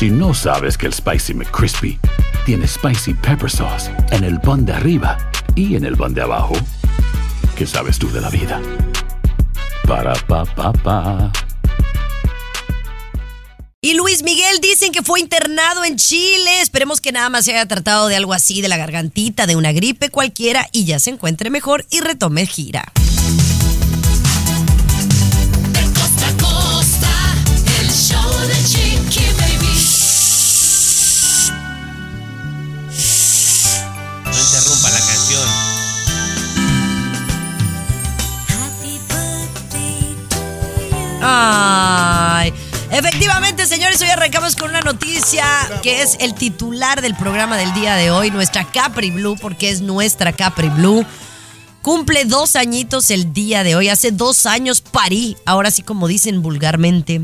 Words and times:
Si 0.00 0.08
no 0.08 0.32
sabes 0.32 0.78
que 0.78 0.86
el 0.86 0.94
Spicy 0.94 1.34
McCrispy 1.34 2.00
tiene 2.46 2.66
Spicy 2.66 3.12
Pepper 3.12 3.50
Sauce 3.50 3.90
en 4.12 4.24
el 4.24 4.40
pan 4.40 4.64
de 4.64 4.72
arriba 4.72 5.18
y 5.54 5.76
en 5.76 5.84
el 5.84 5.94
pan 5.94 6.14
de 6.14 6.22
abajo, 6.22 6.54
¿qué 7.54 7.66
sabes 7.66 7.98
tú 7.98 8.10
de 8.10 8.22
la 8.22 8.30
vida? 8.30 8.62
Para, 9.86 10.14
pa, 10.14 10.46
pa, 10.46 10.72
pa. 10.72 11.30
Y 13.82 13.92
Luis 13.92 14.22
Miguel 14.22 14.60
dicen 14.62 14.90
que 14.90 15.02
fue 15.02 15.20
internado 15.20 15.84
en 15.84 15.96
Chile. 15.96 16.62
Esperemos 16.62 17.02
que 17.02 17.12
nada 17.12 17.28
más 17.28 17.44
se 17.44 17.50
haya 17.50 17.68
tratado 17.68 18.08
de 18.08 18.16
algo 18.16 18.32
así, 18.32 18.62
de 18.62 18.68
la 18.68 18.78
gargantita, 18.78 19.46
de 19.46 19.56
una 19.56 19.72
gripe 19.72 20.08
cualquiera 20.08 20.66
y 20.72 20.86
ya 20.86 20.98
se 20.98 21.10
encuentre 21.10 21.50
mejor 21.50 21.84
y 21.90 22.00
retome 22.00 22.46
gira. 22.46 22.90
Ay. 41.20 42.52
Efectivamente, 42.90 43.66
señores, 43.66 44.00
hoy 44.02 44.08
arrancamos 44.08 44.56
con 44.56 44.70
una 44.70 44.80
noticia 44.80 45.44
que 45.82 46.02
es 46.02 46.16
el 46.20 46.34
titular 46.34 47.02
del 47.02 47.14
programa 47.14 47.56
del 47.56 47.72
día 47.72 47.94
de 47.94 48.10
hoy, 48.10 48.30
nuestra 48.30 48.64
Capri 48.64 49.10
Blue, 49.10 49.36
porque 49.40 49.70
es 49.70 49.80
nuestra 49.80 50.32
Capri 50.32 50.68
Blue. 50.68 51.06
Cumple 51.82 52.24
dos 52.24 52.56
añitos 52.56 53.10
el 53.10 53.32
día 53.32 53.62
de 53.62 53.76
hoy. 53.76 53.88
Hace 53.88 54.10
dos 54.10 54.44
años 54.44 54.80
parí, 54.80 55.36
ahora 55.46 55.70
sí 55.70 55.82
como 55.82 56.08
dicen 56.08 56.42
vulgarmente. 56.42 57.22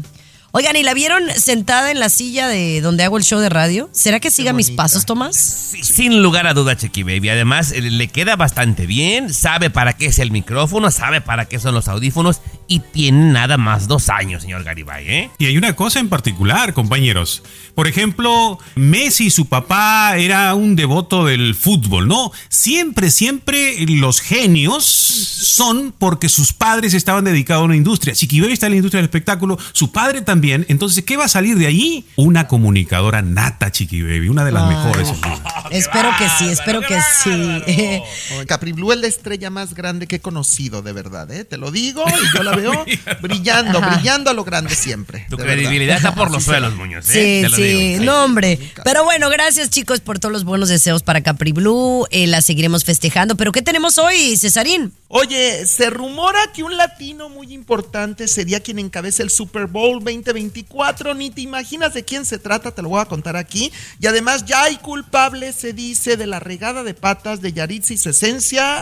Oigan, 0.58 0.74
¿y 0.74 0.82
la 0.82 0.94
vieron 0.94 1.22
sentada 1.36 1.90
en 1.90 2.00
la 2.00 2.08
silla 2.08 2.48
de 2.48 2.80
donde 2.80 3.04
hago 3.04 3.18
el 3.18 3.24
show 3.24 3.38
de 3.40 3.50
radio? 3.50 3.90
¿Será 3.92 4.20
que 4.20 4.30
siga 4.30 4.54
mis 4.54 4.70
pasos, 4.70 5.04
Tomás? 5.04 5.36
Sí, 5.36 5.82
sin 5.84 6.22
lugar 6.22 6.46
a 6.46 6.54
duda, 6.54 6.74
Chiqui 6.78 7.02
Baby. 7.02 7.28
Además, 7.28 7.72
eh, 7.72 7.82
le 7.82 8.08
queda 8.08 8.36
bastante 8.36 8.86
bien. 8.86 9.34
Sabe 9.34 9.68
para 9.68 9.92
qué 9.98 10.06
es 10.06 10.18
el 10.18 10.30
micrófono, 10.30 10.90
sabe 10.90 11.20
para 11.20 11.44
qué 11.44 11.58
son 11.58 11.74
los 11.74 11.88
audífonos. 11.88 12.40
Y 12.68 12.80
tiene 12.80 13.32
nada 13.32 13.58
más 13.58 13.86
dos 13.86 14.08
años, 14.08 14.42
señor 14.42 14.64
Garibay, 14.64 15.06
¿eh? 15.06 15.30
Y 15.38 15.44
hay 15.44 15.58
una 15.58 15.76
cosa 15.76 16.00
en 16.00 16.08
particular, 16.08 16.72
compañeros. 16.72 17.42
Por 17.74 17.86
ejemplo, 17.86 18.58
Messi, 18.76 19.28
su 19.28 19.46
papá, 19.46 20.16
era 20.16 20.54
un 20.54 20.74
devoto 20.74 21.26
del 21.26 21.54
fútbol, 21.54 22.08
¿no? 22.08 22.32
Siempre, 22.48 23.10
siempre 23.10 23.76
los 23.86 24.22
genios 24.22 24.86
son 24.86 25.92
porque 25.96 26.30
sus 26.30 26.54
padres 26.54 26.94
estaban 26.94 27.24
dedicados 27.24 27.60
a 27.60 27.66
una 27.66 27.76
industria. 27.76 28.14
Chiqui 28.14 28.40
Baby 28.40 28.54
está 28.54 28.66
en 28.66 28.72
la 28.72 28.76
industria 28.76 29.00
del 29.00 29.06
espectáculo, 29.06 29.58
su 29.72 29.92
padre 29.92 30.22
también. 30.22 30.45
Entonces, 30.52 31.04
¿qué 31.04 31.16
va 31.16 31.24
a 31.24 31.28
salir 31.28 31.56
de 31.58 31.66
allí? 31.66 32.06
Una 32.16 32.46
comunicadora 32.48 33.22
nata, 33.22 33.70
Chiqui 33.72 34.02
Baby, 34.02 34.28
una 34.28 34.44
de 34.44 34.52
las 34.52 34.64
Ay. 34.64 34.76
mejores. 34.76 35.08
Espero 35.70 36.10
que 36.18 36.28
sí, 36.38 36.48
espero 36.48 36.80
que 36.80 36.96
sí. 37.24 38.00
Capri 38.46 38.72
Blue 38.72 38.92
es 38.92 38.98
la 39.00 39.08
estrella 39.08 39.50
más 39.50 39.74
grande 39.74 40.06
que 40.06 40.16
he 40.16 40.20
conocido, 40.20 40.80
de 40.82 40.92
verdad, 40.92 41.30
¿eh? 41.32 41.44
Te 41.44 41.56
lo 41.56 41.70
digo 41.72 42.04
y 42.06 42.36
yo 42.36 42.42
la 42.44 42.54
veo 42.54 42.84
brillando, 43.20 43.78
Ajá. 43.78 43.96
brillando 43.96 44.30
a 44.30 44.34
lo 44.34 44.44
grande 44.44 44.74
siempre. 44.76 45.26
Tu 45.28 45.36
credibilidad 45.36 45.96
está 45.96 46.14
por 46.14 46.30
los 46.30 46.44
suelos. 46.44 46.74
Muñoz, 46.76 47.08
¿eh? 47.10 47.12
Sí, 47.12 47.42
Te 47.42 47.48
lo 47.48 47.56
sí, 47.56 47.62
digo. 47.92 48.04
no 48.04 48.24
hombre. 48.24 48.58
Pero 48.84 49.02
bueno, 49.04 49.28
gracias 49.28 49.70
chicos 49.70 50.00
por 50.00 50.18
todos 50.20 50.32
los 50.32 50.44
buenos 50.44 50.68
deseos 50.68 51.02
para 51.02 51.20
Capri 51.22 51.52
Blue. 51.52 52.06
Eh, 52.10 52.26
la 52.28 52.42
seguiremos 52.42 52.84
festejando. 52.84 53.36
Pero 53.36 53.50
¿qué 53.52 53.62
tenemos 53.62 53.98
hoy, 53.98 54.36
Cesarín? 54.36 54.92
Oye, 55.08 55.66
se 55.66 55.88
rumora 55.88 56.50
que 56.52 56.64
un 56.64 56.76
latino 56.76 57.28
muy 57.28 57.52
importante 57.52 58.26
sería 58.26 58.58
quien 58.58 58.80
encabece 58.80 59.22
el 59.22 59.30
Super 59.30 59.66
Bowl 59.66 60.02
2024. 60.02 61.14
Ni 61.14 61.30
te 61.30 61.42
imaginas 61.42 61.94
de 61.94 62.04
quién 62.04 62.24
se 62.24 62.38
trata, 62.38 62.72
te 62.72 62.82
lo 62.82 62.88
voy 62.88 63.00
a 63.00 63.04
contar 63.04 63.36
aquí. 63.36 63.72
Y 64.00 64.08
además 64.08 64.44
ya 64.46 64.64
hay 64.64 64.78
culpable, 64.78 65.52
se 65.52 65.72
dice, 65.72 66.16
de 66.16 66.26
la 66.26 66.40
regada 66.40 66.82
de 66.82 66.94
patas 66.94 67.40
de 67.40 67.52
Yaritza 67.52 67.94
y 67.94 67.98
su 67.98 68.10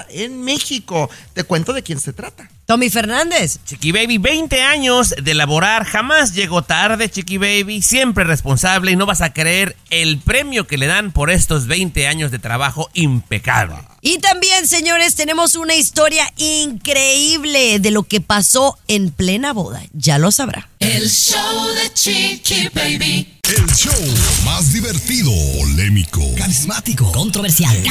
en 0.09 0.43
México. 0.43 1.11
Te 1.35 1.45
cuento 1.45 1.75
de 1.75 1.83
quién 1.83 2.01
se 2.01 2.15
trata. 2.15 2.49
Tommy 2.67 2.89
Fernández. 2.89 3.59
Chiqui 3.67 3.93
Baby, 3.93 4.19
20 4.19 4.63
años 4.63 5.15
de 5.23 5.35
laborar, 5.35 5.85
jamás 5.85 6.33
llegó 6.35 6.63
tarde, 6.63 7.11
Chiqui 7.11 7.37
Baby, 7.37 7.83
siempre 7.83 8.25
responsable 8.25 8.93
y 8.93 8.97
no 8.97 9.05
vas 9.05 9.21
a 9.21 9.33
creer 9.33 9.77
el 9.91 10.19
premio 10.19 10.67
que 10.67 10.79
le 10.79 10.87
dan 10.87 11.13
por 11.13 11.31
estos 11.31 11.67
20 11.67 12.07
años 12.07 12.31
de 12.31 12.39
trabajo 12.39 12.89
impecable. 12.95 13.77
Y 14.01 14.19
también, 14.19 14.67
señores, 14.67 15.15
tenemos 15.15 15.55
una 15.57 15.75
historia 15.75 16.31
increíble 16.37 17.79
de 17.81 17.91
lo 17.91 18.03
que 18.05 18.21
pasó 18.21 18.79
en 18.89 19.11
plena 19.11 19.53
boda. 19.53 19.83
Ya 19.93 20.19
lo 20.19 20.31
sabrá. 20.31 20.69
El 20.79 21.09
show 21.11 21.69
de 21.75 21.93
Chiqui 21.93 22.69
Baby. 22.75 23.35
El 23.45 23.67
show 23.75 23.93
más 24.47 24.73
divertido, 24.73 25.31
polémico, 25.59 26.23
carismático, 26.35 27.13
controversial, 27.13 27.77
el 27.77 27.91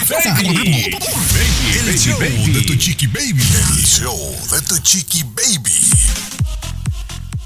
show 1.96 2.20
de 2.20 2.62
tu 2.66 2.76
chiqui 2.76 3.06
baby. 3.06 3.44
El 3.70 3.86
show 3.86 4.36
de 4.52 4.62
tu 4.64 4.78
chiqui 4.78 5.24
baby. 5.24 5.72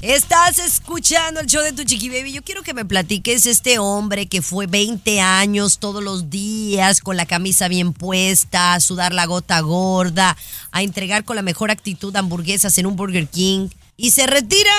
Estás 0.00 0.58
escuchando 0.58 1.40
el 1.40 1.46
show 1.46 1.62
de 1.62 1.72
tu 1.72 1.82
chiqui 1.82 2.08
baby. 2.08 2.32
Yo 2.32 2.42
quiero 2.42 2.62
que 2.62 2.74
me 2.74 2.84
platiques 2.84 3.46
este 3.46 3.78
hombre 3.80 4.26
que 4.26 4.42
fue 4.42 4.66
20 4.66 5.20
años 5.20 5.78
todos 5.78 6.02
los 6.02 6.30
días 6.30 7.00
con 7.00 7.16
la 7.16 7.26
camisa 7.26 7.66
bien 7.66 7.92
puesta, 7.92 8.74
a 8.74 8.80
sudar 8.80 9.12
la 9.12 9.26
gota 9.26 9.58
gorda, 9.60 10.36
a 10.70 10.82
entregar 10.82 11.24
con 11.24 11.34
la 11.34 11.42
mejor 11.42 11.70
actitud 11.72 12.14
hamburguesas 12.14 12.78
en 12.78 12.86
un 12.86 12.94
Burger 12.94 13.26
King 13.26 13.68
y 13.96 14.12
se 14.12 14.26
retira. 14.26 14.72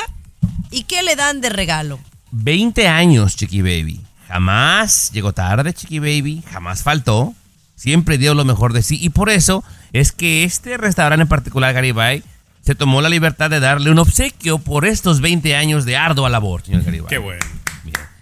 ¿Y 0.72 0.84
qué 0.84 1.04
le 1.04 1.16
dan 1.16 1.42
de 1.42 1.50
regalo? 1.50 2.00
20 2.32 2.88
años, 2.88 3.36
Chiqui 3.36 3.62
Baby. 3.62 4.02
Jamás 4.28 5.12
llegó 5.12 5.34
tarde, 5.34 5.74
Chiqui 5.74 6.00
Baby. 6.00 6.44
Jamás 6.50 6.84
faltó. 6.84 7.34
Siempre 7.76 8.18
dio 8.18 8.34
lo 8.36 8.46
mejor 8.46 8.72
de 8.72 8.84
sí. 8.84 8.98
Y 9.02 9.10
por 9.10 9.30
eso 9.30 9.64
es 9.94 10.12
que 10.12 10.44
este 10.44 10.78
restaurante 10.78 11.24
en 11.24 11.28
particular, 11.28 11.74
Garibay, 11.74 12.24
se 12.62 12.76
tomó 12.76 13.02
la 13.02 13.10
libertad 13.10 13.50
de 13.50 13.60
darle 13.60 13.92
un 13.92 14.00
obsequio 14.00 14.60
por 14.60 14.86
estos 14.86 15.22
20 15.22 15.56
años 15.56 15.86
de 15.86 15.98
ardua 15.98 16.30
labor, 16.30 16.64
señor 16.64 16.84
Garibay. 16.84 17.10
Qué 17.10 17.18
bueno. 17.18 17.46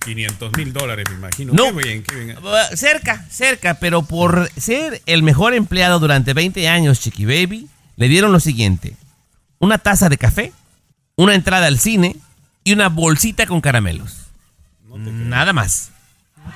500 0.07 0.53
mil 0.55 0.71
dólares, 0.71 1.05
me 1.09 1.15
imagino. 1.15 1.53
No. 1.53 1.65
Qué 1.65 1.83
bien, 1.83 2.03
qué 2.03 2.15
bien. 2.15 2.37
Uh, 2.37 2.75
cerca, 2.75 3.25
cerca, 3.29 3.73
pero 3.73 4.03
por 4.03 4.49
ser 4.55 5.01
el 5.05 5.21
mejor 5.21 5.53
empleado 5.53 5.99
durante 5.99 6.33
20 6.33 6.69
años, 6.69 7.01
Chiqui 7.01 7.25
Baby, 7.25 7.67
le 7.97 8.07
dieron 8.07 8.31
lo 8.31 8.39
siguiente: 8.39 8.95
una 9.59 9.77
taza 9.77 10.07
de 10.07 10.17
café, 10.17 10.53
una 11.17 11.35
entrada 11.35 11.67
al 11.67 11.77
cine 11.77 12.15
y 12.63 12.71
una 12.71 12.87
bolsita 12.87 13.45
con 13.47 13.59
caramelos. 13.59 14.27
Nada 14.95 15.51
más. 15.51 15.91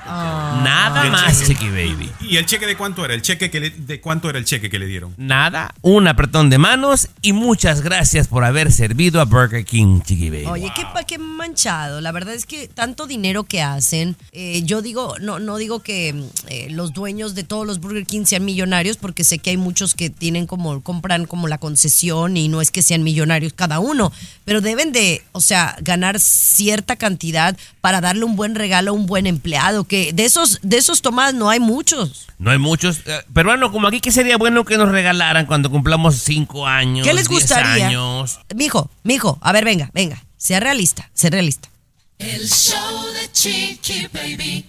Nada 0.06 1.04
Y 1.04 1.06
el 1.08 1.12
más, 1.12 1.40
cheque- 1.40 1.48
Chiqui 1.54 1.70
Baby. 1.70 2.12
¿Y 2.22 2.38
el 2.38 2.46
cheque 2.46 2.66
de 2.66 2.76
cuánto 2.76 3.04
era? 3.06 3.14
¿El 3.14 3.22
cheque 3.22 3.50
que 3.50 3.60
le- 3.60 3.70
de 3.72 4.00
cuánto 4.02 4.30
era 4.30 4.38
el 4.40 4.46
cheque 4.46 4.70
que 4.70 4.80
le 4.80 4.86
dieron? 4.86 5.14
Nada, 5.18 5.74
un 5.82 6.08
apretón 6.08 6.50
de 6.50 6.58
manos 6.58 7.10
y 7.22 7.34
muchas 7.34 7.82
gracias 7.82 8.28
por 8.28 8.44
haber 8.44 8.72
servido 8.72 9.22
a 9.22 9.26
Burger 9.26 9.66
King, 9.66 10.02
Chiqui 10.02 10.30
Baby. 10.30 10.46
Oye, 10.46 10.72
qué, 10.76 10.84
pa- 10.94 11.04
qué 11.04 11.18
manchado. 11.18 12.02
La 12.02 12.12
verdad 12.12 12.34
es 12.34 12.46
que 12.46 12.68
tanto 12.68 13.08
dinero 13.08 13.44
que 13.44 13.62
hacen. 13.62 14.16
eh, 14.32 14.62
yo 14.66 14.82
digo, 14.82 15.16
no, 15.20 15.40
no 15.40 15.58
digo 15.58 15.80
que 15.82 16.24
eh, 16.48 16.68
los 16.72 16.94
dueños 16.94 17.36
de 17.36 17.44
todos 17.44 17.66
los 17.68 17.80
Burger 17.80 18.06
King 18.06 18.26
sean 18.26 18.46
millonarios, 18.46 18.98
porque 18.98 19.24
sé 19.24 19.40
que 19.40 19.52
hay 19.52 19.58
muchos 19.58 19.96
que 19.96 20.10
tienen 20.10 20.48
como, 20.48 20.82
compran 20.82 21.26
como 21.26 21.48
la 21.48 21.58
concesión 21.58 22.38
y 22.38 22.48
no 22.48 22.62
es 22.62 22.72
que 22.72 22.82
sean 22.82 23.04
millonarios 23.04 23.54
cada 23.54 23.80
uno, 23.80 24.12
pero 24.46 24.62
deben 24.62 24.92
de, 24.92 25.24
o 25.32 25.42
sea, 25.42 25.76
ganar 25.82 26.20
cierta 26.20 26.96
cantidad 26.96 27.58
para 27.82 28.02
darle 28.02 28.24
un 28.26 28.36
buen 28.36 28.56
regalo 28.56 28.92
a 28.92 28.94
un 28.94 29.06
buen 29.06 29.28
empleado. 29.28 29.81
Que 29.86 30.14
de 30.14 30.26
esos, 30.26 30.60
de 30.62 30.78
esos 30.78 31.02
Tomás 31.02 31.34
no 31.34 31.50
hay 31.50 31.60
muchos. 31.60 32.28
No 32.38 32.52
hay 32.52 32.58
muchos. 32.58 33.00
eh, 33.06 33.22
peruano, 33.34 33.72
como 33.72 33.88
aquí, 33.88 34.00
¿qué 34.02 34.12
sería 34.12 34.38
bueno 34.38 34.66
que 34.66 34.78
nos 34.78 34.90
regalaran 34.90 35.46
cuando 35.46 35.70
cumplamos 35.70 36.16
5 36.16 36.66
años? 36.68 37.06
¿Qué 37.08 37.14
les 37.14 37.28
10 37.28 37.42
gustaría? 37.42 37.88
años? 37.88 38.40
Mijo, 38.56 38.90
mijo, 39.04 39.38
a 39.42 39.52
ver, 39.52 39.66
venga, 39.66 39.90
venga. 39.94 40.24
Sea 40.38 40.60
realista, 40.60 41.10
sea 41.14 41.30
realista. 41.30 41.70
El 42.18 42.48
show 42.50 43.06
de 43.14 43.32
Chiqui 43.32 44.08
Baby. 44.14 44.66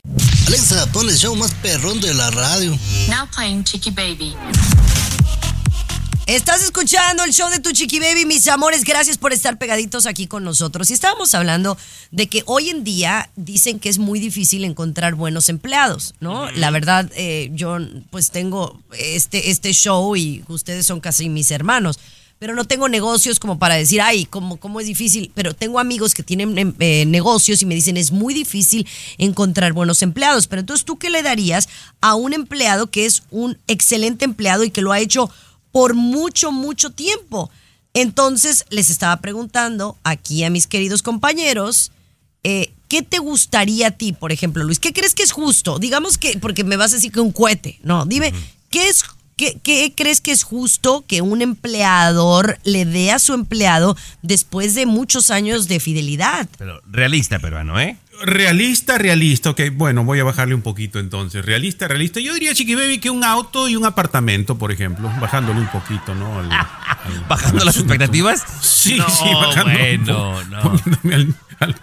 Alexa, 0.47 0.87
pon 0.93 1.09
el 1.09 1.17
show 1.17 1.35
más 1.37 1.53
perrón 1.55 2.01
de 2.01 2.15
la 2.15 2.31
radio. 2.31 2.77
Now 3.09 3.27
playing 3.35 3.65
Chiqui 3.65 3.91
Baby. 3.91 4.35
Estás 6.27 6.63
escuchando 6.63 7.25
el 7.25 7.33
show 7.33 7.51
de 7.51 7.59
tu 7.59 7.73
chiqui 7.73 7.99
baby, 7.99 8.25
mis 8.25 8.47
amores. 8.47 8.85
Gracias 8.85 9.19
por 9.19 9.33
estar 9.33 9.59
pegaditos 9.59 10.07
aquí 10.07 10.29
con 10.29 10.45
nosotros. 10.45 10.89
Y 10.89 10.93
estábamos 10.93 11.35
hablando 11.35 11.77
de 12.13 12.29
que 12.29 12.45
hoy 12.47 12.71
en 12.71 12.85
día 12.85 13.29
dicen 13.35 13.81
que 13.81 13.89
es 13.89 13.99
muy 13.99 14.21
difícil 14.21 14.65
encontrar 14.65 15.17
buenos 15.17 15.49
empleados, 15.49 16.15
¿no? 16.21 16.49
La 16.53 16.71
verdad, 16.71 17.11
eh, 17.17 17.51
yo 17.55 17.77
pues 18.11 18.31
tengo 18.31 18.81
este, 18.97 19.51
este 19.51 19.73
show 19.73 20.15
y 20.15 20.45
ustedes 20.47 20.87
son 20.87 21.01
casi 21.01 21.29
mis 21.29 21.51
hermanos. 21.51 21.99
Pero 22.39 22.55
no 22.55 22.65
tengo 22.65 22.89
negocios 22.89 23.41
como 23.41 23.59
para 23.59 23.75
decir, 23.75 24.01
ay, 24.01 24.25
cómo, 24.25 24.59
cómo 24.59 24.81
es 24.81 24.87
difícil. 24.87 25.33
Pero 25.35 25.55
tengo 25.55 25.81
amigos 25.81 26.15
que 26.15 26.23
tienen 26.23 26.57
em, 26.57 26.75
eh, 26.79 27.05
negocios 27.05 27.63
y 27.63 27.67
me 27.67 27.75
dicen, 27.75 27.97
es 27.97 28.13
muy 28.13 28.33
difícil 28.33 28.87
encontrar 29.19 29.73
buenos 29.73 30.03
empleados. 30.03 30.47
Pero 30.47 30.61
entonces, 30.61 30.85
¿tú 30.85 30.99
qué 30.99 31.11
le 31.11 31.23
darías 31.23 31.69
a 32.01 32.15
un 32.15 32.33
empleado 32.33 32.91
que 32.91 33.07
es 33.07 33.25
un 33.31 33.59
excelente 33.67 34.25
empleado 34.25 34.63
y 34.63 34.71
que 34.71 34.83
lo 34.83 34.93
ha 34.93 35.01
hecho 35.01 35.29
por 35.73 35.95
mucho, 35.95 36.53
mucho 36.53 36.91
tiempo. 36.91 37.51
Entonces 37.95 38.65
les 38.71 38.91
estaba 38.91 39.21
preguntando 39.21 39.99
aquí 40.05 40.45
a 40.45 40.51
mis 40.51 40.67
queridos 40.67 41.03
compañeros, 41.03 41.93
eh, 42.45 42.73
¿qué 42.89 43.03
te 43.03 43.19
gustaría 43.19 43.89
a 43.89 43.91
ti, 43.91 44.13
por 44.13 44.33
ejemplo, 44.33 44.65
Luis? 44.65 44.79
¿Qué 44.79 44.93
crees 44.93 45.15
que 45.15 45.23
es 45.23 45.33
justo? 45.33 45.79
Digamos 45.79 46.19
que, 46.19 46.39
porque 46.39 46.65
me 46.65 46.77
vas 46.77 46.93
a 46.93 46.97
decir 46.97 47.13
que 47.13 47.21
un 47.21 47.33
cohete, 47.33 47.79
no, 47.83 48.07
dime, 48.07 48.33
¿qué 48.71 48.89
es 48.89 49.05
¿Qué, 49.35 49.59
qué 49.63 49.93
crees 49.97 50.21
que 50.21 50.31
es 50.31 50.43
justo 50.43 51.05
que 51.09 51.23
un 51.23 51.41
empleador 51.41 52.59
le 52.65 52.85
dé 52.85 53.11
a 53.11 53.19
su 53.19 53.33
empleado 53.33 53.97
después 54.21 54.75
de 54.75 54.85
muchos 54.85 55.31
años 55.31 55.69
de 55.69 55.81
fidelidad? 55.81 56.49
Pero 56.59 56.83
realista 56.87 57.39
peruano, 57.39 57.81
¿eh? 57.81 57.97
Realista, 58.21 58.99
realista. 58.99 59.51
Ok, 59.51 59.61
bueno, 59.73 60.05
voy 60.05 60.21
a 60.21 60.25
bajarle 60.25 60.55
un 60.55 60.63
poquito 60.63 60.99
entonces. 60.99 61.45
Realista, 61.45 61.89
realista. 61.89 62.21
Yo 62.21 62.35
diría, 62.35 62.55
Chiqui 62.55 62.75
Baby, 62.75 62.99
que 62.99 63.11
un 63.11 63.25
auto 63.25 63.69
y 63.69 63.77
un 63.77 63.85
apartamento, 63.85 64.59
por 64.59 64.71
ejemplo. 64.71 65.11
Bajándole 65.21 65.61
un 65.61 65.69
poquito, 65.69 66.15
¿no? 66.15 66.39
Al- 66.39 66.53
al- 66.53 67.25
¿Bajando 67.29 67.61
al 67.61 67.67
las 67.67 67.77
expectativas? 67.77 68.45
Sí, 68.61 68.97
No, 68.99 69.09
sí, 69.09 69.25
bajando. 69.35 69.73
bueno, 70.43 70.45
no. 70.51 70.79
al- 71.61 71.77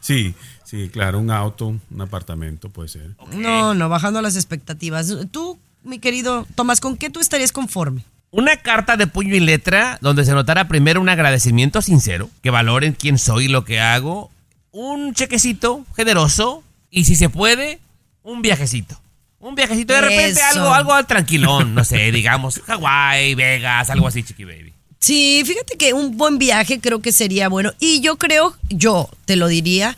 sí, 0.00 0.34
sí, 0.64 0.88
claro. 0.92 1.18
Un 1.20 1.30
auto, 1.30 1.66
un 1.66 2.00
apartamento 2.00 2.70
puede 2.70 2.88
ser. 2.88 3.10
No, 3.32 3.74
no, 3.74 3.88
bajando 3.88 4.20
las 4.22 4.36
expectativas. 4.36 5.14
Tú, 5.30 5.58
mi 5.84 5.98
querido 5.98 6.46
Tomás, 6.54 6.80
¿con 6.80 6.96
qué 6.96 7.10
tú 7.10 7.20
estarías 7.20 7.52
conforme? 7.52 8.04
Una 8.30 8.56
carta 8.56 8.96
de 8.96 9.06
puño 9.06 9.36
y 9.36 9.40
letra 9.40 9.98
donde 10.00 10.24
se 10.24 10.32
notara 10.32 10.66
primero 10.66 11.00
un 11.00 11.08
agradecimiento 11.08 11.80
sincero, 11.82 12.30
que 12.42 12.50
valoren 12.50 12.94
quién 12.94 13.16
soy 13.16 13.44
y 13.44 13.48
lo 13.48 13.64
que 13.64 13.78
hago, 13.78 14.32
un 14.74 15.14
chequecito 15.14 15.86
generoso 15.94 16.64
y 16.90 17.04
si 17.04 17.14
se 17.14 17.28
puede, 17.28 17.78
un 18.24 18.42
viajecito. 18.42 19.00
Un 19.38 19.54
viajecito 19.54 19.94
de 19.94 20.00
repente, 20.00 20.40
Eso. 20.40 20.60
algo, 20.60 20.74
algo 20.74 21.06
tranquilón, 21.06 21.74
no 21.74 21.84
sé, 21.84 22.10
digamos, 22.10 22.60
Hawái, 22.66 23.34
Vegas, 23.36 23.88
algo 23.90 24.08
así, 24.08 24.24
chiqui 24.24 24.44
baby. 24.44 24.72
Sí, 24.98 25.42
fíjate 25.44 25.76
que 25.76 25.92
un 25.92 26.16
buen 26.16 26.38
viaje 26.38 26.80
creo 26.80 27.00
que 27.00 27.12
sería 27.12 27.48
bueno. 27.48 27.72
Y 27.78 28.00
yo 28.00 28.16
creo, 28.16 28.56
yo 28.68 29.08
te 29.26 29.36
lo 29.36 29.46
diría, 29.46 29.96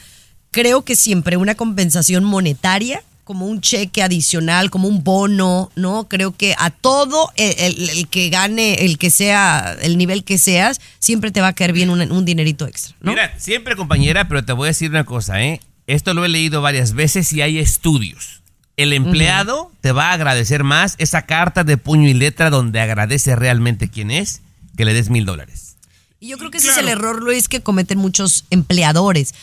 creo 0.50 0.82
que 0.82 0.94
siempre 0.94 1.36
una 1.38 1.54
compensación 1.54 2.24
monetaria, 2.24 3.02
como 3.26 3.46
un 3.46 3.60
cheque 3.60 4.02
adicional, 4.04 4.70
como 4.70 4.86
un 4.86 5.02
bono, 5.02 5.70
¿no? 5.74 6.06
Creo 6.08 6.30
que 6.36 6.54
a 6.58 6.70
todo 6.70 7.30
el, 7.34 7.54
el- 7.58 7.88
el 7.90 8.08
que 8.08 8.30
gane, 8.30 8.84
el 8.86 8.98
que 8.98 9.10
sea, 9.10 9.76
el 9.82 9.98
nivel 9.98 10.22
que 10.22 10.38
seas, 10.38 10.80
siempre 11.00 11.32
te 11.32 11.40
va 11.40 11.48
a 11.48 11.52
caer 11.52 11.72
bien 11.72 11.90
un, 11.90 12.00
un 12.12 12.24
dinerito 12.24 12.66
extra, 12.68 12.94
¿no? 13.00 13.10
Mira, 13.10 13.34
siempre 13.38 13.74
compañera, 13.74 14.28
pero 14.28 14.44
te 14.44 14.52
voy 14.52 14.66
a 14.66 14.70
decir 14.70 14.90
una 14.90 15.02
cosa, 15.04 15.42
¿eh? 15.42 15.60
Esto 15.88 16.14
lo 16.14 16.24
he 16.24 16.28
leído 16.28 16.62
varias 16.62 16.92
veces 16.94 17.32
y 17.32 17.42
hay 17.42 17.58
estudios. 17.58 18.42
El 18.76 18.92
empleado 18.92 19.72
te 19.80 19.90
va 19.90 20.10
a 20.10 20.12
agradecer 20.12 20.62
más 20.62 20.94
esa 20.98 21.22
carta 21.22 21.64
de 21.64 21.76
puño 21.78 22.08
y 22.08 22.14
letra 22.14 22.48
donde 22.48 22.78
agradece 22.80 23.34
realmente 23.34 23.88
quién 23.88 24.12
es 24.12 24.40
que 24.76 24.84
le 24.84 24.94
des 24.94 25.10
mil 25.10 25.24
dólares. 25.24 25.74
Y 26.20 26.28
yo 26.28 26.38
creo 26.38 26.50
que 26.52 26.58
ese 26.58 26.70
es 26.70 26.76
el 26.78 26.88
error, 26.88 27.20
Luis, 27.22 27.48
que 27.48 27.60
cometen 27.60 27.98
muchos 27.98 28.44
empleadores, 28.50 29.34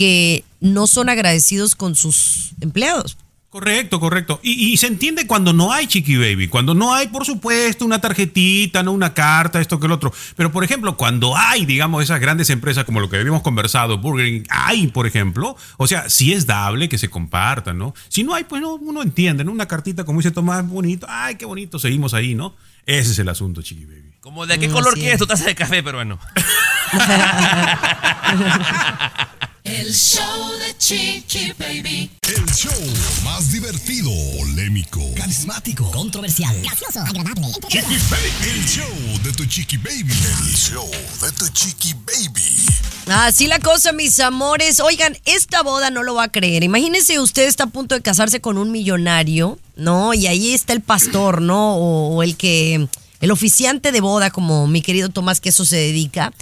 que 0.00 0.44
no 0.60 0.86
son 0.86 1.10
agradecidos 1.10 1.74
con 1.74 1.94
sus 1.94 2.52
empleados. 2.62 3.18
Correcto, 3.50 4.00
correcto. 4.00 4.40
Y, 4.42 4.72
y 4.72 4.78
se 4.78 4.86
entiende 4.86 5.26
cuando 5.26 5.52
no 5.52 5.72
hay 5.72 5.86
Chiqui 5.88 6.16
Baby, 6.16 6.48
cuando 6.48 6.72
no 6.72 6.94
hay, 6.94 7.08
por 7.08 7.26
supuesto, 7.26 7.84
una 7.84 8.00
tarjetita, 8.00 8.82
no 8.82 8.92
una 8.92 9.12
carta, 9.12 9.60
esto 9.60 9.78
que 9.78 9.84
el 9.84 9.92
otro. 9.92 10.10
Pero, 10.36 10.50
por 10.52 10.64
ejemplo, 10.64 10.96
cuando 10.96 11.36
hay, 11.36 11.66
digamos, 11.66 12.02
esas 12.02 12.18
grandes 12.18 12.48
empresas 12.48 12.86
como 12.86 13.00
lo 13.00 13.10
que 13.10 13.18
habíamos 13.18 13.42
conversado, 13.42 13.98
Burger 13.98 14.24
King, 14.26 14.44
hay, 14.48 14.86
por 14.86 15.06
ejemplo, 15.06 15.54
o 15.76 15.86
sea, 15.86 16.08
sí 16.08 16.32
es 16.32 16.46
dable 16.46 16.88
que 16.88 16.96
se 16.96 17.10
compartan, 17.10 17.76
¿no? 17.76 17.92
Si 18.08 18.22
no 18.22 18.34
hay, 18.34 18.44
pues 18.44 18.62
no, 18.62 18.76
uno 18.76 19.02
entiende, 19.02 19.44
¿no? 19.44 19.52
Una 19.52 19.68
cartita, 19.68 20.04
como 20.04 20.20
dice 20.20 20.30
Tomás, 20.30 20.66
bonito, 20.66 21.04
ay, 21.10 21.34
qué 21.34 21.44
bonito, 21.44 21.78
seguimos 21.78 22.14
ahí, 22.14 22.34
¿no? 22.34 22.56
Ese 22.86 23.10
es 23.10 23.18
el 23.18 23.28
asunto, 23.28 23.60
Chiqui 23.60 23.84
Baby. 23.84 24.12
Como 24.20 24.46
de 24.46 24.58
qué 24.60 24.68
Mm, 24.68 24.72
color 24.72 24.94
quieres 24.94 25.14
es. 25.14 25.18
tu 25.18 25.26
taza 25.26 25.44
de 25.46 25.54
café 25.56 25.82
peruano. 25.82 26.20
El 29.72 29.94
show 29.94 30.50
de 30.58 30.76
Chiqui 30.78 31.52
Baby. 31.56 32.10
El 32.22 32.44
show 32.52 32.72
más 33.22 33.52
divertido, 33.52 34.10
polémico, 34.36 35.00
Carismático, 35.14 35.88
controversial, 35.92 36.60
gracioso, 36.60 36.98
agradable, 36.98 37.46
Chiqui 37.68 37.96
Baby. 38.10 38.50
El 38.50 38.66
show 38.66 39.22
de 39.22 39.32
tu 39.32 39.46
Chiqui 39.46 39.76
Baby. 39.76 40.12
El 40.12 40.56
show 40.56 40.90
de 41.22 41.30
tu 41.38 41.46
Chiqui 41.52 41.94
Baby. 41.94 42.66
Así 43.06 43.46
la 43.46 43.60
cosa, 43.60 43.92
mis 43.92 44.18
amores. 44.18 44.80
Oigan, 44.80 45.16
esta 45.24 45.62
boda 45.62 45.90
no 45.90 46.02
lo 46.02 46.16
va 46.16 46.24
a 46.24 46.32
creer. 46.32 46.64
Imagínense, 46.64 47.20
usted 47.20 47.46
está 47.46 47.64
a 47.64 47.68
punto 47.68 47.94
de 47.94 48.02
casarse 48.02 48.40
con 48.40 48.58
un 48.58 48.72
millonario, 48.72 49.56
¿no? 49.76 50.14
Y 50.14 50.26
ahí 50.26 50.52
está 50.52 50.72
el 50.72 50.80
pastor, 50.80 51.40
¿no? 51.40 51.76
O, 51.76 52.16
o 52.16 52.22
el 52.24 52.36
que, 52.36 52.88
el 53.20 53.30
oficiante 53.30 53.92
de 53.92 54.00
boda, 54.00 54.32
como 54.32 54.66
mi 54.66 54.82
querido 54.82 55.10
Tomás, 55.10 55.40
que 55.40 55.50
eso 55.50 55.64
se 55.64 55.76
dedica. 55.76 56.32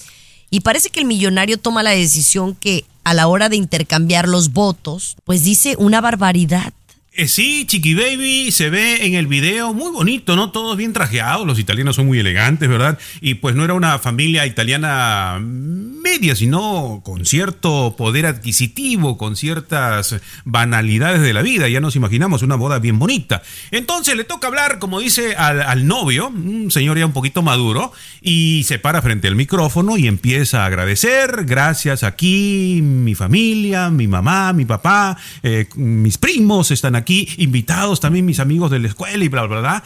Y 0.49 0.61
parece 0.61 0.89
que 0.89 1.01
el 1.01 1.05
millonario 1.05 1.59
toma 1.59 1.83
la 1.83 1.91
decisión 1.91 2.55
que 2.55 2.87
a 3.09 3.15
la 3.15 3.27
hora 3.27 3.49
de 3.49 3.57
intercambiar 3.57 4.29
los 4.29 4.53
votos, 4.53 5.17
pues 5.25 5.43
dice 5.43 5.77
una 5.79 6.03
barbaridad. 6.03 6.75
Eh, 7.19 7.27
sí, 7.27 7.65
Chiqui 7.67 7.95
Baby 7.95 8.53
se 8.53 8.71
ve 8.71 9.05
en 9.05 9.15
el 9.15 9.27
video 9.27 9.75
muy 9.75 9.91
bonito, 9.91 10.37
¿no? 10.37 10.53
Todos 10.53 10.77
bien 10.77 10.93
trajeados, 10.93 11.45
los 11.45 11.59
italianos 11.59 11.97
son 11.97 12.07
muy 12.07 12.21
elegantes, 12.21 12.69
¿verdad? 12.69 12.97
Y 13.21 13.35
pues 13.35 13.57
no 13.57 13.65
era 13.65 13.75
una 13.75 13.99
familia 13.99 14.47
italiana 14.47 15.41
media, 15.41 16.37
sino 16.37 17.03
con 17.05 17.27
cierto 17.27 17.97
poder 17.99 18.25
adquisitivo, 18.27 19.19
con 19.19 19.35
ciertas 19.35 20.15
banalidades 20.45 21.21
de 21.21 21.33
la 21.33 21.43
vida. 21.43 21.69
Ya 21.69 21.81
nos 21.81 21.97
imaginamos 21.97 22.43
una 22.43 22.55
boda 22.55 22.79
bien 22.79 23.01
bonita. 23.01 23.43
Entonces 23.73 24.17
le 24.17 24.23
toca 24.23 24.47
hablar, 24.47 24.79
como 24.79 25.01
dice, 25.01 25.35
al, 25.35 25.89
novio, 25.89 26.29
un 26.29 26.71
señor 26.71 26.99
ya 26.99 27.07
un 27.07 27.13
poquito 27.13 27.43
maduro, 27.43 27.91
y 28.23 28.63
se 28.63 28.79
para 28.79 29.03
frente 29.03 29.27
al 29.27 29.35
micrófono 29.35 29.97
y 29.97 30.07
empieza 30.07 30.63
a 30.63 30.67
agradecer, 30.67 31.45
gracias 31.47 32.05
aquí, 32.05 32.81
mi 32.81 33.17
familia, 33.17 33.91
mi 33.91 34.07
mamá, 34.07 34.53
mi 34.53 34.65
papá, 34.65 35.17
eh, 35.43 35.67
mis 35.75 36.17
primos 36.17 36.71
están 36.71 36.95
aquí, 36.95 37.08
invitados 37.39 38.01
también 38.01 38.25
mis 38.25 38.41
amigos 38.41 38.71
de 38.71 38.79
la 38.79 38.89
escuela 38.89 39.25
y 39.25 39.29
bla, 39.29 39.47
bla, 39.47 39.61
bla. 39.61 39.85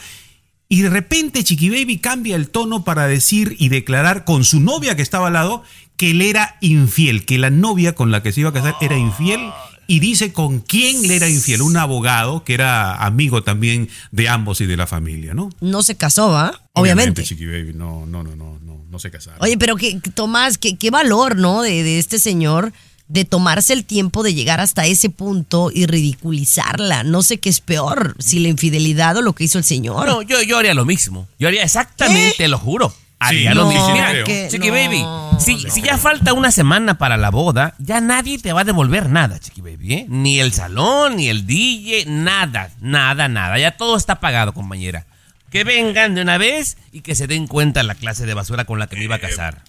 Y 0.69 0.81
de 0.81 0.89
repente 0.89 1.43
Chiqui 1.43 1.69
Baby 1.69 1.99
cambia 1.99 2.35
el 2.35 2.49
tono 2.49 2.83
para 2.83 3.07
decir 3.07 3.55
y 3.59 3.69
declarar 3.69 4.25
con 4.25 4.43
su 4.43 4.59
novia 4.59 4.95
que 4.95 5.01
estaba 5.01 5.27
al 5.27 5.33
lado 5.33 5.63
que 5.97 6.11
él 6.11 6.21
era 6.21 6.57
infiel, 6.61 7.25
que 7.25 7.37
la 7.37 7.49
novia 7.49 7.93
con 7.93 8.11
la 8.11 8.23
que 8.23 8.31
se 8.31 8.41
iba 8.41 8.49
a 8.49 8.53
casar 8.53 8.75
era 8.81 8.97
infiel. 8.97 9.39
Y 9.85 9.99
dice 9.99 10.31
con 10.31 10.61
quién 10.61 11.07
le 11.07 11.17
era 11.17 11.29
infiel, 11.29 11.61
un 11.61 11.75
abogado 11.75 12.45
que 12.45 12.53
era 12.53 12.95
amigo 12.95 13.43
también 13.43 13.89
de 14.11 14.29
ambos 14.29 14.61
y 14.61 14.65
de 14.65 14.77
la 14.77 14.87
familia, 14.87 15.33
¿no? 15.33 15.49
No 15.59 15.83
se 15.83 15.95
casó, 15.95 16.29
¿va? 16.29 16.61
Obviamente. 16.71 17.21
Chiqui 17.23 17.45
Baby, 17.45 17.73
no, 17.75 18.05
no, 18.05 18.23
no, 18.23 18.33
no, 18.35 18.59
no, 18.63 18.85
no 18.89 18.99
se 18.99 19.11
casaron. 19.11 19.39
Oye, 19.41 19.57
pero 19.57 19.75
que, 19.75 19.99
Tomás, 20.15 20.57
qué, 20.57 20.77
qué 20.77 20.89
valor, 20.89 21.35
¿no? 21.35 21.61
De, 21.61 21.83
de 21.83 21.99
este 21.99 22.17
señor 22.17 22.71
de 23.07 23.25
tomarse 23.25 23.73
el 23.73 23.85
tiempo 23.85 24.23
de 24.23 24.33
llegar 24.33 24.59
hasta 24.59 24.85
ese 24.85 25.09
punto 25.09 25.69
y 25.73 25.85
ridiculizarla. 25.85 27.03
No 27.03 27.21
sé 27.21 27.39
qué 27.39 27.49
es 27.49 27.59
peor, 27.59 28.15
si 28.19 28.39
la 28.39 28.47
infidelidad 28.47 29.17
o 29.17 29.21
lo 29.21 29.33
que 29.33 29.43
hizo 29.43 29.57
el 29.57 29.63
señor. 29.63 30.05
No, 30.07 30.21
yo, 30.21 30.41
yo 30.41 30.57
haría 30.57 30.73
lo 30.73 30.85
mismo. 30.85 31.27
Yo 31.39 31.47
haría 31.47 31.63
exactamente, 31.63 32.47
lo 32.47 32.57
juro. 32.57 32.93
Haría 33.19 33.51
Sí, 33.51 33.55
lo 33.55 33.63
no, 33.63 33.69
mismo. 33.69 33.89
Mira, 33.93 34.23
que- 34.25 34.47
Chiqui 34.51 34.67
no, 34.67 34.73
Baby, 34.73 35.05
si, 35.39 35.55
no. 35.63 35.69
si 35.71 35.81
ya 35.81 35.97
falta 35.97 36.33
una 36.33 36.51
semana 36.51 36.97
para 36.97 37.15
la 37.15 37.29
boda, 37.31 37.73
ya 37.79 38.01
nadie 38.01 38.37
te 38.39 38.51
va 38.51 38.61
a 38.61 38.65
devolver 38.65 39.09
nada, 39.09 39.39
Chiqui 39.39 39.61
Baby, 39.61 39.93
¿eh? 39.93 40.05
Ni 40.09 40.39
el 40.39 40.51
salón, 40.51 41.15
ni 41.17 41.29
el 41.29 41.45
DJ, 41.47 42.05
nada, 42.07 42.71
nada, 42.81 43.27
nada. 43.29 43.57
Ya 43.59 43.77
todo 43.77 43.95
está 43.95 44.19
pagado, 44.19 44.53
compañera. 44.53 45.05
Que 45.49 45.63
vengan 45.63 46.15
de 46.15 46.21
una 46.21 46.37
vez 46.37 46.77
y 46.91 47.01
que 47.01 47.15
se 47.15 47.27
den 47.27 47.47
cuenta 47.47 47.83
la 47.83 47.95
clase 47.95 48.25
de 48.25 48.33
basura 48.33 48.65
con 48.65 48.79
la 48.79 48.87
que 48.87 48.95
me 48.97 49.03
iba 49.03 49.15
a 49.15 49.19
casar. 49.19 49.61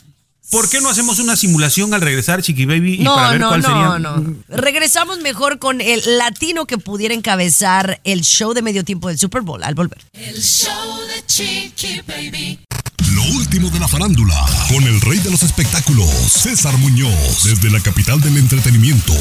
¿Por 0.51 0.69
qué 0.69 0.81
no 0.81 0.89
hacemos 0.89 1.19
una 1.19 1.37
simulación 1.37 1.95
al 1.95 2.01
regresar, 2.01 2.43
Chiqui 2.43 2.65
Baby, 2.67 2.95
y 2.95 2.99
No, 3.03 3.15
para 3.17 3.31
ver 3.31 3.41
no, 3.41 3.49
cuál 3.49 3.63
no, 3.63 3.69
sería? 3.69 3.99
no. 3.99 4.35
Regresamos 4.49 5.19
mejor 5.21 5.59
con 5.59 5.81
el 5.81 6.01
latino 6.19 6.67
que 6.67 6.79
pudiera 6.79 7.15
encabezar 7.15 8.01
el 8.05 8.21
show 8.23 8.53
de 8.55 8.63
medio 8.63 8.85
tiempo 8.85 9.09
del 9.09 9.19
Super 9.19 9.43
Bowl 9.43 9.63
al 9.65 9.75
volver. 9.75 9.99
El 10.13 10.41
show 10.41 11.01
de 11.09 11.27
Chiqui 11.27 12.03
Baby. 12.07 12.61
Lo 13.15 13.23
último 13.37 13.69
de 13.71 13.79
la 13.81 13.89
farándula, 13.89 14.35
con 14.69 14.85
el 14.85 15.01
rey 15.01 15.19
de 15.19 15.31
los 15.31 15.43
espectáculos, 15.43 16.09
César 16.31 16.77
Muñoz, 16.79 17.45
desde 17.45 17.71
la 17.71 17.81
capital 17.81 18.21
del 18.21 18.37
entretenimiento, 18.39 19.13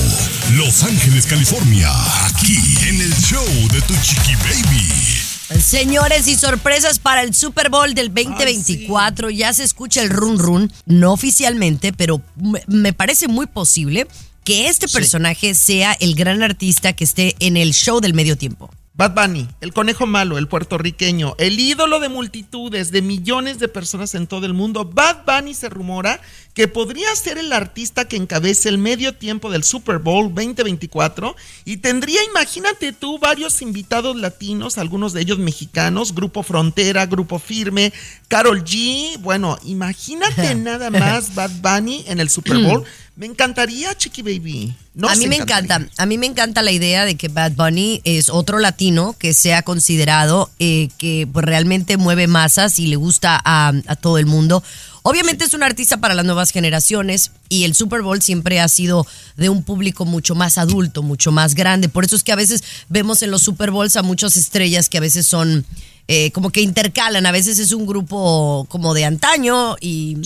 Los 0.55 0.83
Ángeles, 0.83 1.25
California, 1.25 1.89
aquí 2.25 2.57
en 2.87 3.01
el 3.01 3.13
show 3.15 3.45
de 3.71 3.81
tu 3.81 3.93
Chiqui 4.01 4.35
Baby. 4.35 5.22
Señores, 5.61 6.27
y 6.27 6.35
sorpresas 6.35 6.99
para 6.99 7.21
el 7.21 7.33
Super 7.33 7.69
Bowl 7.69 7.93
del 7.93 8.13
2024. 8.13 9.29
Ya 9.29 9.53
se 9.53 9.63
escucha 9.63 10.01
el 10.01 10.09
run 10.09 10.39
run, 10.39 10.71
no 10.85 11.13
oficialmente, 11.13 11.93
pero 11.93 12.21
me, 12.35 12.63
me 12.67 12.93
parece 12.93 13.27
muy 13.27 13.45
posible 13.45 14.07
que 14.43 14.67
este 14.67 14.87
personaje 14.87 15.55
sea 15.55 15.93
el 15.93 16.15
gran 16.15 16.43
artista 16.43 16.93
que 16.93 17.03
esté 17.03 17.35
en 17.39 17.57
el 17.57 17.73
show 17.73 18.01
del 18.01 18.13
medio 18.13 18.37
tiempo. 18.37 18.69
Bad 18.95 19.15
Bunny, 19.15 19.47
el 19.61 19.73
conejo 19.73 20.05
malo, 20.05 20.37
el 20.37 20.47
puertorriqueño, 20.47 21.33
el 21.39 21.59
ídolo 21.59 21.99
de 21.99 22.09
multitudes, 22.09 22.91
de 22.91 23.01
millones 23.01 23.57
de 23.57 23.67
personas 23.67 24.13
en 24.13 24.27
todo 24.27 24.45
el 24.45 24.53
mundo. 24.53 24.85
Bad 24.85 25.25
Bunny 25.25 25.55
se 25.55 25.67
rumora 25.67 26.21
que 26.53 26.67
podría 26.67 27.07
ser 27.15 27.39
el 27.39 27.51
artista 27.53 28.07
que 28.07 28.17
encabece 28.17 28.69
el 28.69 28.77
medio 28.77 29.15
tiempo 29.15 29.49
del 29.49 29.63
Super 29.63 29.97
Bowl 29.97 30.25
2024 30.25 31.35
y 31.65 31.77
tendría, 31.77 32.23
imagínate 32.23 32.93
tú, 32.93 33.17
varios 33.17 33.63
invitados 33.63 34.15
latinos, 34.15 34.77
algunos 34.77 35.13
de 35.13 35.21
ellos 35.21 35.39
mexicanos, 35.39 36.13
Grupo 36.13 36.43
Frontera, 36.43 37.07
Grupo 37.07 37.39
Firme, 37.39 37.91
Carol 38.27 38.63
G. 38.63 39.17
Bueno, 39.21 39.57
imagínate 39.63 40.53
nada 40.55 40.91
más 40.91 41.33
Bad 41.33 41.49
Bunny 41.63 42.03
en 42.05 42.19
el 42.19 42.29
Super 42.29 42.59
Bowl. 42.59 42.83
Me 43.15 43.27
encantaría, 43.27 43.95
Chiqui 43.95 44.23
Baby. 44.23 44.75
A 45.03 45.15
mí 45.15 45.27
me 45.27 45.35
encantaría. 45.35 45.75
encanta, 45.75 46.01
a 46.01 46.05
mí 46.07 46.17
me 46.17 46.25
encanta 46.25 46.63
la 46.63 46.71
idea 46.71 47.05
de 47.05 47.15
que 47.15 47.27
Bad 47.27 47.51
Bunny 47.51 48.01
es 48.05 48.29
otro 48.29 48.57
latino 48.57 49.15
que 49.19 49.35
sea 49.35 49.61
considerado 49.61 50.49
eh, 50.57 50.89
que 50.97 51.27
pues, 51.31 51.45
realmente 51.45 51.97
mueve 51.97 52.25
masas 52.25 52.79
y 52.79 52.87
le 52.87 52.95
gusta 52.95 53.39
a, 53.43 53.71
a 53.85 53.95
todo 53.95 54.17
el 54.17 54.25
mundo. 54.25 54.63
Obviamente 55.03 55.43
es 55.43 55.53
un 55.53 55.63
artista 55.63 55.97
para 55.97 56.15
las 56.15 56.25
nuevas 56.25 56.51
generaciones 56.51 57.31
y 57.49 57.65
el 57.65 57.75
Super 57.75 58.01
Bowl 58.01 58.21
siempre 58.21 58.59
ha 58.59 58.67
sido 58.67 59.05
de 59.35 59.49
un 59.49 59.61
público 59.61 60.05
mucho 60.05 60.33
más 60.33 60.57
adulto, 60.57 61.03
mucho 61.03 61.31
más 61.31 61.53
grande. 61.55 61.89
Por 61.89 62.05
eso 62.05 62.15
es 62.15 62.23
que 62.23 62.31
a 62.31 62.37
veces 62.37 62.63
vemos 62.89 63.21
en 63.21 63.29
los 63.29 63.43
Super 63.43 63.69
Bowls 63.69 63.95
a 63.95 64.01
muchas 64.01 64.37
estrellas 64.37 64.89
que 64.89 64.97
a 64.97 65.01
veces 65.01 65.27
son 65.27 65.65
eh, 66.07 66.31
como 66.31 66.51
que 66.51 66.61
intercalan. 66.61 67.25
A 67.25 67.31
veces 67.31 67.59
es 67.59 67.73
un 67.73 67.85
grupo 67.85 68.65
como 68.69 68.93
de 68.93 69.05
antaño 69.05 69.75
y 69.81 70.17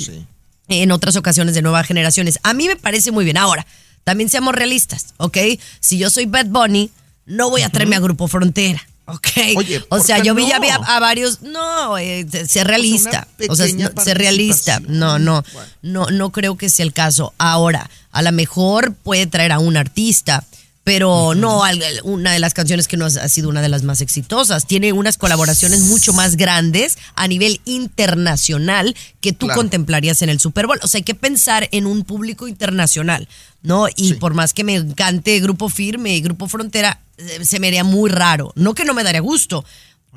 en 0.69 0.91
otras 0.91 1.15
ocasiones 1.15 1.55
de 1.55 1.62
nuevas 1.62 1.86
generaciones. 1.88 2.39
A 2.43 2.53
mí 2.53 2.67
me 2.67 2.75
parece 2.75 3.12
muy 3.12 3.24
bien. 3.25 3.38
Ahora, 3.38 3.65
también 4.03 4.29
seamos 4.29 4.55
realistas, 4.55 5.13
¿ok? 5.17 5.38
Si 5.79 5.97
yo 5.97 6.09
soy 6.09 6.25
Bad 6.25 6.47
Bunny, 6.47 6.91
no 7.25 7.50
voy 7.50 7.62
a 7.62 7.69
traerme 7.69 7.95
a 7.95 8.00
Grupo 8.00 8.27
Frontera. 8.27 8.81
Ok, 9.09 9.27
Oye, 9.55 9.77
o 9.79 9.88
¿por 9.88 10.01
sea, 10.01 10.21
yo 10.21 10.36
vi 10.36 10.47
ya 10.50 10.59
vi 10.59 10.67
a, 10.67 10.75
a 10.75 11.00
varios, 11.00 11.41
no, 11.41 11.97
eh, 11.97 12.25
ser 12.45 12.67
realista, 12.67 13.25
o 13.47 13.55
sea, 13.55 13.65
no, 13.74 13.89
ser 14.03 14.17
realista, 14.17 14.81
no, 14.81 15.17
no, 15.17 15.45
Bueno. 15.53 15.69
no, 15.81 16.05
no 16.07 16.31
creo 16.33 16.57
que 16.57 16.69
sea 16.69 16.83
el 16.83 16.91
caso. 16.91 17.33
Ahora, 17.38 17.89
a 18.12 18.21
lo 18.21 18.33
mejor 18.33 18.93
puede 18.95 19.25
traer 19.25 19.53
a 19.53 19.59
un 19.59 19.77
artista, 19.77 20.43
pero 20.88 21.36
no 21.36 21.63
una 22.06 22.32
de 22.32 22.39
las 22.39 22.53
canciones 22.53 22.88
que 22.88 22.96
no 22.96 23.08
ha 23.08 23.27
sido 23.27 23.50
una 23.50 23.62
de 23.62 23.67
las 23.67 23.84
más 23.84 24.00
exitosas. 24.00 24.65
Tiene 24.65 24.94
unas 24.94 25.17
colaboraciones 25.17 25.82
mucho 25.82 26.13
más 26.13 26.38
grandes 26.38 26.98
a 27.13 27.27
nivel 27.27 27.60
internacional 27.65 28.96
que 29.20 29.34
tú 29.34 29.48
Claro. 29.48 29.60
contemplarías 29.60 30.22
en 30.22 30.29
el 30.29 30.39
Super 30.39 30.65
Bowl. 30.65 30.79
O 30.82 30.88
sea, 30.88 31.00
hay 31.00 31.03
que 31.03 31.13
pensar 31.13 31.67
en 31.74 31.88
un 31.88 32.06
público 32.06 32.48
internacional, 32.48 33.27
¿no? 33.63 33.89
Y 33.98 34.08
Sí. 34.08 34.13
por 34.13 34.34
más 34.34 34.53
que 34.53 34.63
me 34.63 34.75
encante 34.75 35.38
Grupo 35.41 35.67
Firme 35.67 36.15
y 36.15 36.22
Grupo 36.22 36.48
Frontera, 36.48 37.01
eh, 37.17 37.44
se 37.44 37.60
me 37.60 37.67
haría 37.67 37.84
muy 37.84 38.10
raro. 38.10 38.53
No 38.56 38.74
que 38.74 38.86
no 38.86 38.94
me 38.94 39.03
daría 39.03 39.20
gusto, 39.20 39.65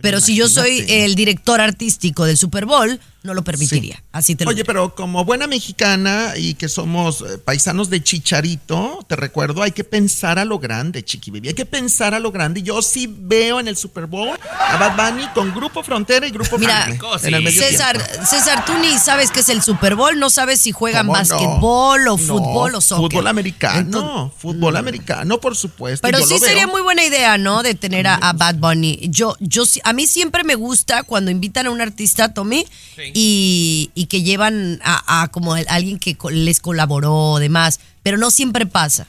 pero 0.00 0.20
si 0.20 0.36
yo 0.36 0.48
soy 0.48 0.84
el 0.88 1.16
director 1.16 1.60
artístico 1.60 2.26
del 2.26 2.38
Super 2.38 2.64
Bowl, 2.64 3.00
no 3.22 3.34
lo 3.34 3.42
permitiría. 3.44 4.02
Así 4.12 4.34
te 4.34 4.44
lo 4.44 4.50
Oye, 4.50 4.64
pero 4.64 4.94
como 4.94 5.24
buena 5.24 5.46
mexicana 5.46 6.32
y 6.36 6.54
que 6.54 6.68
somos 6.68 7.20
eh, 7.22 7.38
paisanos 7.38 7.90
de 7.90 8.02
Chicharito, 8.02 9.04
te 9.08 9.16
recuerdo, 9.16 9.62
hay 9.62 9.72
que 9.72 9.84
pensar 9.84 10.38
a 10.38 10.44
lo 10.44 10.58
grande, 10.58 11.04
Chiqui 11.04 11.30
Baby. 11.30 11.48
Hay 11.48 11.54
que 11.54 11.66
pensar 11.66 12.14
a 12.14 12.20
lo 12.20 12.32
grande. 12.32 12.62
Yo 12.62 12.80
sí 12.82 13.06
veo 13.08 13.60
en 13.60 13.68
el 13.68 13.76
Super 13.76 14.06
Bowl 14.06 14.38
a 14.58 14.76
Bad 14.78 14.96
Bunny 15.12 15.26
con 15.34 15.52
Grupo 15.54 15.82
Frontera 15.82 16.26
y 16.26 16.30
Grupo 16.30 16.58
Mira, 16.58 16.86
en 16.86 17.34
el 17.34 17.40
sí. 17.40 17.44
medio 17.44 17.62
César, 17.62 18.02
tiempo. 18.02 18.26
César, 18.26 18.64
tú 18.64 18.72
ni 18.78 18.98
sabes 18.98 19.30
qué 19.30 19.40
es 19.40 19.48
el 19.50 19.62
Super 19.62 19.94
Bowl, 19.96 20.18
no 20.18 20.30
sabes 20.30 20.60
si 20.60 20.72
juegan 20.72 21.06
¿Cómo 21.06 21.18
no? 21.18 21.22
básquetbol 21.22 22.08
o 22.08 22.10
No, 22.12 22.18
fútbol 22.18 22.74
o 22.74 22.80
soccer. 22.80 23.10
Fútbol 23.10 23.26
americano, 23.26 23.78
Entonces- 23.80 24.40
fútbol 24.40 24.76
americano, 24.76 25.38
por 25.40 25.56
supuesto. 25.56 26.06
Pero 26.06 26.20
yo 26.20 26.26
sí 26.26 26.34
lo 26.34 26.40
veo. 26.40 26.48
sería 26.48 26.66
muy 26.66 26.82
buena 26.82 27.04
idea, 27.04 27.36
¿no? 27.38 27.62
De 27.62 27.74
tener 27.74 28.06
a, 28.06 28.14
a 28.14 28.32
Bad 28.32 28.56
Bunny. 28.56 28.98
Yo, 29.10 29.36
yo, 29.40 29.66
sí- 29.66 29.80
a 29.84 29.92
mí 29.92 30.06
siempre 30.06 30.44
me 30.44 30.54
gusta 30.54 31.02
cuando 31.02 31.30
invitan 31.30 31.66
a 31.66 31.70
un 31.70 31.80
artista, 31.80 32.32
Tommy, 32.32 32.66
y, 33.14 33.90
y 33.94 34.06
que 34.06 34.22
llevan 34.22 34.80
a, 34.82 35.22
a 35.22 35.28
como 35.28 35.54
alguien 35.54 35.98
que 35.98 36.16
les 36.30 36.60
colaboró 36.60 37.14
o 37.32 37.38
demás. 37.38 37.80
Pero 38.02 38.18
no 38.18 38.30
siempre 38.30 38.66
pasa. 38.66 39.06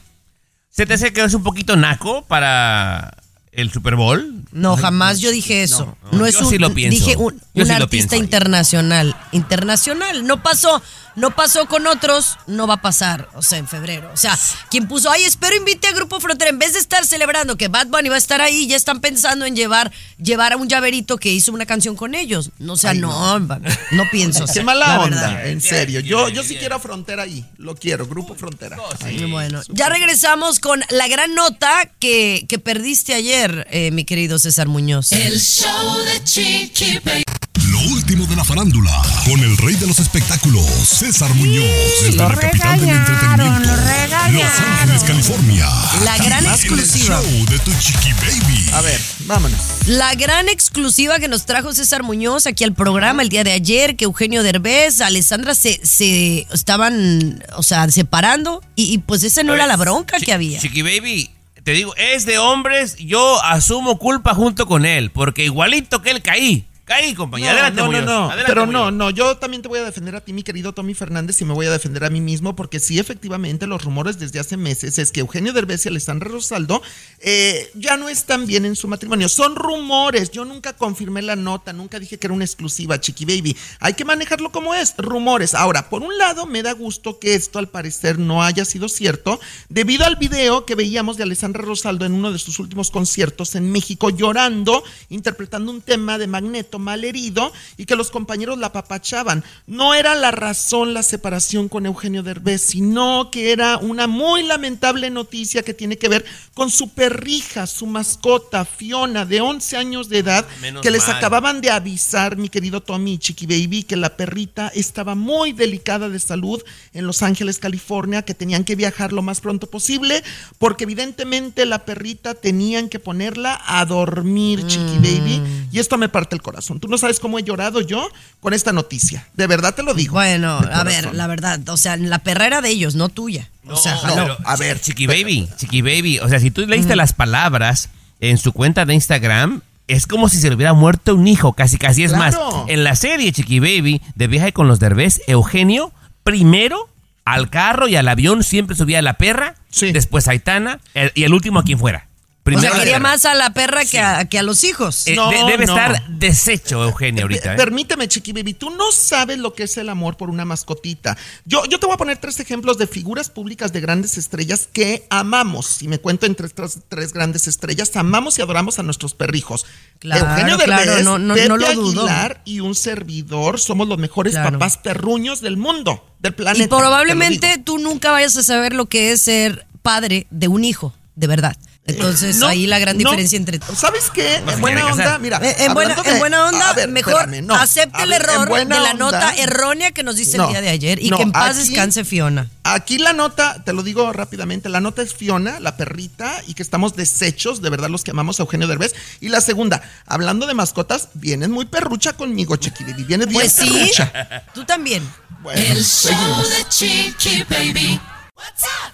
¿Se 0.70 0.86
te 0.86 0.94
hace 0.94 1.12
que 1.12 1.22
es 1.22 1.34
un 1.34 1.42
poquito 1.42 1.76
naco 1.76 2.24
para 2.26 3.16
el 3.52 3.70
Super 3.70 3.96
Bowl? 3.96 4.42
No, 4.52 4.76
jamás 4.76 5.20
yo 5.20 5.30
dije 5.30 5.62
eso. 5.62 5.96
No, 6.10 6.18
no, 6.18 6.26
es 6.26 6.34
yo 6.34 6.44
un, 6.44 6.50
sí 6.50 6.58
lo 6.58 6.72
pienso. 6.72 6.98
Dije 6.98 7.16
un, 7.16 7.40
un 7.54 7.66
sí 7.66 7.72
artista 7.72 8.16
internacional. 8.16 9.14
Internacional. 9.32 10.26
No 10.26 10.42
pasó. 10.42 10.82
No 11.14 11.30
pasó 11.34 11.66
con 11.66 11.86
otros, 11.86 12.38
no 12.46 12.66
va 12.66 12.74
a 12.74 12.82
pasar, 12.82 13.28
o 13.34 13.42
sea, 13.42 13.58
en 13.58 13.68
febrero. 13.68 14.10
O 14.12 14.16
sea, 14.16 14.38
quien 14.70 14.88
puso, 14.88 15.10
ay, 15.10 15.24
espero 15.24 15.56
invite 15.56 15.86
a 15.88 15.92
Grupo 15.92 16.20
Frontera, 16.20 16.50
en 16.50 16.58
vez 16.58 16.72
de 16.72 16.78
estar 16.78 17.04
celebrando 17.06 17.56
que 17.56 17.68
Bad 17.68 17.88
Bunny 17.88 18.08
va 18.08 18.14
a 18.14 18.18
estar 18.18 18.40
ahí, 18.40 18.66
ya 18.66 18.76
están 18.76 19.00
pensando 19.00 19.44
en 19.44 19.54
llevar, 19.54 19.92
llevar 20.18 20.52
a 20.54 20.56
un 20.56 20.68
llaverito 20.68 21.18
que 21.18 21.30
hizo 21.30 21.52
una 21.52 21.66
canción 21.66 21.96
con 21.96 22.14
ellos. 22.14 22.50
No, 22.58 22.74
o 22.74 22.76
sea, 22.76 22.90
Ay, 22.90 22.98
no, 22.98 23.38
no, 23.38 24.10
pienso. 24.10 24.44
Qué 24.52 24.62
mala 24.62 24.86
la 24.88 25.00
onda, 25.00 25.28
verdad. 25.28 25.46
en 25.48 25.60
serio. 25.60 26.00
Yo, 26.00 26.28
yo 26.28 26.42
sí 26.42 26.56
quiero 26.56 26.76
a 26.76 26.78
Frontera 26.80 27.24
ahí. 27.24 27.44
Lo 27.58 27.74
quiero, 27.74 28.06
Grupo 28.06 28.34
Frontera. 28.34 28.76
Ahí. 29.00 29.30
Bueno, 29.30 29.60
ya 29.68 29.88
regresamos 29.88 30.60
con 30.60 30.82
la 30.90 31.08
gran 31.08 31.34
nota 31.34 31.90
que, 31.98 32.46
que 32.48 32.58
perdiste 32.58 33.14
ayer, 33.14 33.66
eh, 33.70 33.90
mi 33.90 34.04
querido 34.04 34.38
César 34.38 34.68
Muñoz. 34.68 35.12
El 35.12 35.40
show 35.40 35.98
de 36.04 36.24
Chiqui 36.24 36.98
Baby. 37.04 37.21
Lo 37.70 37.78
último 37.94 38.26
de 38.26 38.34
la 38.34 38.44
farándula, 38.44 38.90
con 39.26 39.38
el 39.40 39.56
rey 39.58 39.74
de 39.76 39.86
los 39.86 39.98
espectáculos, 39.98 40.64
César 40.88 41.32
Muñoz, 41.34 41.66
desde 42.02 42.16
lo 42.16 42.28
la 42.28 42.34
capital 42.34 42.80
del 42.80 42.88
regañaron, 42.88 43.46
entretenimiento, 43.46 43.70
lo 43.70 43.76
regañaron. 43.76 44.34
Los 44.34 44.60
Ángeles, 44.60 45.02
California. 45.04 45.68
La 46.04 46.16
gran 46.16 46.44
En 46.44 46.46
el 46.46 46.54
exclusiva. 46.54 47.20
show 47.20 47.46
de 47.46 47.58
tu 47.58 47.70
chiqui 47.78 48.12
baby. 48.14 48.70
A 48.72 48.80
ver, 48.80 48.98
vámonos. 49.26 49.60
La 49.86 50.14
gran 50.14 50.48
exclusiva 50.48 51.18
que 51.18 51.28
nos 51.28 51.44
trajo 51.44 51.72
César 51.74 52.02
Muñoz 52.02 52.46
aquí 52.46 52.64
al 52.64 52.72
programa 52.72 53.22
el 53.22 53.28
día 53.28 53.44
de 53.44 53.52
ayer, 53.52 53.96
que 53.96 54.04
Eugenio 54.04 54.42
Derbez, 54.42 55.02
Alessandra 55.02 55.54
se, 55.54 55.78
se 55.84 56.46
estaban, 56.52 57.44
o 57.56 57.62
sea, 57.62 57.88
separando 57.90 58.62
y, 58.76 58.94
y 58.94 58.98
pues 58.98 59.22
esa 59.24 59.42
no 59.42 59.52
era 59.54 59.66
la 59.66 59.76
bronca 59.76 60.18
que 60.18 60.32
había. 60.32 60.58
Chiqui 60.58 60.80
Baby, 60.80 61.30
te 61.62 61.72
digo, 61.72 61.94
es 61.96 62.24
de 62.24 62.38
hombres, 62.38 62.96
yo 62.96 63.42
asumo 63.44 63.98
culpa 63.98 64.34
junto 64.34 64.66
con 64.66 64.86
él, 64.86 65.10
porque 65.10 65.44
igualito 65.44 66.00
que 66.00 66.10
él 66.12 66.22
caí. 66.22 66.66
Caí, 66.92 67.14
compañero. 67.14 67.52
No, 67.52 67.58
adelante, 67.58 67.80
no, 67.80 67.90
no, 67.90 68.00
no. 68.02 68.24
Adelante, 68.26 68.44
Pero 68.46 68.66
no, 68.66 68.90
no, 68.90 69.08
yo 69.08 69.38
también 69.38 69.62
te 69.62 69.68
voy 69.68 69.78
a 69.78 69.84
defender 69.84 70.14
a 70.14 70.20
ti, 70.20 70.34
mi 70.34 70.42
querido 70.42 70.74
Tommy 70.74 70.92
Fernández, 70.92 71.40
y 71.40 71.46
me 71.46 71.54
voy 71.54 71.64
a 71.64 71.70
defender 71.70 72.04
a 72.04 72.10
mí 72.10 72.20
mismo, 72.20 72.54
porque 72.54 72.80
sí, 72.80 72.98
efectivamente, 72.98 73.66
los 73.66 73.82
rumores 73.82 74.18
desde 74.18 74.38
hace 74.38 74.58
meses 74.58 74.98
es 74.98 75.10
que 75.10 75.20
Eugenio 75.20 75.54
Derbez 75.54 75.86
y 75.86 75.88
Alessandra 75.88 76.28
Rosaldo 76.28 76.82
eh, 77.20 77.70
ya 77.76 77.96
no 77.96 78.10
están 78.10 78.46
bien 78.46 78.66
en 78.66 78.76
su 78.76 78.88
matrimonio. 78.88 79.30
Son 79.30 79.56
rumores, 79.56 80.32
yo 80.32 80.44
nunca 80.44 80.74
confirmé 80.74 81.22
la 81.22 81.34
nota, 81.34 81.72
nunca 81.72 81.98
dije 81.98 82.18
que 82.18 82.26
era 82.26 82.34
una 82.34 82.44
exclusiva, 82.44 83.00
Chiqui 83.00 83.24
Baby. 83.24 83.56
Hay 83.80 83.94
que 83.94 84.04
manejarlo 84.04 84.52
como 84.52 84.74
es, 84.74 84.94
rumores. 84.98 85.54
Ahora, 85.54 85.88
por 85.88 86.02
un 86.02 86.18
lado, 86.18 86.44
me 86.44 86.62
da 86.62 86.72
gusto 86.72 87.18
que 87.18 87.34
esto 87.34 87.58
al 87.58 87.70
parecer 87.70 88.18
no 88.18 88.42
haya 88.42 88.66
sido 88.66 88.90
cierto, 88.90 89.40
debido 89.70 90.04
al 90.04 90.16
video 90.16 90.66
que 90.66 90.74
veíamos 90.74 91.16
de 91.16 91.22
Alessandra 91.22 91.62
Rosaldo 91.62 92.04
en 92.04 92.12
uno 92.12 92.32
de 92.32 92.38
sus 92.38 92.58
últimos 92.58 92.90
conciertos 92.90 93.54
en 93.54 93.72
México, 93.72 94.10
llorando, 94.10 94.84
interpretando 95.08 95.72
un 95.72 95.80
tema 95.80 96.18
de 96.18 96.26
Magneto 96.26 96.81
mal 96.82 97.04
herido 97.04 97.52
y 97.76 97.86
que 97.86 97.96
los 97.96 98.10
compañeros 98.10 98.58
la 98.58 98.66
apapachaban. 98.68 99.42
No 99.66 99.94
era 99.94 100.14
la 100.14 100.30
razón 100.30 100.92
la 100.92 101.02
separación 101.02 101.68
con 101.68 101.86
Eugenio 101.86 102.22
Derbez, 102.22 102.62
sino 102.62 103.30
que 103.30 103.52
era 103.52 103.78
una 103.78 104.06
muy 104.06 104.42
lamentable 104.42 105.08
noticia 105.10 105.62
que 105.62 105.74
tiene 105.74 105.96
que 105.96 106.08
ver 106.08 106.24
con 106.54 106.70
su 106.70 106.90
perrija, 106.90 107.66
su 107.66 107.86
mascota, 107.86 108.64
Fiona, 108.64 109.24
de 109.24 109.40
11 109.40 109.76
años 109.76 110.08
de 110.08 110.18
edad, 110.18 110.46
Menos 110.60 110.82
que 110.82 110.90
les 110.90 111.06
mal. 111.06 111.16
acababan 111.16 111.60
de 111.60 111.70
avisar, 111.70 112.36
mi 112.36 112.48
querido 112.48 112.82
Tommy 112.82 113.18
Chiqui 113.18 113.46
Baby, 113.46 113.84
que 113.84 113.96
la 113.96 114.16
perrita 114.16 114.68
estaba 114.74 115.14
muy 115.14 115.52
delicada 115.52 116.08
de 116.08 116.18
salud 116.18 116.62
en 116.92 117.06
Los 117.06 117.22
Ángeles, 117.22 117.58
California, 117.58 118.22
que 118.22 118.34
tenían 118.34 118.64
que 118.64 118.76
viajar 118.76 119.12
lo 119.12 119.22
más 119.22 119.40
pronto 119.40 119.68
posible, 119.68 120.22
porque 120.58 120.84
evidentemente 120.84 121.66
la 121.66 121.84
perrita 121.84 122.34
tenían 122.34 122.88
que 122.88 122.98
ponerla 122.98 123.60
a 123.66 123.84
dormir, 123.84 124.66
Chiqui 124.66 124.96
Baby, 124.96 125.42
y 125.72 125.78
esto 125.78 125.98
me 125.98 126.08
parte 126.08 126.34
el 126.34 126.42
corazón. 126.42 126.61
Tú 126.80 126.88
no 126.88 126.98
sabes 126.98 127.20
cómo 127.20 127.38
he 127.38 127.42
llorado 127.42 127.80
yo 127.80 128.08
con 128.40 128.54
esta 128.54 128.72
noticia. 128.72 129.26
De 129.34 129.46
verdad 129.46 129.74
te 129.74 129.82
lo 129.82 129.94
digo. 129.94 130.14
Bueno, 130.14 130.58
a 130.72 130.84
ver, 130.84 131.14
la 131.14 131.26
verdad, 131.26 131.60
o 131.68 131.76
sea, 131.76 131.96
la 131.96 132.18
perra 132.20 132.46
era 132.46 132.60
de 132.60 132.70
ellos, 132.70 132.94
no 132.94 133.08
tuya. 133.08 133.48
No, 133.64 133.74
o 133.74 133.76
sea, 133.76 133.96
no, 134.16 134.36
a 134.44 134.56
ver, 134.56 134.80
Chiqui 134.80 135.06
Baby, 135.06 135.48
Chiqui 135.56 135.82
Baby. 135.82 136.18
O 136.20 136.28
sea, 136.28 136.40
si 136.40 136.50
tú 136.50 136.66
leíste 136.66 136.96
las 136.96 137.12
palabras 137.12 137.90
en 138.20 138.38
su 138.38 138.52
cuenta 138.52 138.84
de 138.84 138.94
Instagram, 138.94 139.60
es 139.88 140.06
como 140.06 140.28
si 140.28 140.38
se 140.38 140.48
le 140.48 140.54
hubiera 140.56 140.72
muerto 140.72 141.14
un 141.14 141.26
hijo, 141.28 141.52
casi 141.52 141.76
casi. 141.76 142.04
Es 142.04 142.12
Claro. 142.12 142.50
más, 142.50 142.64
en 142.68 142.84
la 142.84 142.96
serie 142.96 143.30
Chiqui 143.32 143.60
Baby, 143.60 144.00
de 144.14 144.26
viaje 144.28 144.52
con 144.52 144.68
los 144.68 144.78
Derbez, 144.80 145.20
Eugenio, 145.26 145.92
primero 146.24 146.88
al 147.24 147.50
carro 147.50 147.86
y 147.88 147.96
al 147.96 148.08
avión 148.08 148.42
siempre 148.42 148.74
subía 148.76 148.98
a 148.98 149.02
la 149.02 149.14
perra, 149.14 149.54
Sí. 149.70 149.92
después 149.92 150.26
a 150.28 150.32
Aitana 150.32 150.80
el- 150.94 151.12
y 151.14 151.22
el 151.24 151.32
último 151.34 151.60
a 151.60 151.64
quien 151.64 151.78
fuera. 151.78 152.06
O 152.42 152.44
Primero 152.44 152.62
sea, 152.62 152.70
la 152.76 152.78
quería 152.82 152.98
más 152.98 153.24
a 153.24 153.34
la 153.36 153.52
perra 153.54 153.84
que, 153.84 154.00
a, 154.00 154.24
que 154.24 154.36
a 154.36 154.42
los 154.42 154.64
hijos. 154.64 155.06
Eh, 155.06 155.14
No, 155.14 155.30
de- 155.30 155.44
debe 155.44 155.64
no. 155.64 155.76
estar 155.78 156.04
deshecho 156.08 156.82
Eugenio 156.82 157.22
ahorita. 157.22 157.54
¿eh? 157.54 157.56
Permíteme, 157.56 158.08
Chiqui 158.08 158.32
Baby, 158.32 158.54
tú 158.54 158.70
no 158.70 158.90
sabes 158.90 159.38
lo 159.38 159.54
que 159.54 159.62
es 159.62 159.76
el 159.76 159.88
amor 159.88 160.16
por 160.16 160.28
una 160.28 160.44
mascotita. 160.44 161.16
Yo, 161.44 161.64
yo 161.66 161.78
te 161.78 161.86
voy 161.86 161.94
a 161.94 161.98
poner 161.98 162.16
tres 162.18 162.40
ejemplos 162.40 162.78
de 162.78 162.88
figuras 162.88 163.30
públicas 163.30 163.72
de 163.72 163.80
grandes 163.80 164.18
estrellas 164.18 164.68
que 164.72 165.06
amamos. 165.08 165.66
Si 165.66 165.86
me 165.86 165.98
cuento 166.00 166.26
entre 166.26 166.48
tres, 166.48 166.80
tres 166.88 167.12
grandes 167.12 167.46
estrellas, 167.46 167.94
amamos 167.94 168.36
y 168.40 168.42
adoramos 168.42 168.80
a 168.80 168.82
nuestros 168.82 169.14
perrijos. 169.14 169.64
Claro, 170.00 170.28
Eugenio 170.28 170.58
claro, 170.58 170.84
Derbez, 170.84 171.04
no- 171.04 171.18
no- 171.20 171.34
Pepe 171.34 171.48
no 171.48 171.56
lo 171.58 171.72
dudo. 171.74 172.00
Aguilar 172.08 172.42
y 172.44 172.58
un 172.58 172.74
servidor 172.74 173.60
somos 173.60 173.86
los 173.86 173.98
mejores 173.98 174.32
Claro. 174.34 174.58
papás 174.58 174.78
perruños 174.78 175.42
del 175.42 175.56
mundo, 175.58 176.04
del 176.18 176.34
planeta. 176.34 176.64
Y 176.64 176.66
probablemente 176.66 177.58
tú 177.64 177.78
nunca 177.78 178.10
vayas 178.10 178.36
a 178.36 178.42
saber 178.42 178.72
lo 178.72 178.86
que 178.86 179.12
es 179.12 179.22
ser 179.22 179.64
padre 179.82 180.26
de 180.30 180.48
un 180.48 180.64
hijo. 180.64 180.92
de 181.14 181.26
verdad. 181.26 181.56
Entonces, 181.84 182.36
No, 182.36 182.46
ahí 182.46 182.68
la 182.68 182.78
gran 182.78 182.96
no. 182.96 183.10
diferencia 183.10 183.36
entre 183.36 183.58
¿Sabes 183.76 184.08
qué? 184.14 184.40
No 184.44 184.50
se 184.50 184.54
en 184.54 184.60
buena 184.60 184.86
onda, 184.86 185.18
mira. 185.18 185.40
Eh, 185.42 185.64
en, 185.64 185.74
buena, 185.74 185.96
en 186.04 186.18
buena 186.20 186.46
onda, 186.46 186.72
ver, 186.74 186.88
mejor 186.88 187.14
espérame, 187.14 187.44
no. 187.44 187.56
acepte 187.56 188.00
el 188.04 188.12
error 188.12 188.48
de 188.48 188.64
la 188.66 188.92
onda- 188.92 188.94
nota 188.94 189.34
errónea 189.36 189.90
que 189.90 190.04
nos 190.04 190.14
dice 190.14 190.38
No, 190.38 190.44
el 190.44 190.50
día 190.50 190.60
de 190.60 190.68
ayer 190.68 191.02
y 191.02 191.10
no, 191.10 191.16
que 191.16 191.24
en 191.24 191.32
paz 191.32 191.56
aquí- 191.58 191.68
descanse 191.70 192.04
Fiona. 192.04 192.48
Aquí 192.62 192.98
la 192.98 193.12
nota, 193.12 193.64
te 193.64 193.72
lo 193.72 193.82
digo 193.82 194.12
rápidamente, 194.12 194.68
la 194.68 194.80
nota 194.80 195.02
es 195.02 195.12
Fiona, 195.12 195.58
la 195.58 195.76
perrita, 195.76 196.40
y 196.46 196.54
que 196.54 196.62
estamos 196.62 196.94
deshechos, 196.94 197.60
de 197.62 197.70
verdad 197.70 197.88
los 197.88 198.04
que 198.04 198.12
amamos 198.12 198.38
a 198.38 198.44
Eugenio 198.44 198.68
Derbez. 198.68 198.94
Y 199.20 199.28
la 199.30 199.40
segunda, 199.40 199.82
hablando 200.06 200.46
de 200.46 200.54
mascotas, 200.54 201.08
vienes 201.14 201.48
muy 201.48 201.64
perrucha 201.64 202.12
conmigo, 202.12 202.54
Chiqui 202.54 202.84
vienes 202.84 203.26
bien 203.26 203.40
Pues 203.40 203.52
sí, 203.54 203.68
perrucha. 203.68 204.44
tú 204.54 204.64
también. 204.64 205.02
Bueno, 205.42 205.60
El 205.60 205.84
show 205.84 206.12
de 206.48 206.68
Chiqui 206.68 207.42
Baby. 207.50 208.00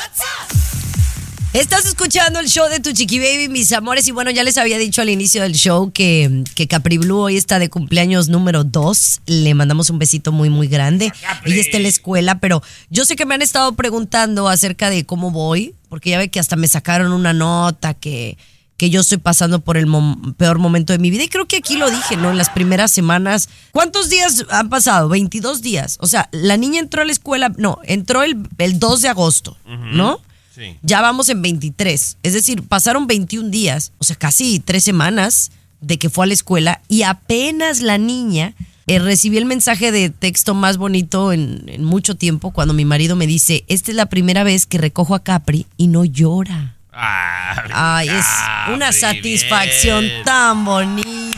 Estás 1.52 1.85
escuchando 1.85 2.38
el 2.38 2.47
show 2.47 2.69
de 2.69 2.78
tu 2.78 2.92
chiqui 2.92 3.19
baby, 3.19 3.49
mis 3.49 3.73
amores. 3.73 4.07
Y 4.07 4.12
bueno, 4.12 4.30
ya 4.30 4.45
les 4.45 4.57
había 4.57 4.78
dicho 4.78 5.02
al 5.02 5.09
inicio 5.11 5.42
del 5.42 5.52
show 5.54 5.90
que, 5.90 6.45
que 6.54 6.69
Capri 6.69 6.97
Blue 6.97 7.19
hoy 7.19 7.37
está 7.37 7.59
de 7.59 7.69
cumpleaños 7.69 8.28
número 8.28 8.62
2. 8.62 9.23
Le 9.26 9.54
mandamos 9.54 9.90
un 9.90 9.99
besito 9.99 10.30
muy, 10.30 10.49
muy 10.49 10.69
grande. 10.69 11.12
Ella 11.45 11.61
está 11.61 11.78
en 11.78 11.83
la 11.83 11.88
escuela, 11.88 12.38
pero 12.38 12.62
yo 12.88 13.04
sé 13.04 13.16
que 13.16 13.26
me 13.26 13.35
han 13.35 13.42
estado 13.42 13.73
preguntando 13.73 14.49
acerca 14.49 14.90
de 14.90 15.04
cómo 15.04 15.33
voy, 15.33 15.75
porque 15.88 16.11
ya 16.11 16.19
ve 16.19 16.28
que 16.28 16.38
hasta 16.38 16.54
me 16.54 16.69
sacaron 16.69 17.11
una 17.12 17.33
nota 17.33 17.95
que, 17.95 18.38
que 18.76 18.90
yo 18.90 19.00
estoy 19.00 19.19
pasando 19.19 19.59
por 19.61 19.76
el 19.76 19.88
mom- 19.88 20.37
peor 20.37 20.61
momento 20.61 20.92
de 20.92 21.00
mi 21.00 21.11
vida. 21.11 21.25
Y 21.25 21.28
creo 21.28 21.49
que 21.49 21.57
aquí 21.57 21.76
lo 21.76 21.90
dije, 21.90 22.16
¿no? 22.16 22.30
En 22.30 22.38
las 22.38 22.50
primeras 22.50 22.92
semanas. 22.92 23.49
¿Cuántos 23.73 24.09
días 24.09 24.45
han 24.50 24.69
pasado? 24.69 25.09
22 25.09 25.62
días. 25.62 25.97
O 26.00 26.07
sea, 26.07 26.28
la 26.30 26.57
niña 26.57 26.78
entró 26.78 27.02
a 27.02 27.04
la 27.04 27.11
escuela, 27.12 27.52
no, 27.57 27.80
entró 27.83 28.23
el, 28.23 28.37
el 28.59 28.78
2 28.78 29.02
de 29.02 29.09
agosto, 29.09 29.57
¿no? 29.66 30.21
Sí. 30.54 30.76
Ya 30.83 31.00
vamos 31.00 31.28
en 31.28 31.42
23. 31.42 32.19
Es 32.23 32.33
decir, 32.33 32.62
pasaron 32.62 33.07
21 33.07 33.50
días, 33.50 33.92
o 33.99 34.04
sea, 34.04 34.16
casi 34.16 34.59
tres 34.61 34.85
semanas 34.85 35.50
de 35.80 35.99
que 35.99 36.11
fue 36.11 36.25
a 36.25 36.26
la 36.28 36.35
escuela 36.35 36.80
y 36.88 37.02
apenas 37.02 37.80
la 37.80 37.97
niña 37.99 38.54
eh, 38.87 38.99
recibí 38.99 39.38
el 39.38 39.47
mensaje 39.47 39.92
de 39.92 40.11
texto 40.11 40.52
más 40.54 40.76
bonito 40.76 41.33
en, 41.33 41.62
en 41.69 41.85
mucho 41.85 42.16
tiempo 42.16 42.50
cuando 42.50 42.75
mi 42.75 42.85
marido 42.85 43.16
me 43.16 43.26
dice, 43.26 43.64
esta 43.69 43.90
es 43.92 43.97
la 43.97 44.07
primera 44.07 44.42
vez 44.45 44.66
que 44.66 44.78
recojo 44.78 45.14
a 45.14 45.23
Capri 45.23 45.66
y 45.76 45.87
no 45.87 46.04
llora. 46.04 46.76
Ah, 46.92 47.54
Ay, 47.73 48.09
es 48.09 48.26
una 48.75 48.87
Capri, 48.87 49.00
satisfacción 49.00 50.00
bien. 50.04 50.25
tan 50.25 50.64
bonita. 50.64 51.29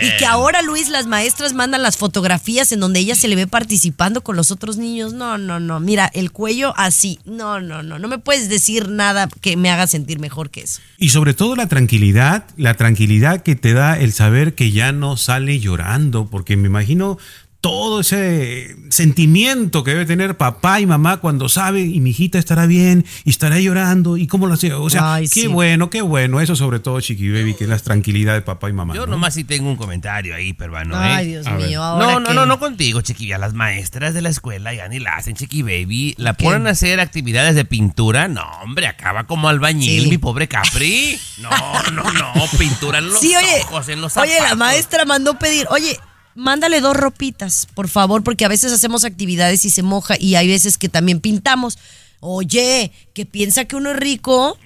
Y 0.00 0.16
que 0.18 0.26
ahora, 0.26 0.62
Luis, 0.62 0.88
las 0.88 1.06
maestras 1.06 1.52
mandan 1.52 1.82
las 1.82 1.96
fotografías 1.96 2.72
en 2.72 2.80
donde 2.80 3.00
ella 3.00 3.14
se 3.14 3.28
le 3.28 3.36
ve 3.36 3.46
participando 3.46 4.22
con 4.22 4.36
los 4.36 4.50
otros 4.50 4.76
niños. 4.76 5.12
No, 5.12 5.38
no, 5.38 5.60
no. 5.60 5.80
Mira, 5.80 6.10
el 6.14 6.32
cuello 6.32 6.74
así. 6.76 7.18
No, 7.24 7.60
no, 7.60 7.82
no. 7.82 7.98
No 7.98 8.08
me 8.08 8.18
puedes 8.18 8.48
decir 8.48 8.88
nada 8.88 9.28
que 9.40 9.56
me 9.56 9.70
haga 9.70 9.86
sentir 9.86 10.18
mejor 10.18 10.50
que 10.50 10.62
eso. 10.62 10.80
Y 10.98 11.10
sobre 11.10 11.34
todo 11.34 11.56
la 11.56 11.68
tranquilidad, 11.68 12.44
la 12.56 12.74
tranquilidad 12.74 13.42
que 13.42 13.54
te 13.54 13.72
da 13.72 13.98
el 13.98 14.12
saber 14.12 14.54
que 14.54 14.72
ya 14.72 14.92
no 14.92 15.16
sale 15.16 15.58
llorando, 15.60 16.28
porque 16.28 16.56
me 16.56 16.68
imagino 16.68 17.18
todo 17.62 18.00
ese 18.00 18.74
sentimiento 18.90 19.84
que 19.84 19.92
debe 19.92 20.04
tener 20.04 20.36
papá 20.36 20.80
y 20.80 20.86
mamá 20.86 21.18
cuando 21.18 21.48
sabe 21.48 21.80
y 21.82 22.00
mi 22.00 22.10
hijita 22.10 22.40
estará 22.40 22.66
bien 22.66 23.06
y 23.24 23.30
estará 23.30 23.60
llorando 23.60 24.16
y 24.16 24.26
cómo 24.26 24.48
lo 24.48 24.54
hace. 24.54 24.74
O 24.74 24.90
sea, 24.90 25.14
Ay, 25.14 25.28
qué 25.28 25.42
sí. 25.42 25.46
bueno, 25.46 25.88
qué 25.88 26.02
bueno. 26.02 26.40
Eso 26.40 26.56
sobre 26.56 26.80
todo, 26.80 27.00
Chiqui 27.00 27.30
Baby, 27.30 27.54
que 27.54 27.62
es 27.64 27.70
la 27.70 27.78
tranquilidad 27.78 28.34
de 28.34 28.42
papá 28.42 28.68
y 28.68 28.72
mamá. 28.72 28.94
Yo 28.94 29.06
¿no? 29.06 29.12
nomás 29.12 29.34
sí 29.34 29.44
tengo 29.44 29.70
un 29.70 29.76
comentario 29.76 30.34
ahí, 30.34 30.52
peruano, 30.54 30.96
¿eh? 30.96 30.98
Ay, 31.06 31.28
Dios 31.28 31.46
A 31.46 31.52
mío. 31.52 31.82
Ahora 31.84 32.04
No, 32.14 32.20
no, 32.20 32.28
que- 32.30 32.34
no, 32.34 32.46
no 32.46 32.58
contigo, 32.58 33.00
chiquilla. 33.00 33.38
Las 33.38 33.54
maestras 33.54 34.12
de 34.12 34.22
la 34.22 34.28
escuela 34.30 34.74
ya 34.74 34.88
ni 34.88 34.98
la 34.98 35.14
hacen, 35.14 35.36
chiqui 35.36 35.62
baby. 35.62 36.14
La 36.18 36.34
¿Qué? 36.34 36.44
ponen 36.44 36.66
a 36.66 36.70
hacer 36.70 36.98
actividades 36.98 37.54
de 37.54 37.64
pintura. 37.64 38.26
No, 38.26 38.42
hombre, 38.64 38.88
acaba 38.88 39.28
como 39.28 39.48
albañil, 39.48 40.02
Sí. 40.02 40.10
mi 40.10 40.18
pobre 40.18 40.48
Capri. 40.48 41.16
No, 41.38 41.48
no, 41.92 42.02
no, 42.12 42.32
pintura 42.58 42.98
en 42.98 43.06
los 43.08 43.20
Sí, 43.20 43.32
oye. 43.36 43.62
ojos, 43.62 43.88
en 43.88 44.00
los 44.00 44.16
Oye, 44.16 44.34
la 44.42 44.56
maestra 44.56 45.04
mandó 45.04 45.38
pedir. 45.38 45.66
Oye. 45.70 45.96
Mándale 46.34 46.80
dos 46.80 46.96
ropitas, 46.96 47.66
por 47.74 47.88
favor, 47.88 48.22
porque 48.22 48.44
a 48.44 48.48
veces 48.48 48.72
hacemos 48.72 49.04
actividades 49.04 49.64
y 49.64 49.70
se 49.70 49.82
moja 49.82 50.16
y 50.18 50.34
hay 50.36 50.48
veces 50.48 50.78
que 50.78 50.88
también 50.88 51.20
pintamos. 51.20 51.78
Oye, 52.24 52.92
que 53.14 53.26
piensa 53.26 53.64
que 53.64 53.74
uno 53.74 53.90
es 53.90 53.96
rico. 53.96 54.56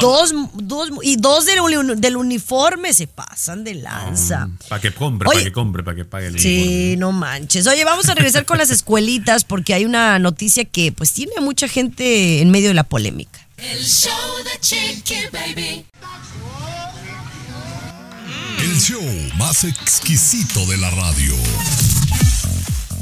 Dos, 0.00 0.34
dos, 0.54 0.90
y 1.02 1.14
dos 1.14 1.46
del, 1.46 2.00
del 2.00 2.16
uniforme 2.16 2.92
se 2.92 3.06
pasan 3.06 3.62
de 3.62 3.74
lanza. 3.74 4.48
Para 4.68 4.80
que 4.80 4.90
compre, 4.90 5.28
para 5.28 5.44
que 5.44 5.52
compre, 5.52 5.84
para 5.84 5.96
que 5.96 6.04
pague 6.04 6.26
el 6.26 6.40
Sí, 6.40 6.96
no 6.98 7.12
manches. 7.12 7.68
Oye, 7.68 7.84
vamos 7.84 8.08
a 8.08 8.16
regresar 8.16 8.44
con 8.44 8.58
las 8.58 8.70
escuelitas 8.70 9.44
porque 9.44 9.74
hay 9.74 9.84
una 9.84 10.18
noticia 10.18 10.64
que 10.64 10.90
pues 10.90 11.12
tiene 11.12 11.34
a 11.38 11.40
mucha 11.40 11.68
gente 11.68 12.42
en 12.42 12.50
medio 12.50 12.68
de 12.68 12.74
la 12.74 12.82
polémica. 12.82 13.46
El 13.58 13.84
show 13.84 14.10
de 14.42 14.58
Chiqui 14.60 15.14
Baby. 15.32 15.86
El 18.74 18.80
show 18.80 19.02
más 19.38 19.62
exquisito 19.62 20.66
de 20.66 20.76
la 20.78 20.90
radio. 20.90 21.32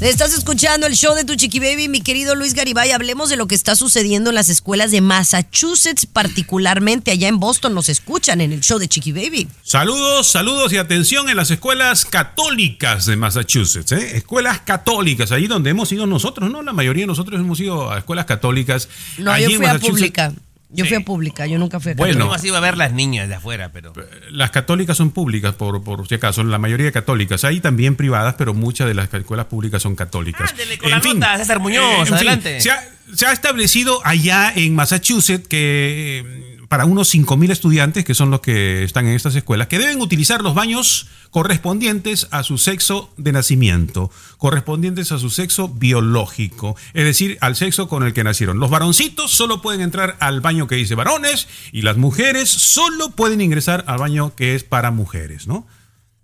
Estás 0.01 0.31
escuchando 0.33 0.85
el 0.85 0.93
show 0.93 1.15
de 1.15 1.23
tu 1.23 1.33
chiqui 1.33 1.59
baby, 1.59 1.87
mi 1.87 2.01
querido 2.01 2.35
Luis 2.35 2.53
Garibay. 2.53 2.91
Hablemos 2.91 3.29
de 3.29 3.37
lo 3.37 3.47
que 3.47 3.55
está 3.55 3.75
sucediendo 3.75 4.29
en 4.29 4.35
las 4.35 4.49
escuelas 4.49 4.91
de 4.91 5.01
Massachusetts, 5.01 6.05
particularmente 6.05 7.09
allá 7.09 7.27
en 7.27 7.39
Boston. 7.39 7.73
Nos 7.73 7.89
escuchan 7.89 8.39
en 8.41 8.51
el 8.51 8.61
show 8.61 8.77
de 8.77 8.87
Chiqui 8.87 9.13
Baby. 9.13 9.47
Saludos, 9.63 10.27
saludos 10.27 10.71
y 10.73 10.77
atención 10.77 11.27
en 11.27 11.37
las 11.37 11.49
escuelas 11.49 12.05
católicas 12.05 13.07
de 13.07 13.15
Massachusetts, 13.15 13.93
¿eh? 13.93 14.17
escuelas 14.17 14.59
católicas, 14.59 15.31
ahí 15.31 15.47
donde 15.47 15.71
hemos 15.71 15.91
ido 15.91 16.05
nosotros, 16.05 16.51
¿no? 16.51 16.61
La 16.61 16.73
mayoría 16.73 17.01
de 17.03 17.07
nosotros 17.07 17.39
hemos 17.39 17.59
ido 17.59 17.89
a 17.89 17.97
escuelas 17.97 18.25
católicas. 18.25 18.89
No, 19.17 19.31
Allí 19.31 19.45
yo 19.45 19.49
en 19.49 19.57
fui 19.57 19.65
a 19.65 19.73
Massachusetts, 19.73 19.97
pública. 19.97 20.33
Yo 20.73 20.85
fui 20.85 20.95
Sí. 20.95 21.01
a 21.01 21.05
pública, 21.05 21.45
yo 21.45 21.57
nunca 21.59 21.79
fui 21.79 21.91
a 21.91 21.95
Bueno. 21.95 22.13
católica. 22.13 22.25
Nomás 22.25 22.43
iba 22.45 22.57
a 22.57 22.61
ver 22.61 22.77
las 22.77 22.91
niñas 22.93 23.29
de 23.29 23.35
afuera, 23.35 23.69
pero. 23.71 23.93
Las 24.31 24.51
católicas 24.51 24.97
son 24.97 25.11
públicas, 25.11 25.53
por, 25.55 25.83
por 25.83 26.07
si 26.07 26.15
acaso, 26.15 26.43
la 26.43 26.57
mayoría 26.57 26.85
de 26.87 26.91
católicas. 26.91 27.43
Hay 27.43 27.59
también 27.61 27.95
privadas, 27.95 28.35
pero 28.37 28.53
muchas 28.53 28.87
de 28.87 28.93
las 28.95 29.13
escuelas 29.13 29.45
públicas 29.45 29.81
son 29.81 29.95
católicas. 29.95 30.49
Ándele 30.51 30.77
con 30.77 30.89
la 30.89 30.99
nota, 30.99 31.37
César 31.37 31.59
Muñoz, 31.59 31.99
en 31.99 32.05
fin, 32.05 32.13
adelante. 32.15 32.59
se, 32.59 32.71
ha, 32.71 32.83
se 33.13 33.25
ha 33.27 33.31
establecido 33.31 34.01
allá 34.03 34.51
en 34.55 34.73
Massachusetts 34.75 35.47
que 35.47 36.23
eh, 36.25 36.52
para 36.73 36.85
unos 36.85 37.13
5.000 37.13 37.51
estudiantes, 37.51 38.03
que 38.03 38.15
son 38.15 38.31
los 38.31 38.41
que 38.41 38.83
están 38.83 39.05
en 39.05 39.13
estas 39.13 39.35
escuelas, 39.35 39.67
que 39.67 39.77
deben 39.77 40.01
utilizar 40.01 40.41
los 40.41 40.55
baños 40.55 41.07
correspondientes 41.29 42.27
a 42.31 42.41
su 42.41 42.57
sexo 42.57 43.13
de 43.15 43.31
nacimiento, 43.31 44.09
correspondientes 44.39 45.11
a 45.11 45.19
su 45.19 45.29
sexo 45.29 45.69
biológico, 45.69 46.75
es 46.95 47.05
decir, 47.05 47.37
al 47.41 47.55
sexo 47.55 47.87
con 47.87 48.01
el 48.01 48.13
que 48.13 48.23
nacieron. 48.23 48.59
Los 48.59 48.71
varoncitos 48.71 49.29
solo 49.29 49.61
pueden 49.61 49.81
entrar 49.81 50.17
al 50.19 50.41
baño 50.41 50.65
que 50.65 50.73
dice 50.73 50.95
varones 50.95 51.47
y 51.71 51.83
las 51.83 51.97
mujeres 51.97 52.49
solo 52.49 53.11
pueden 53.11 53.41
ingresar 53.41 53.83
al 53.85 53.99
baño 53.99 54.33
que 54.35 54.55
es 54.55 54.63
para 54.63 54.89
mujeres, 54.89 55.45
¿no? 55.45 55.67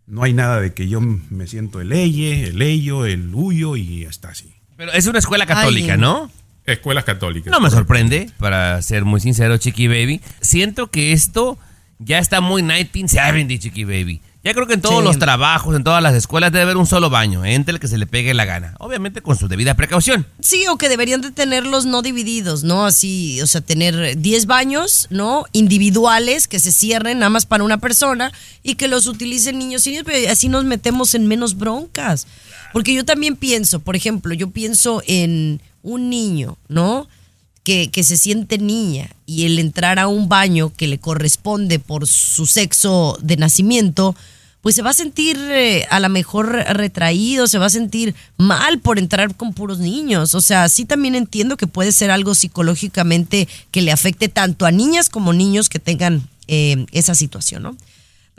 No 0.07 0.23
hay 0.23 0.33
nada 0.33 0.59
de 0.59 0.73
que 0.73 0.87
yo 0.87 0.99
me 0.99 1.45
siento 1.45 1.79
el 1.79 1.93
eye, 1.93 2.47
el 2.47 2.63
ello, 2.63 3.05
el 3.05 3.29
huyo 3.35 3.75
y 3.75 4.03
está 4.03 4.29
así. 4.29 4.55
Pero 4.77 4.93
es 4.93 5.05
una 5.05 5.19
escuela 5.19 5.45
católica, 5.45 5.93
Ay. 5.93 5.99
¿no? 5.99 6.31
Escuelas 6.71 7.03
católicas. 7.03 7.51
No 7.51 7.59
me 7.59 7.69
sorprende, 7.69 8.29
para 8.37 8.81
ser 8.81 9.05
muy 9.05 9.19
sincero, 9.19 9.57
Chiqui 9.57 9.87
Baby. 9.87 10.21
Siento 10.41 10.87
que 10.91 11.11
esto 11.13 11.57
ya 11.99 12.19
está 12.19 12.41
muy 12.41 12.61
1970, 12.63 13.59
Chiqui 13.61 13.83
Baby. 13.83 14.21
Ya 14.41 14.53
creo 14.53 14.67
que 14.67 14.75
en 14.75 14.81
todos 14.81 14.99
Sí. 14.99 15.03
los 15.03 15.19
trabajos, 15.19 15.75
en 15.75 15.83
todas 15.83 16.01
las 16.01 16.15
escuelas 16.15 16.53
debe 16.53 16.63
haber 16.63 16.77
un 16.77 16.85
solo 16.85 17.09
baño, 17.09 17.43
entre 17.43 17.73
el 17.73 17.79
que 17.81 17.89
se 17.89 17.97
le 17.97 18.07
pegue 18.07 18.33
la 18.33 18.45
gana. 18.45 18.73
Obviamente 18.79 19.21
con 19.21 19.35
su 19.37 19.49
debida 19.49 19.73
precaución. 19.73 20.25
Sí, 20.39 20.65
o 20.69 20.77
que 20.77 20.87
deberían 20.87 21.19
de 21.19 21.31
tenerlos 21.31 21.85
no 21.85 22.01
divididos, 22.01 22.63
¿no? 22.63 22.85
Así, 22.85 23.41
o 23.41 23.47
sea, 23.47 23.59
tener 23.59 24.17
10 24.17 24.45
baños, 24.45 25.07
¿no? 25.09 25.43
Individuales 25.51 26.47
que 26.47 26.59
se 26.59 26.71
cierren 26.71 27.19
nada 27.19 27.29
más 27.29 27.45
para 27.45 27.65
una 27.65 27.79
persona 27.79 28.31
y 28.63 28.75
que 28.75 28.87
los 28.87 29.07
utilicen 29.07 29.59
niños 29.59 29.85
y 29.87 29.89
niños, 29.91 30.05
pero 30.05 30.31
así 30.31 30.47
nos 30.47 30.63
metemos 30.63 31.15
en 31.15 31.27
menos 31.27 31.57
broncas. 31.57 32.25
Porque 32.71 32.93
yo 32.93 33.03
también 33.03 33.35
pienso, 33.35 33.81
por 33.81 33.97
ejemplo, 33.97 34.33
yo 34.33 34.51
pienso 34.51 35.03
en 35.05 35.61
un 35.83 36.09
niño, 36.09 36.57
¿no? 36.67 37.07
Que, 37.63 37.89
que 37.91 38.03
se 38.03 38.17
siente 38.17 38.57
niña 38.57 39.09
y 39.25 39.45
el 39.45 39.59
entrar 39.59 39.99
a 39.99 40.07
un 40.07 40.27
baño 40.27 40.73
que 40.75 40.87
le 40.87 40.97
corresponde 40.97 41.77
por 41.77 42.07
su 42.07 42.47
sexo 42.47 43.17
de 43.21 43.37
nacimiento, 43.37 44.15
pues 44.61 44.75
se 44.75 44.81
va 44.81 44.89
a 44.89 44.93
sentir 44.93 45.37
eh, 45.39 45.85
a 45.89 45.99
lo 45.99 46.09
mejor 46.09 46.51
retraído, 46.51 47.47
se 47.47 47.59
va 47.59 47.67
a 47.67 47.69
sentir 47.69 48.13
mal 48.37 48.79
por 48.79 48.99
entrar 48.99 49.35
con 49.35 49.53
puros 49.53 49.79
niños. 49.79 50.35
O 50.35 50.41
sea, 50.41 50.67
sí 50.67 50.85
también 50.85 51.15
entiendo 51.15 51.57
que 51.57 51.67
puede 51.67 51.91
ser 51.91 52.11
algo 52.11 52.35
psicológicamente 52.35 53.47
que 53.71 53.81
le 53.81 53.91
afecte 53.91 54.27
tanto 54.27 54.65
a 54.65 54.71
niñas 54.71 55.09
como 55.09 55.31
niños 55.31 55.69
que 55.69 55.79
tengan 55.79 56.27
eh, 56.47 56.85
esa 56.91 57.15
situación, 57.15 57.63
¿no? 57.63 57.77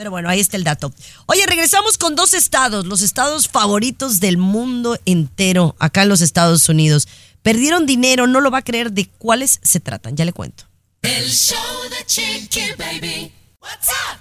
Pero 0.00 0.10
bueno, 0.10 0.30
ahí 0.30 0.40
está 0.40 0.56
el 0.56 0.64
dato. 0.64 0.94
Oye, 1.26 1.44
regresamos 1.44 1.98
con 1.98 2.16
dos 2.16 2.32
estados, 2.32 2.86
los 2.86 3.02
estados 3.02 3.48
favoritos 3.48 4.18
del 4.18 4.38
mundo 4.38 4.98
entero, 5.04 5.76
acá 5.78 6.04
en 6.04 6.08
los 6.08 6.22
Estados 6.22 6.70
Unidos. 6.70 7.06
Perdieron 7.42 7.84
dinero, 7.84 8.26
no 8.26 8.40
lo 8.40 8.50
va 8.50 8.60
a 8.60 8.62
creer 8.62 8.92
de 8.92 9.10
cuáles 9.18 9.60
se 9.62 9.78
tratan, 9.78 10.16
ya 10.16 10.24
le 10.24 10.32
cuento. 10.32 10.64
El 11.02 11.30
show 11.30 11.58
de 11.90 12.06
Chiqui 12.06 12.72
Baby. 12.78 13.30
What's 13.60 13.90
up? 13.90 14.20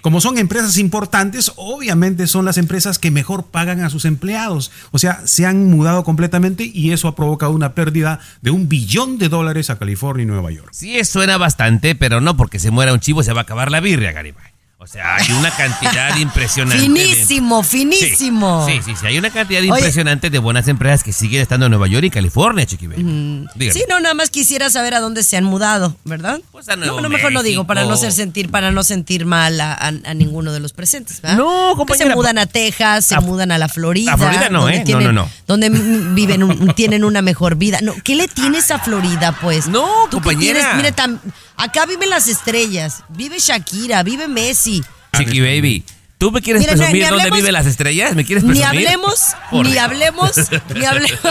Como 0.00 0.20
son 0.20 0.38
empresas 0.38 0.78
importantes, 0.78 1.52
obviamente 1.56 2.26
son 2.26 2.44
las 2.44 2.58
empresas 2.58 2.98
que 2.98 3.10
mejor 3.10 3.46
pagan 3.46 3.80
a 3.80 3.90
sus 3.90 4.04
empleados. 4.04 4.70
O 4.90 4.98
sea, 4.98 5.26
se 5.26 5.46
han 5.46 5.70
mudado 5.70 6.04
completamente 6.04 6.70
y 6.72 6.92
eso 6.92 7.08
ha 7.08 7.16
provocado 7.16 7.52
una 7.52 7.74
pérdida 7.74 8.20
de 8.40 8.50
un 8.50 8.68
billón 8.68 9.18
de 9.18 9.28
dólares 9.28 9.70
a 9.70 9.78
California 9.78 10.24
y 10.24 10.26
Nueva 10.26 10.50
York. 10.50 10.70
Sí, 10.72 10.96
eso 10.96 11.14
suena 11.14 11.36
bastante, 11.38 11.94
pero 11.94 12.20
no 12.20 12.36
porque 12.36 12.58
se 12.58 12.70
muera 12.70 12.92
un 12.92 13.00
chivo 13.00 13.22
se 13.22 13.32
va 13.32 13.40
a 13.40 13.42
acabar 13.42 13.70
la 13.70 13.80
birria, 13.80 14.12
Garibay. 14.12 14.53
O 14.84 14.86
sea, 14.86 15.16
hay 15.16 15.32
una 15.32 15.50
cantidad 15.50 16.14
impresionante. 16.18 16.76
de- 16.76 16.82
Finísimo, 16.84 17.62
finísimo. 17.62 18.66
Sí, 18.68 18.80
sí, 18.84 18.92
sí, 19.00 19.06
hay 19.06 19.16
una 19.16 19.30
cantidad 19.30 19.60
Oye. 19.62 19.68
impresionante 19.70 20.28
de 20.28 20.38
buenas 20.38 20.68
empresas 20.68 21.02
que 21.02 21.12
siguen 21.14 21.40
estando 21.40 21.64
en 21.66 21.70
Nueva 21.70 21.86
York 21.88 22.04
y 22.04 22.10
California, 22.10 22.66
Chiqui. 22.66 22.88
Dígame. 22.88 23.72
Sí, 23.72 23.84
no, 23.88 23.98
nada 24.00 24.14
más 24.14 24.28
quisiera 24.28 24.68
saber 24.68 24.92
a 24.94 25.00
dónde 25.00 25.22
se 25.22 25.38
han 25.38 25.44
mudado, 25.44 25.96
¿verdad? 26.04 26.38
Pues 26.52 26.68
a 26.68 26.76
Nuevo 26.76 26.96
no, 26.96 27.02
no, 27.02 27.08
mejor 27.08 27.32
no 27.32 27.42
digo, 27.42 27.64
para 27.64 27.84
no 27.84 27.96
ser 27.96 28.12
sentir, 28.12 28.50
para 28.50 28.72
no 28.72 28.82
sentir 28.84 29.24
mal 29.24 29.58
a, 29.58 29.72
a- 29.72 29.88
a 30.04 30.14
ninguno 30.14 30.52
de 30.52 30.60
los 30.60 30.74
presentes, 30.74 31.22
¿verdad? 31.22 31.38
No, 31.38 31.72
compañera, 31.76 32.10
se 32.10 32.14
mudan 32.16 32.36
a 32.36 32.44
Texas, 32.44 33.06
se 33.06 33.14
a- 33.14 33.20
mudan 33.22 33.52
a 33.52 33.58
la 33.58 33.68
Florida. 33.70 34.12
a 34.12 34.18
Florida 34.18 34.50
no, 34.50 34.68
¿eh? 34.68 34.80
No, 34.80 34.84
tienen- 34.84 35.04
no, 35.06 35.12
no. 35.12 35.30
Donde 35.46 35.70
mm, 35.70 36.14
viven, 36.14 36.42
un- 36.42 36.74
tienen 36.76 37.04
una 37.04 37.22
mejor 37.22 37.56
vida. 37.56 37.78
No, 37.82 37.94
¿qué 38.04 38.14
le 38.16 38.28
tienes 38.28 38.70
a 38.70 38.78
Florida, 38.78 39.32
pues? 39.40 39.66
No, 39.66 39.86
Tú 40.10 40.18
compañera. 40.18 40.60
tienes, 40.60 40.76
mire, 40.76 40.94
tam- 40.94 41.18
acá 41.56 41.86
viven 41.86 42.10
las 42.10 42.28
estrellas, 42.28 43.04
vive 43.08 43.38
Shakira, 43.38 44.02
vive 44.02 44.28
Messi. 44.28 44.82
Chiqui 45.16 45.40
Baby. 45.40 45.84
¿Tú 46.18 46.30
me 46.30 46.40
quieres 46.40 46.60
Mira, 46.60 46.72
ni- 46.74 46.78
presumir 46.78 47.02
ni 47.02 47.08
dónde 47.08 47.24
hablemos- 47.24 47.36
viven 47.38 47.52
las 47.52 47.66
estrellas? 47.66 48.14
¿Me 48.14 48.24
quieres 48.24 48.44
Ni 48.44 48.50
presumir? 48.60 48.68
hablemos, 48.86 49.20
Por 49.50 49.66
ni 49.66 49.76
hablemos, 49.78 50.32
ni 50.74 50.84
hablemos. 50.84 51.20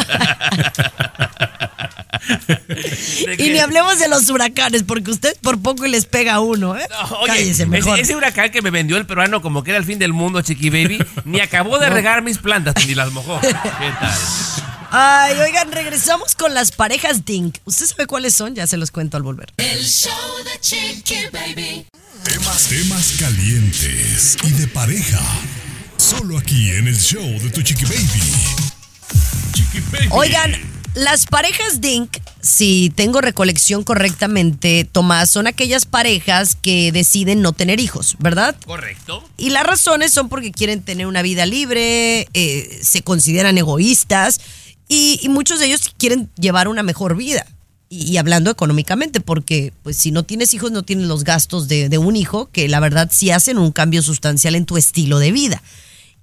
¿De 3.25 3.35
Y 3.39 3.49
ni 3.49 3.59
hablemos 3.59 3.99
de 3.99 4.07
los 4.07 4.29
huracanes, 4.29 4.83
porque 4.83 5.11
usted 5.11 5.35
por 5.41 5.61
poco 5.61 5.85
y 5.85 5.89
les 5.89 6.05
pega 6.05 6.35
a 6.35 6.39
uno, 6.39 6.77
¿eh? 6.77 6.85
No, 6.89 7.17
Oye, 7.19 7.27
Cállese 7.27 7.51
ese, 7.51 7.65
mejor. 7.65 7.99
ese 7.99 8.15
huracán 8.15 8.49
que 8.51 8.61
me 8.61 8.69
vendió 8.71 8.97
el 8.97 9.05
peruano 9.05 9.41
como 9.41 9.63
que 9.63 9.71
era 9.71 9.77
el 9.79 9.85
fin 9.85 9.99
del 9.99 10.13
mundo, 10.13 10.41
Chiqui 10.41 10.69
Baby, 10.69 11.03
ni 11.25 11.39
acabó 11.41 11.79
de 11.79 11.89
regar 11.89 12.21
mis 12.21 12.37
plantas 12.37 12.75
ni 12.85 12.95
las 12.95 13.11
mojó. 13.11 13.39
¿Qué 13.41 13.51
tal? 13.53 14.13
Ay, 14.91 15.37
oigan, 15.39 15.71
regresamos 15.71 16.35
con 16.35 16.53
las 16.53 16.71
parejas 16.71 17.25
Dink. 17.25 17.57
¿Usted 17.65 17.87
sabe 17.87 18.05
cuáles 18.05 18.35
son? 18.35 18.53
Ya 18.53 18.67
se 18.67 18.77
los 18.77 18.91
cuento 18.91 19.17
al 19.17 19.23
volver. 19.23 19.51
El 19.57 19.83
show 19.83 20.11
de 20.45 20.59
Chiqui 20.59 21.15
Baby. 21.31 21.87
Temas, 22.23 22.67
temas 22.69 23.15
calientes 23.19 24.37
y 24.43 24.51
de 24.51 24.67
pareja. 24.67 25.19
Solo 25.97 26.37
aquí 26.37 26.71
en 26.71 26.87
el 26.87 26.97
show 26.97 27.21
de 27.21 27.49
tu 27.49 27.61
Chiqui 27.61 27.83
Baby. 27.83 28.21
Chiqui 29.53 29.79
Baby. 29.91 30.07
Oigan, 30.11 30.53
las 30.95 31.25
parejas 31.25 31.81
Dink, 31.81 32.17
si 32.41 32.93
tengo 32.95 33.19
recolección 33.19 33.83
correctamente, 33.83 34.87
Tomás, 34.89 35.31
son 35.31 35.47
aquellas 35.47 35.85
parejas 35.85 36.55
que 36.55 36.91
deciden 36.93 37.41
no 37.41 37.51
tener 37.51 37.81
hijos, 37.81 38.15
¿verdad? 38.19 38.55
¿Correcto? 38.65 39.27
Y 39.37 39.49
las 39.49 39.65
razones 39.65 40.13
son 40.13 40.29
porque 40.29 40.51
quieren 40.51 40.81
tener 40.81 41.07
una 41.07 41.21
vida 41.23 41.45
libre, 41.45 42.29
eh, 42.33 42.79
se 42.81 43.01
consideran 43.01 43.57
egoístas 43.57 44.39
y, 44.87 45.19
y 45.21 45.29
muchos 45.29 45.59
de 45.59 45.65
ellos 45.65 45.93
quieren 45.97 46.29
llevar 46.39 46.69
una 46.69 46.83
mejor 46.83 47.17
vida. 47.17 47.45
Y, 47.93 48.17
hablando 48.17 48.49
económicamente, 48.49 49.19
porque 49.19 49.71
pues 49.83 49.97
si 49.97 50.09
no 50.09 50.23
tienes 50.23 50.53
hijos 50.55 50.71
no 50.71 50.81
tienes 50.81 51.05
los 51.05 51.23
gastos 51.23 51.67
de, 51.67 51.89
de 51.89 51.97
un 51.99 52.15
hijo, 52.15 52.49
que 52.51 52.67
la 52.67 52.79
verdad 52.79 53.09
sí 53.11 53.29
hacen 53.29 53.59
un 53.59 53.71
cambio 53.71 54.01
sustancial 54.01 54.55
en 54.55 54.65
tu 54.65 54.77
estilo 54.77 55.19
de 55.19 55.31
vida. 55.31 55.61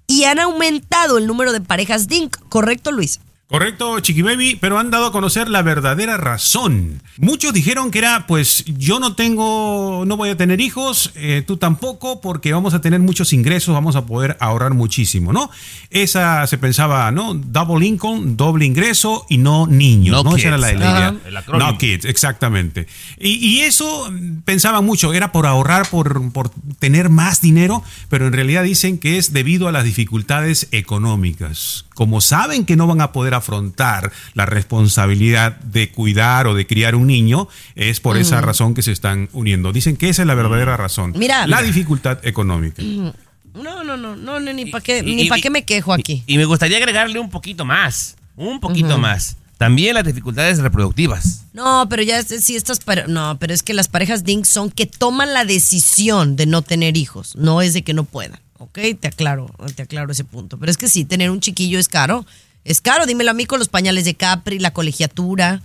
Y 0.05 0.25
han 0.25 0.39
aumentado 0.39 1.17
el 1.17 1.27
número 1.27 1.53
de 1.53 1.61
parejas 1.61 2.09
DINK, 2.09 2.37
¿correcto 2.49 2.91
Luis? 2.91 3.21
Correcto, 3.51 3.99
Chiqui 3.99 4.21
Baby, 4.21 4.57
pero 4.61 4.79
han 4.79 4.91
dado 4.91 5.07
a 5.07 5.11
conocer 5.11 5.49
la 5.49 5.61
verdadera 5.61 6.15
razón. 6.15 7.01
Muchos 7.17 7.51
dijeron 7.51 7.91
que 7.91 7.99
era, 7.99 8.25
pues 8.25 8.63
yo 8.65 9.01
no 9.01 9.13
tengo, 9.13 10.05
no 10.07 10.15
voy 10.15 10.29
a 10.29 10.37
tener 10.37 10.61
hijos, 10.61 11.11
eh, 11.15 11.43
tú 11.45 11.57
tampoco, 11.57 12.21
porque 12.21 12.53
vamos 12.53 12.73
a 12.73 12.79
tener 12.79 13.01
muchos 13.01 13.33
ingresos, 13.33 13.73
vamos 13.73 13.97
a 13.97 14.05
poder 14.05 14.37
ahorrar 14.39 14.73
muchísimo, 14.73 15.33
¿no? 15.33 15.51
Esa 15.89 16.47
se 16.47 16.57
pensaba, 16.59 17.11
¿no? 17.11 17.33
Double 17.33 17.85
income, 17.85 18.35
doble 18.37 18.65
ingreso 18.65 19.25
y 19.27 19.37
no 19.37 19.67
niños, 19.67 20.23
No 20.23 20.31
¿no? 20.31 20.37
Esa 20.37 20.47
era 20.47 20.57
la, 20.57 20.69
kids. 20.69 20.79
la 20.79 20.89
idea. 20.89 21.59
No 21.59 21.77
kids, 21.77 22.05
exactamente. 22.05 22.87
Y, 23.19 23.31
y 23.31 23.59
eso 23.63 24.09
pensaban 24.45 24.85
mucho, 24.85 25.13
era 25.13 25.33
por 25.33 25.45
ahorrar, 25.45 25.89
por, 25.89 26.31
por 26.31 26.51
tener 26.79 27.09
más 27.09 27.41
dinero, 27.41 27.83
pero 28.07 28.27
en 28.27 28.31
realidad 28.31 28.63
dicen 28.63 28.97
que 28.97 29.17
es 29.17 29.33
debido 29.33 29.67
a 29.67 29.73
las 29.73 29.83
dificultades 29.83 30.69
económicas. 30.71 31.83
Como 32.01 32.19
saben 32.19 32.65
que 32.65 32.75
no 32.75 32.87
van 32.87 32.99
a 32.99 33.11
poder 33.11 33.35
afrontar 33.35 34.11
la 34.33 34.47
responsabilidad 34.47 35.57
de 35.57 35.91
cuidar 35.91 36.47
o 36.47 36.55
de 36.55 36.65
criar 36.65 36.95
un 36.95 37.05
niño, 37.05 37.47
es 37.75 37.99
por 37.99 38.17
esa 38.17 38.41
razón 38.41 38.73
que 38.73 38.81
se 38.81 38.91
están 38.91 39.29
uniendo. 39.33 39.71
Dicen 39.71 39.95
que 39.97 40.09
esa 40.09 40.23
es 40.23 40.27
la 40.27 40.33
verdadera 40.33 40.75
razón. 40.77 41.13
Mira. 41.15 41.45
la 41.45 41.61
dificultad 41.61 42.17
económica. 42.25 42.81
No, 42.81 43.83
no, 43.83 43.97
no, 43.97 44.15
no, 44.15 44.39
ni 44.39 44.65
para 44.65 44.83
qué, 44.83 45.03
ni 45.03 45.25
para 45.29 45.39
qué 45.43 45.51
me 45.51 45.63
quejo 45.63 45.93
aquí. 45.93 46.23
Y, 46.25 46.33
y 46.33 46.37
me 46.39 46.45
gustaría 46.45 46.77
agregarle 46.77 47.19
un 47.19 47.29
poquito 47.29 47.65
más, 47.65 48.15
un 48.35 48.59
poquito 48.59 48.97
más. 48.97 49.37
También 49.59 49.93
las 49.93 50.03
dificultades 50.03 50.57
reproductivas. 50.57 51.43
No, 51.53 51.85
pero 51.87 52.01
ya 52.01 52.17
es- 52.17 52.43
sí 52.43 52.55
estas 52.55 52.79
no, 53.07 53.37
pero 53.39 53.53
es 53.53 53.61
que 53.61 53.75
las 53.75 53.89
parejas 53.89 54.23
DINK 54.23 54.45
son 54.45 54.71
que 54.71 54.87
toman 54.87 55.35
la 55.35 55.45
decisión 55.45 56.35
de 56.35 56.47
no 56.47 56.63
tener 56.63 56.97
hijos, 56.97 57.35
no 57.35 57.61
es 57.61 57.75
de 57.75 57.83
que 57.83 57.93
no 57.93 58.05
puedan, 58.05 58.39
¿ok? 58.61 58.79
Te 58.99 59.07
aclaro, 59.07 59.49
te 59.75 59.83
aclaro 59.83 60.11
ese 60.11 60.23
punto. 60.23 60.57
Pero 60.57 60.71
es 60.71 60.77
que 60.77 60.87
sí, 60.87 61.03
tener 61.03 61.31
un 61.31 61.39
chiquillo 61.39 61.79
es 61.79 61.87
caro, 61.87 62.25
es 62.63 62.79
caro, 62.81 63.05
dímelo 63.05 63.31
a 63.31 63.33
mí 63.33 63.45
con 63.45 63.59
los 63.59 63.69
pañales 63.69 64.05
de 64.05 64.13
Capri, 64.13 64.59
la 64.59 64.71
colegiatura, 64.71 65.61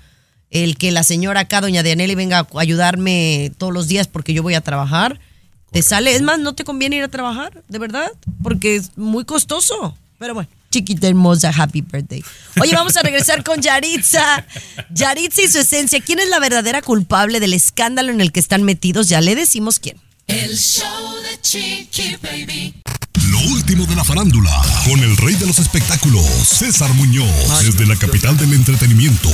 el 0.51 0.79
que 0.79 0.91
la 0.91 1.03
señora 1.03 1.41
acá, 1.41 1.61
doña 1.61 1.83
Dianelli, 1.83 2.15
venga 2.15 2.39
a 2.39 2.47
ayudarme 2.59 3.53
todos 3.59 3.73
los 3.73 3.89
días 3.89 4.09
porque 4.09 4.33
yo 4.33 4.43
voy 4.43 4.55
a 4.55 4.61
trabajar. 4.61 5.21
Te 5.73 5.83
sale, 5.83 6.15
es 6.15 6.23
más, 6.23 6.39
no 6.39 6.55
te 6.55 6.65
conviene 6.65 6.97
ir 6.97 7.03
a 7.03 7.09
trabajar, 7.09 7.63
de 7.69 7.79
verdad, 7.79 8.11
porque 8.43 8.77
es 8.77 8.97
muy 8.97 9.25
costoso. 9.25 9.97
Pero 10.19 10.33
bueno, 10.33 10.49
chiquita 10.71 11.07
hermosa, 11.07 11.53
happy 11.55 11.83
birthday. 11.83 12.25
Oye, 12.61 12.73
vamos 12.73 12.97
a 12.97 13.03
regresar 13.03 13.45
con 13.45 13.61
Yaritza. 13.61 14.47
Yaritza 14.91 15.43
y 15.43 15.49
su 15.49 15.59
esencia. 15.59 16.01
¿Quién 16.01 16.21
es 16.21 16.31
la 16.31 16.39
verdadera 16.39 16.81
culpable 16.81 17.41
del 17.41 17.53
escándalo 17.53 18.11
en 18.11 18.23
el 18.23 18.33
que 18.33 18.41
están 18.41 18.63
metidos? 18.63 19.09
Ya 19.09 19.21
le 19.21 19.35
decimos 19.35 19.79
quién. 19.79 19.99
El 20.27 20.57
show 20.57 21.15
de 21.23 21.41
Chiqui 21.41 22.17
Baby. 22.23 22.75
Lo 23.31 23.39
último 23.53 23.87
de 23.87 23.95
la 23.97 24.05
farándula, 24.05 24.51
con 24.89 25.01
el 25.03 25.17
rey 25.17 25.35
de 25.35 25.47
los 25.47 25.59
espectáculos, 25.59 26.25
César 26.25 26.93
Muñoz, 26.95 27.27
desde 27.65 27.87
la 27.87 27.97
capital 27.97 28.37
del 28.37 28.53
entretenimiento, 28.55 29.31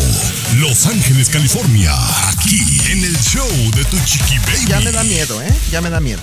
Los 0.59 0.87
Ángeles, 0.87 1.29
California, 1.29 1.93
aquí 2.29 2.61
en 2.91 3.05
el 3.05 3.17
show 3.19 3.49
de 3.75 3.85
tu 3.85 3.99
chiqui 4.05 4.39
baby. 4.39 4.67
Ya 4.69 4.81
me 4.81 4.93
da 4.93 5.03
miedo, 5.05 5.43
¿eh? 5.43 5.55
Ya 5.71 5.81
me 5.81 5.91
da 5.91 6.01
miedo. 6.01 6.21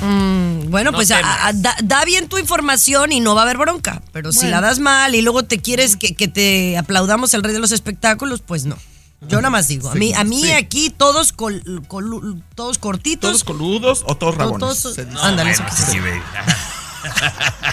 Bueno, 0.70 0.92
No 0.92 0.98
pues 0.98 1.12
a- 1.12 1.18
temas. 1.18 1.38
a- 1.42 1.54
da, 1.54 1.76
da 1.84 2.06
bien 2.06 2.28
tu 2.28 2.38
información 2.38 3.12
y 3.12 3.20
no 3.20 3.36
va 3.36 3.42
a 3.42 3.44
haber 3.46 3.58
bronca. 3.58 4.02
Pero 4.14 4.32
si 4.32 4.48
la 4.48 4.62
das 4.62 4.80
mal 4.80 5.14
y 5.16 5.22
luego 5.22 5.44
te 5.44 5.60
quieres 5.60 5.96
que, 5.96 6.16
que 6.16 6.28
te 6.28 6.78
aplaudamos 6.78 7.34
el 7.34 7.44
rey 7.44 7.54
de 7.54 7.60
los 7.60 7.72
espectáculos, 7.72 8.42
pues 8.46 8.66
no. 8.66 8.78
Yo 9.28 9.38
nada 9.38 9.50
más 9.50 9.68
digo, 9.68 9.90
a 9.90 9.96
mí, 9.96 10.14
a 10.14 10.24
mí 10.24 10.42
sí. 10.42 10.52
aquí 10.52 10.90
todos 10.90 11.34
col- 11.34 11.62
col- 11.88 12.42
todos 12.56 12.78
cortitos. 12.78 13.30
¿Todos 13.32 13.44
coludos 13.44 14.04
o 14.08 14.16
todos 14.16 14.36
rabones? 14.36 14.82
todos- 14.82 14.98
ándale, 15.22 15.52
Bueno, 15.56 15.68
eso. 15.70 15.86
Baby. 15.92 16.22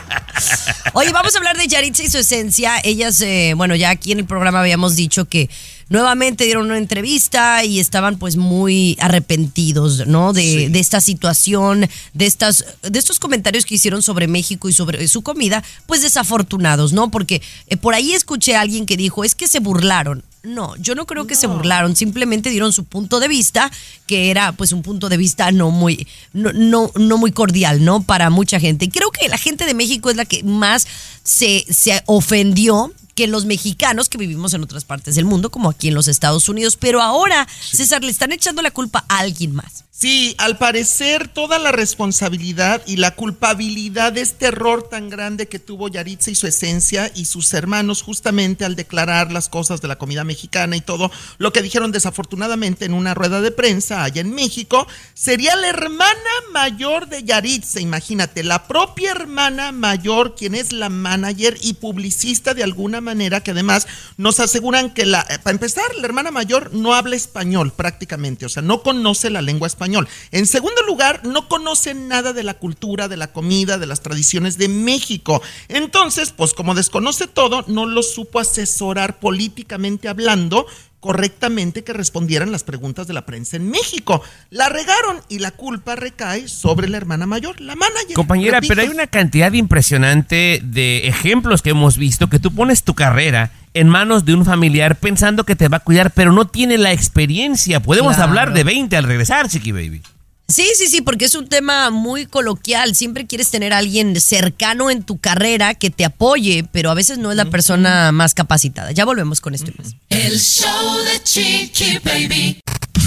Oye, 0.92 1.12
vamos 1.12 1.34
a 1.34 1.38
hablar 1.38 1.56
de 1.56 1.66
Yaritza 1.66 2.02
y 2.02 2.08
su 2.10 2.18
esencia. 2.18 2.80
Ellas, 2.82 3.20
eh, 3.20 3.54
bueno, 3.56 3.74
ya 3.74 3.90
aquí 3.90 4.12
en 4.12 4.18
el 4.20 4.24
programa 4.24 4.60
habíamos 4.60 4.96
dicho 4.96 5.24
que 5.26 5.50
nuevamente 5.88 6.44
dieron 6.44 6.66
una 6.66 6.78
entrevista 6.78 7.64
y 7.64 7.80
estaban 7.80 8.18
pues 8.18 8.36
muy 8.36 8.96
arrepentidos, 9.00 10.06
¿no? 10.06 10.32
De, 10.32 10.68
de 10.68 10.78
esta 10.78 11.00
situación, 11.00 11.88
de 12.14 12.26
estas, 12.26 12.64
de 12.82 12.98
estos 12.98 13.18
comentarios 13.18 13.66
que 13.66 13.74
hicieron 13.76 14.02
sobre 14.02 14.26
México 14.26 14.68
y 14.68 14.72
sobre 14.72 15.06
su 15.08 15.22
comida, 15.22 15.62
pues 15.86 16.02
desafortunados, 16.02 16.92
¿no? 16.92 17.10
Porque 17.10 17.42
eh, 17.68 17.76
por 17.76 17.94
ahí 17.94 18.12
escuché 18.12 18.56
a 18.56 18.60
alguien 18.62 18.86
que 18.86 18.96
dijo, 18.96 19.22
es 19.24 19.34
que 19.34 19.48
se 19.48 19.60
burlaron. 19.60 20.24
No, 20.46 20.76
yo 20.76 20.94
no 20.94 21.06
creo 21.06 21.26
que 21.26 21.34
se 21.34 21.48
burlaron, 21.48 21.96
simplemente 21.96 22.50
dieron 22.50 22.72
su 22.72 22.84
punto 22.84 23.18
de 23.18 23.26
vista, 23.26 23.68
que 24.06 24.30
era 24.30 24.52
pues 24.52 24.70
un 24.70 24.82
punto 24.82 25.08
de 25.08 25.16
vista 25.16 25.50
no 25.50 25.72
muy, 25.72 26.06
no, 26.32 26.52
no, 26.52 26.92
no 26.94 27.18
muy 27.18 27.32
cordial, 27.32 27.84
¿no? 27.84 28.02
Para 28.02 28.30
mucha 28.30 28.60
gente. 28.60 28.84
Y 28.84 28.88
creo 28.88 29.10
que 29.10 29.28
la 29.28 29.38
gente 29.38 29.66
de 29.66 29.74
México 29.74 30.08
es 30.08 30.14
la 30.14 30.24
que 30.24 30.44
más 30.44 30.86
se, 31.24 31.66
se 31.68 32.00
ofendió 32.06 32.92
que 33.16 33.26
los 33.26 33.46
mexicanos 33.46 34.08
que 34.08 34.18
vivimos 34.18 34.54
en 34.54 34.62
otras 34.62 34.84
partes 34.84 35.16
del 35.16 35.24
mundo, 35.24 35.50
como 35.50 35.70
aquí 35.70 35.88
en 35.88 35.94
los 35.94 36.06
Estados 36.06 36.48
Unidos. 36.48 36.76
Pero 36.76 37.02
ahora, 37.02 37.48
César, 37.72 38.04
le 38.04 38.12
están 38.12 38.30
echando 38.30 38.62
la 38.62 38.70
culpa 38.70 39.04
a 39.08 39.18
alguien 39.18 39.54
más. 39.54 39.86
Sí, 39.98 40.34
al 40.36 40.58
parecer 40.58 41.26
toda 41.26 41.58
la 41.58 41.72
responsabilidad 41.72 42.82
y 42.86 42.96
la 42.96 43.14
culpabilidad 43.14 44.12
de 44.12 44.20
este 44.20 44.48
error 44.48 44.86
tan 44.90 45.08
grande 45.08 45.48
que 45.48 45.58
tuvo 45.58 45.88
Yaritza 45.88 46.30
y 46.30 46.34
su 46.34 46.46
esencia 46.46 47.10
y 47.14 47.24
sus 47.24 47.54
hermanos 47.54 48.02
justamente 48.02 48.66
al 48.66 48.76
declarar 48.76 49.32
las 49.32 49.48
cosas 49.48 49.80
de 49.80 49.88
la 49.88 49.96
comida 49.96 50.22
mexicana 50.22 50.76
y 50.76 50.82
todo 50.82 51.10
lo 51.38 51.50
que 51.50 51.62
dijeron 51.62 51.92
desafortunadamente 51.92 52.84
en 52.84 52.92
una 52.92 53.14
rueda 53.14 53.40
de 53.40 53.52
prensa 53.52 54.04
allá 54.04 54.20
en 54.20 54.34
México, 54.34 54.86
sería 55.14 55.56
la 55.56 55.70
hermana 55.70 56.30
mayor 56.52 57.08
de 57.08 57.24
Yaritza, 57.24 57.80
imagínate, 57.80 58.44
la 58.44 58.68
propia 58.68 59.12
hermana 59.12 59.72
mayor, 59.72 60.34
quien 60.34 60.54
es 60.54 60.74
la 60.74 60.90
manager 60.90 61.56
y 61.62 61.72
publicista 61.72 62.52
de 62.52 62.64
alguna 62.64 63.00
manera, 63.06 63.42
que 63.42 63.52
además 63.52 63.88
nos 64.18 64.38
aseguran 64.40 64.92
que 64.92 65.06
la, 65.06 65.24
eh, 65.30 65.38
para 65.38 65.54
empezar, 65.54 65.94
la 65.94 66.04
hermana 66.04 66.30
mayor 66.30 66.74
no 66.74 66.92
habla 66.92 67.16
español 67.16 67.72
prácticamente, 67.72 68.44
o 68.44 68.50
sea, 68.50 68.62
no 68.62 68.82
conoce 68.82 69.30
la 69.30 69.40
lengua 69.40 69.66
española. 69.66 70.06
En 70.30 70.46
segundo 70.46 70.82
lugar, 70.82 71.24
no 71.24 71.48
conoce 71.48 71.94
nada 71.94 72.34
de 72.34 72.42
la 72.42 72.54
cultura, 72.54 73.08
de 73.08 73.16
la 73.16 73.32
comida, 73.32 73.78
de 73.78 73.86
las 73.86 74.02
tradiciones 74.02 74.58
de 74.58 74.68
México. 74.68 75.40
Entonces, 75.68 76.32
pues 76.36 76.52
como 76.52 76.74
desconoce 76.74 77.26
todo, 77.26 77.64
no 77.68 77.86
lo 77.86 78.02
supo 78.02 78.40
asesorar 78.40 79.18
políticamente 79.18 80.08
hablando 80.08 80.66
correctamente 81.06 81.84
que 81.84 81.92
respondieran 81.92 82.50
las 82.50 82.64
preguntas 82.64 83.06
de 83.06 83.14
la 83.14 83.24
prensa 83.24 83.56
en 83.56 83.70
México. 83.70 84.22
La 84.50 84.68
regaron 84.68 85.18
y 85.28 85.38
la 85.38 85.52
culpa 85.52 85.94
recae 85.94 86.48
sobre 86.48 86.88
la 86.88 86.96
hermana 86.96 87.26
mayor, 87.26 87.60
la 87.60 87.76
manager. 87.76 88.14
Compañera, 88.14 88.60
pero 88.66 88.82
hay 88.82 88.88
una 88.88 89.06
cantidad 89.06 89.52
impresionante 89.52 90.60
de 90.64 91.06
ejemplos 91.06 91.62
que 91.62 91.70
hemos 91.70 91.96
visto 91.96 92.28
que 92.28 92.40
tú 92.40 92.52
pones 92.52 92.82
tu 92.82 92.94
carrera 92.94 93.52
en 93.72 93.88
manos 93.88 94.24
de 94.24 94.34
un 94.34 94.44
familiar 94.44 94.96
pensando 94.96 95.44
que 95.44 95.54
te 95.54 95.68
va 95.68 95.76
a 95.76 95.80
cuidar, 95.84 96.10
pero 96.10 96.32
no 96.32 96.48
tiene 96.48 96.76
la 96.76 96.90
experiencia. 96.90 97.78
Podemos 97.78 98.16
Claro. 98.16 98.30
hablar 98.30 98.52
de 98.52 98.64
20 98.64 98.96
al 98.96 99.04
regresar, 99.04 99.48
Chiqui 99.48 99.70
Baby. 99.70 100.02
Sí, 100.48 100.64
sí, 100.76 100.86
sí, 100.86 101.00
porque 101.00 101.24
es 101.24 101.34
un 101.34 101.48
tema 101.48 101.90
muy 101.90 102.26
coloquial. 102.26 102.94
Siempre 102.94 103.26
quieres 103.26 103.50
tener 103.50 103.72
a 103.72 103.78
alguien 103.78 104.20
cercano 104.20 104.90
en 104.90 105.02
tu 105.02 105.18
carrera 105.18 105.74
que 105.74 105.90
te 105.90 106.04
apoye, 106.04 106.64
pero 106.70 106.90
a 106.90 106.94
veces 106.94 107.18
no 107.18 107.32
es 107.32 107.36
la 107.36 107.46
persona 107.46 108.12
más 108.12 108.32
capacitada. 108.32 108.92
Ya 108.92 109.04
volvemos 109.04 109.40
con 109.40 109.54
esto 109.54 109.70
y 109.70 109.82
más. 109.82 109.96
El 110.08 110.38
show 110.38 110.98
de 111.04 111.22
Chiqui 111.22 111.98
Baby. 111.98 112.60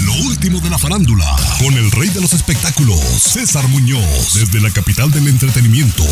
Lo 0.04 0.12
último 0.26 0.60
de 0.60 0.70
la 0.70 0.78
farándula, 0.78 1.26
con 1.58 1.74
el 1.74 1.90
rey 1.92 2.08
de 2.10 2.20
los 2.20 2.32
espectáculos, 2.32 3.00
César 3.00 3.66
Muñoz, 3.68 4.34
desde 4.34 4.60
la 4.60 4.70
capital 4.70 5.10
del 5.10 5.26
entretenimiento, 5.28 6.04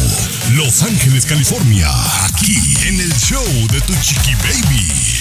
Los 0.54 0.82
Ángeles, 0.82 1.24
California, 1.26 1.88
aquí 2.24 2.58
en 2.86 3.00
el 3.00 3.12
show 3.14 3.44
de 3.70 3.80
Tu 3.82 3.94
Chiqui 4.00 4.34
Baby. 4.34 5.17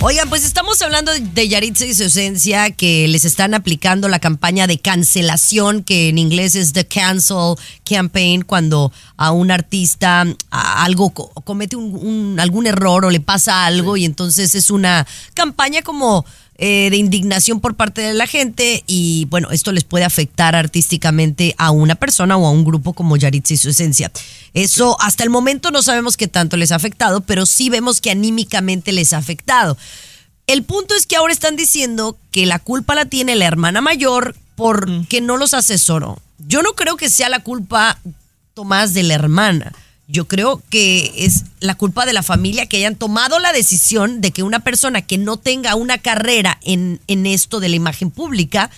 Oigan, 0.00 0.28
pues 0.28 0.44
estamos 0.44 0.80
hablando 0.80 1.10
de 1.12 1.48
Yaritza 1.48 1.84
y 1.84 1.92
su 1.92 2.04
esencia, 2.04 2.70
que 2.70 3.08
les 3.08 3.24
están 3.24 3.52
aplicando 3.52 4.08
la 4.08 4.20
campaña 4.20 4.68
de 4.68 4.78
cancelación, 4.78 5.82
que 5.82 6.08
en 6.08 6.18
inglés 6.18 6.54
es 6.54 6.72
The 6.72 6.86
Cancel 6.86 7.56
Campaign, 7.84 8.42
cuando 8.42 8.92
a 9.16 9.32
un 9.32 9.50
artista 9.50 10.24
a- 10.52 10.84
algo 10.84 11.10
co- 11.10 11.30
comete 11.42 11.74
un- 11.74 11.96
un- 11.96 12.38
algún 12.38 12.68
error 12.68 13.06
o 13.06 13.10
le 13.10 13.18
pasa 13.18 13.66
algo 13.66 13.96
y 13.96 14.04
entonces 14.04 14.54
es 14.54 14.70
una 14.70 15.04
campaña 15.34 15.82
como 15.82 16.24
eh, 16.60 16.90
de 16.90 16.96
indignación 16.96 17.60
por 17.60 17.76
parte 17.76 18.00
de 18.00 18.14
la 18.14 18.26
gente 18.26 18.82
y 18.88 19.26
bueno, 19.30 19.52
esto 19.52 19.70
les 19.70 19.84
puede 19.84 20.04
afectar 20.04 20.56
artísticamente 20.56 21.54
a 21.56 21.70
una 21.70 21.94
persona 21.94 22.36
o 22.36 22.44
a 22.44 22.50
un 22.50 22.64
grupo 22.64 22.94
como 22.94 23.16
Yaritza 23.16 23.54
y 23.54 23.58
su 23.58 23.68
esencia. 23.68 24.10
Eso 24.54 25.00
hasta 25.00 25.22
el 25.22 25.30
momento 25.30 25.70
no 25.70 25.82
sabemos 25.82 26.16
qué 26.16 26.26
tanto 26.26 26.56
les 26.56 26.72
ha 26.72 26.74
afectado, 26.74 27.20
pero 27.20 27.46
sí 27.46 27.70
vemos 27.70 28.00
que 28.00 28.10
anímicamente 28.10 28.90
les 28.90 29.12
ha 29.12 29.18
afectado. 29.18 29.78
El 30.48 30.64
punto 30.64 30.96
es 30.96 31.06
que 31.06 31.14
ahora 31.14 31.32
están 31.32 31.54
diciendo 31.54 32.18
que 32.32 32.44
la 32.44 32.58
culpa 32.58 32.96
la 32.96 33.04
tiene 33.04 33.36
la 33.36 33.46
hermana 33.46 33.80
mayor 33.80 34.34
porque 34.56 35.20
no 35.20 35.36
los 35.36 35.54
asesoró. 35.54 36.18
Yo 36.38 36.62
no 36.62 36.72
creo 36.72 36.96
que 36.96 37.08
sea 37.08 37.28
la 37.28 37.44
culpa, 37.44 38.00
Tomás, 38.54 38.94
de 38.94 39.04
la 39.04 39.14
hermana. 39.14 39.72
Yo 40.10 40.26
creo 40.26 40.62
que 40.70 41.12
es 41.16 41.44
la 41.60 41.74
culpa 41.74 42.06
de 42.06 42.14
la 42.14 42.22
familia 42.22 42.66
que 42.66 42.78
hayan 42.78 42.96
tomado 42.96 43.38
la 43.38 43.52
decisión 43.52 44.22
de 44.22 44.30
que 44.30 44.42
una 44.42 44.60
persona 44.60 45.02
que 45.02 45.18
no 45.18 45.36
tenga 45.36 45.74
una 45.74 45.98
carrera 45.98 46.58
en, 46.64 47.00
en 47.08 47.26
esto 47.26 47.60
de 47.60 47.68
la 47.68 47.76
imagen 47.76 48.10
pública 48.10 48.70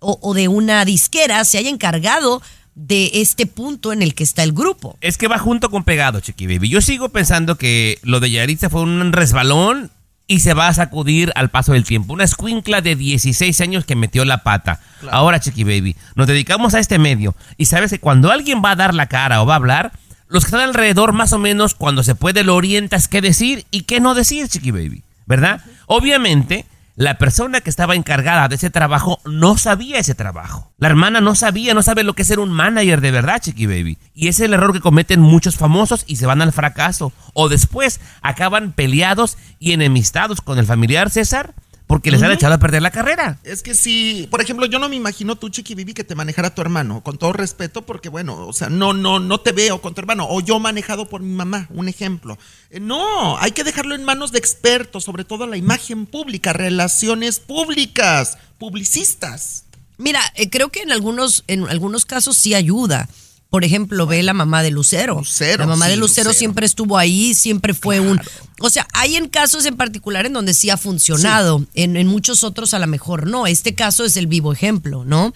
o, 0.00 0.18
o 0.22 0.32
de 0.32 0.46
una 0.46 0.84
disquera 0.84 1.44
se 1.44 1.58
haya 1.58 1.70
encargado 1.70 2.40
de 2.76 3.10
este 3.14 3.46
punto 3.46 3.92
en 3.92 4.00
el 4.00 4.14
que 4.14 4.22
está 4.22 4.44
el 4.44 4.52
grupo. 4.52 4.96
Es 5.00 5.18
que 5.18 5.26
va 5.26 5.38
junto 5.38 5.70
con 5.70 5.82
pegado, 5.82 6.20
Chiqui 6.20 6.46
Baby. 6.46 6.68
Yo 6.68 6.80
sigo 6.80 7.08
pensando 7.08 7.56
que 7.56 7.98
lo 8.02 8.20
de 8.20 8.30
Yaritza 8.30 8.70
fue 8.70 8.82
un 8.82 9.12
resbalón 9.12 9.90
y 10.28 10.40
se 10.40 10.54
va 10.54 10.68
a 10.68 10.74
sacudir 10.74 11.32
al 11.34 11.50
paso 11.50 11.72
del 11.72 11.84
tiempo. 11.84 12.12
Una 12.12 12.24
escuincla 12.24 12.80
de 12.80 12.94
16 12.94 13.60
años 13.60 13.84
que 13.84 13.96
metió 13.96 14.24
la 14.24 14.42
pata. 14.42 14.80
Ahora, 15.10 15.40
Chiqui 15.40 15.64
Baby, 15.64 15.96
nos 16.14 16.26
dedicamos 16.26 16.74
a 16.74 16.78
este 16.78 16.98
medio 16.98 17.34
y 17.56 17.66
sabes 17.66 17.90
que 17.90 17.98
cuando 17.98 18.30
alguien 18.30 18.62
va 18.64 18.72
a 18.72 18.76
dar 18.76 18.94
la 18.94 19.06
cara 19.06 19.42
o 19.42 19.46
va 19.46 19.54
a 19.54 19.56
hablar, 19.56 19.92
los 20.28 20.44
que 20.44 20.48
están 20.48 20.60
alrededor 20.60 21.12
más 21.12 21.32
o 21.32 21.38
menos 21.38 21.74
cuando 21.74 22.02
se 22.02 22.14
puede 22.14 22.44
lo 22.44 22.54
orientas 22.54 23.08
qué 23.08 23.20
decir 23.20 23.66
y 23.70 23.82
qué 23.82 24.00
no 24.00 24.14
decir, 24.14 24.48
Chiqui 24.48 24.70
Baby, 24.70 25.02
¿verdad? 25.26 25.60
Obviamente, 25.86 26.66
la 26.96 27.18
persona 27.18 27.60
que 27.60 27.68
estaba 27.68 27.94
encargada 27.94 28.48
de 28.48 28.54
ese 28.54 28.70
trabajo 28.70 29.20
no 29.26 29.58
sabía 29.58 29.98
ese 29.98 30.14
trabajo. 30.14 30.72
La 30.78 30.88
hermana 30.88 31.20
no 31.20 31.34
sabía, 31.34 31.74
no 31.74 31.82
sabe 31.82 32.04
lo 32.04 32.14
que 32.14 32.22
es 32.22 32.28
ser 32.28 32.38
un 32.38 32.50
manager 32.50 33.02
de 33.02 33.10
verdad, 33.10 33.40
Chiqui 33.40 33.66
Baby. 33.66 33.98
Y 34.14 34.28
ese 34.28 34.44
es 34.44 34.46
el 34.46 34.54
error 34.54 34.72
que 34.72 34.80
cometen 34.80 35.20
muchos 35.20 35.56
famosos 35.56 36.04
y 36.06 36.16
se 36.16 36.24
van 36.24 36.40
al 36.40 36.52
fracaso. 36.52 37.12
O 37.34 37.50
después 37.50 38.00
acaban 38.22 38.72
peleados 38.72 39.36
y 39.58 39.72
enemistados 39.72 40.40
con 40.40 40.58
el 40.58 40.64
familiar 40.64 41.10
César 41.10 41.54
porque 41.86 42.10
les 42.10 42.22
han 42.22 42.32
echado 42.32 42.54
a 42.54 42.58
perder 42.58 42.82
la 42.82 42.90
carrera. 42.90 43.38
Es 43.44 43.62
que 43.62 43.74
sí, 43.74 44.26
por 44.30 44.40
ejemplo, 44.40 44.66
yo 44.66 44.78
no 44.78 44.88
me 44.88 44.96
imagino 44.96 45.36
tú, 45.36 45.48
Chiqui 45.48 45.74
Bibi, 45.74 45.94
que 45.94 46.02
te 46.02 46.16
manejara 46.16 46.54
tu 46.54 46.60
hermano, 46.60 47.02
con 47.02 47.16
todo 47.16 47.32
respeto, 47.32 47.82
porque 47.82 48.08
bueno, 48.08 48.46
o 48.46 48.52
sea, 48.52 48.68
no, 48.68 48.92
no, 48.92 49.20
no 49.20 49.38
te 49.38 49.52
veo 49.52 49.80
con 49.80 49.94
tu 49.94 50.00
hermano, 50.00 50.26
o 50.28 50.40
yo 50.40 50.58
manejado 50.58 51.08
por 51.08 51.20
mi 51.20 51.32
mamá, 51.32 51.68
un 51.70 51.88
ejemplo. 51.88 52.38
Eh, 52.70 52.80
no, 52.80 53.38
hay 53.38 53.52
que 53.52 53.62
dejarlo 53.62 53.94
en 53.94 54.04
manos 54.04 54.32
de 54.32 54.38
expertos, 54.38 55.04
sobre 55.04 55.24
todo 55.24 55.46
la 55.46 55.56
imagen 55.56 56.06
pública, 56.06 56.52
relaciones 56.52 57.38
públicas, 57.38 58.36
publicistas. 58.58 59.64
Mira, 59.96 60.20
eh, 60.34 60.50
creo 60.50 60.70
que 60.70 60.82
en 60.82 60.90
algunos, 60.90 61.44
en 61.46 61.68
algunos 61.68 62.04
casos 62.04 62.36
sí 62.36 62.54
ayuda. 62.54 63.08
Por 63.56 63.64
ejemplo, 63.64 64.06
ve 64.06 64.22
la 64.22 64.34
mamá 64.34 64.62
de 64.62 64.70
Lucero. 64.70 65.14
Lucero, 65.14 65.60
la 65.60 65.66
mamá 65.66 65.86
sí, 65.86 65.92
de 65.92 65.96
Lucero, 65.96 66.28
Lucero. 66.28 66.38
siempre 66.38 66.66
estuvo 66.66 66.98
ahí, 66.98 67.34
siempre 67.34 67.72
fue 67.72 68.00
un... 68.00 68.20
O 68.60 68.68
sea, 68.68 68.86
hay 68.92 69.16
en 69.16 69.30
casos 69.30 69.64
en 69.64 69.78
particular 69.78 70.26
en 70.26 70.34
donde 70.34 70.52
sí 70.52 70.68
ha 70.68 70.76
funcionado, 70.76 71.64
en, 71.72 71.96
en 71.96 72.06
muchos 72.06 72.44
otros 72.44 72.74
a 72.74 72.78
lo 72.78 72.86
mejor 72.86 73.26
no. 73.26 73.46
Este 73.46 73.74
caso 73.74 74.04
es 74.04 74.18
el 74.18 74.26
vivo 74.26 74.52
ejemplo, 74.52 75.06
¿no? 75.06 75.32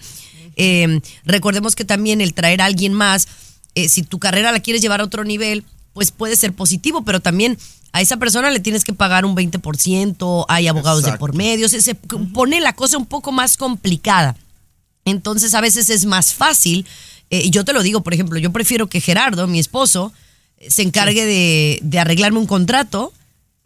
Eh, 0.55 1.01
recordemos 1.25 1.73
que 1.73 1.83
también 1.83 2.21
el 2.21 2.35
traer 2.35 2.61
a 2.61 2.65
alguien 2.65 2.93
más, 2.93 3.27
eh, 3.73 3.89
si 3.89 4.03
tu 4.03 4.19
carrera 4.19 4.51
la 4.51 4.59
quieres 4.59 4.83
llevar 4.83 5.01
a 5.01 5.05
otro 5.05 5.23
nivel, 5.23 5.63
pues 5.93 6.11
puede 6.11 6.35
ser 6.35 6.53
positivo, 6.53 7.03
pero 7.03 7.21
también 7.21 7.57
a 7.91 8.01
esa 8.01 8.17
persona 8.17 8.51
le 8.51 8.59
tienes 8.59 8.83
que 8.83 8.93
pagar 8.93 9.25
un 9.25 9.35
20%, 9.35 10.45
hay 10.47 10.67
abogados 10.67 11.01
de 11.01 11.13
por 11.13 11.33
medio, 11.33 11.67
se, 11.67 11.81
se 11.81 11.95
pone 11.95 12.61
la 12.61 12.73
cosa 12.73 12.99
un 12.99 13.07
poco 13.07 13.31
más 13.31 13.57
complicada. 13.57 14.37
Entonces 15.05 15.55
a 15.55 15.61
veces 15.61 15.89
es 15.89 16.05
más 16.05 16.35
fácil, 16.35 16.85
eh, 17.31 17.41
y 17.45 17.49
yo 17.49 17.65
te 17.65 17.73
lo 17.73 17.81
digo, 17.81 18.01
por 18.01 18.13
ejemplo, 18.13 18.37
yo 18.37 18.51
prefiero 18.51 18.87
que 18.87 19.01
Gerardo, 19.01 19.47
mi 19.47 19.59
esposo, 19.59 20.13
se 20.67 20.83
encargue 20.83 21.25
de, 21.25 21.79
de 21.81 21.99
arreglarme 21.99 22.37
un 22.37 22.45
contrato 22.45 23.11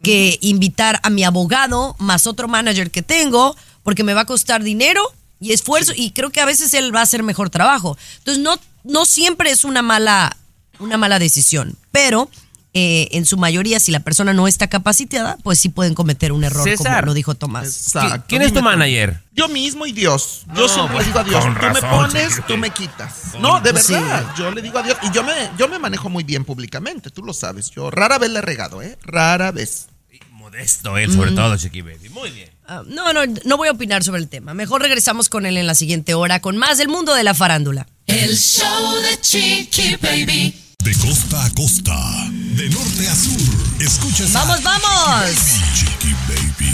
que 0.02 0.38
invitar 0.40 1.00
a 1.02 1.10
mi 1.10 1.24
abogado 1.24 1.96
más 1.98 2.26
otro 2.26 2.48
manager 2.48 2.90
que 2.90 3.02
tengo, 3.02 3.56
porque 3.82 4.04
me 4.04 4.14
va 4.14 4.22
a 4.22 4.26
costar 4.26 4.62
dinero 4.62 5.02
y 5.40 5.52
esfuerzo, 5.52 5.92
y 5.94 6.12
creo 6.12 6.30
que 6.30 6.40
a 6.40 6.46
veces 6.46 6.72
él 6.74 6.94
va 6.94 7.00
a 7.00 7.02
hacer 7.02 7.22
mejor 7.22 7.50
trabajo. 7.50 7.98
Entonces 8.18 8.42
no, 8.42 8.58
no 8.84 9.04
siempre 9.04 9.50
es 9.50 9.64
una 9.64 9.82
mala, 9.82 10.36
una 10.78 10.96
mala 10.96 11.18
decisión, 11.18 11.76
pero 11.90 12.30
eh, 12.78 13.08
en 13.12 13.24
su 13.24 13.38
mayoría, 13.38 13.80
si 13.80 13.90
la 13.90 14.00
persona 14.00 14.34
no 14.34 14.46
está 14.46 14.66
capacitada, 14.68 15.38
pues 15.42 15.58
sí 15.58 15.70
pueden 15.70 15.94
cometer 15.94 16.30
un 16.32 16.44
error, 16.44 16.62
César. 16.62 16.96
como 16.96 17.06
lo 17.06 17.14
dijo 17.14 17.34
Tomás. 17.34 17.66
Exacto. 17.68 18.26
¿Quién 18.28 18.42
es 18.42 18.52
tu 18.52 18.60
manager? 18.60 19.22
Yo 19.32 19.48
mismo 19.48 19.86
y 19.86 19.92
Dios. 19.92 20.42
Yo 20.54 20.62
No, 20.62 20.68
siempre 20.68 20.96
pues, 20.96 21.06
le 21.06 21.12
digo 21.12 21.18
a 21.20 21.24
Dios. 21.24 21.42
con 21.44 21.54
Tú 21.54 21.60
me 21.60 21.68
razón, 21.80 21.90
pones, 21.90 22.28
chiquito. 22.28 22.46
tú 22.48 22.56
me 22.58 22.70
quitas. 22.70 23.12
No, 23.40 23.60
de 23.60 23.80
Sí. 23.82 23.94
verdad. 23.94 24.26
Yo 24.36 24.50
le 24.50 24.60
digo 24.60 24.78
a 24.78 24.82
Dios. 24.82 24.98
Y 25.02 25.10
yo 25.10 25.24
me, 25.24 25.32
yo 25.56 25.68
me 25.68 25.78
manejo 25.78 26.10
muy 26.10 26.22
bien 26.24 26.44
públicamente, 26.44 27.08
tú 27.08 27.22
lo 27.22 27.32
sabes. 27.32 27.70
Yo 27.70 27.90
rara 27.90 28.18
vez 28.18 28.30
le 28.30 28.40
he 28.40 28.42
regado, 28.42 28.82
¿eh? 28.82 28.98
Rara 29.02 29.52
vez. 29.52 29.86
Modesto 30.32 30.96
él, 30.98 31.12
sobre 31.12 31.32
todo, 31.32 31.56
Chiqui 31.56 31.80
Baby. 31.82 32.08
Muy 32.10 32.30
bien. 32.30 32.50
Ah, 32.68 32.82
no, 32.86 33.12
no, 33.12 33.20
no 33.44 33.56
voy 33.56 33.68
a 33.68 33.72
opinar 33.72 34.04
sobre 34.04 34.20
el 34.20 34.28
tema. 34.28 34.54
Mejor 34.54 34.80
regresamos 34.82 35.28
con 35.28 35.44
él 35.46 35.56
en 35.56 35.66
la 35.66 35.74
siguiente 35.74 36.14
hora 36.14 36.40
con 36.40 36.56
más 36.56 36.78
del 36.78 36.88
mundo 36.88 37.14
de 37.14 37.24
la 37.24 37.32
farándula. 37.34 37.86
El 38.06 38.36
show 38.36 38.94
de 39.02 39.20
Chiqui 39.20 39.96
Baby. 39.96 40.54
De 40.86 40.94
costa 40.98 41.44
a 41.44 41.50
costa, 41.50 41.96
de 42.30 42.70
norte 42.70 43.08
a 43.08 43.16
sur, 43.16 43.82
escuchas 43.82 44.36
a 44.36 44.44
¡Vamos, 44.44 44.62
vamos! 44.62 45.34
Chiqui 45.74 46.14
Baby. 46.28 46.72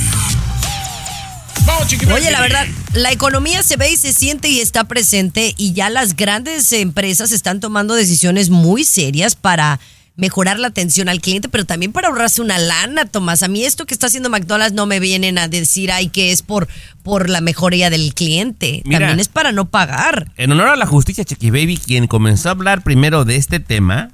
Vamos, 1.64 1.88
Chiqui 1.88 2.04
Baby. 2.04 2.20
Oye, 2.20 2.30
la 2.30 2.42
verdad, 2.42 2.66
la 2.92 3.10
economía 3.10 3.62
se 3.62 3.78
ve 3.78 3.90
y 3.90 3.96
se 3.96 4.12
siente 4.12 4.50
y 4.50 4.60
está 4.60 4.84
presente 4.84 5.54
y 5.56 5.72
ya 5.72 5.88
las 5.88 6.14
grandes 6.14 6.70
empresas 6.74 7.32
están 7.32 7.60
tomando 7.60 7.94
decisiones 7.94 8.50
muy 8.50 8.84
serias 8.84 9.34
para 9.34 9.80
mejorar 10.16 10.58
la 10.58 10.68
atención 10.68 11.08
al 11.08 11.20
cliente, 11.20 11.48
pero 11.48 11.64
también 11.64 11.92
para 11.92 12.08
ahorrarse 12.08 12.42
una 12.42 12.58
lana, 12.58 13.06
Tomás. 13.06 13.42
A 13.42 13.48
mí 13.48 13.64
esto 13.64 13.86
que 13.86 13.94
está 13.94 14.06
haciendo 14.06 14.30
McDonald's 14.30 14.74
no 14.74 14.86
me 14.86 15.00
vienen 15.00 15.38
a 15.38 15.48
decir, 15.48 15.90
ay, 15.90 16.08
que 16.08 16.32
es 16.32 16.42
por, 16.42 16.68
por 17.02 17.30
la 17.30 17.40
mejoría 17.40 17.90
del 17.90 18.14
cliente. 18.14 18.82
Mira. 18.84 19.00
también 19.00 19.20
es 19.20 19.28
para 19.28 19.52
no 19.52 19.68
pagar. 19.68 20.30
En 20.36 20.52
honor 20.52 20.68
a 20.68 20.76
la 20.76 20.86
justicia, 20.86 21.24
Chiqui 21.24 21.50
Baby, 21.50 21.78
quien 21.78 22.06
comenzó 22.06 22.48
a 22.48 22.52
hablar 22.52 22.82
primero 22.82 23.24
de 23.24 23.36
este 23.36 23.60
tema 23.60 24.10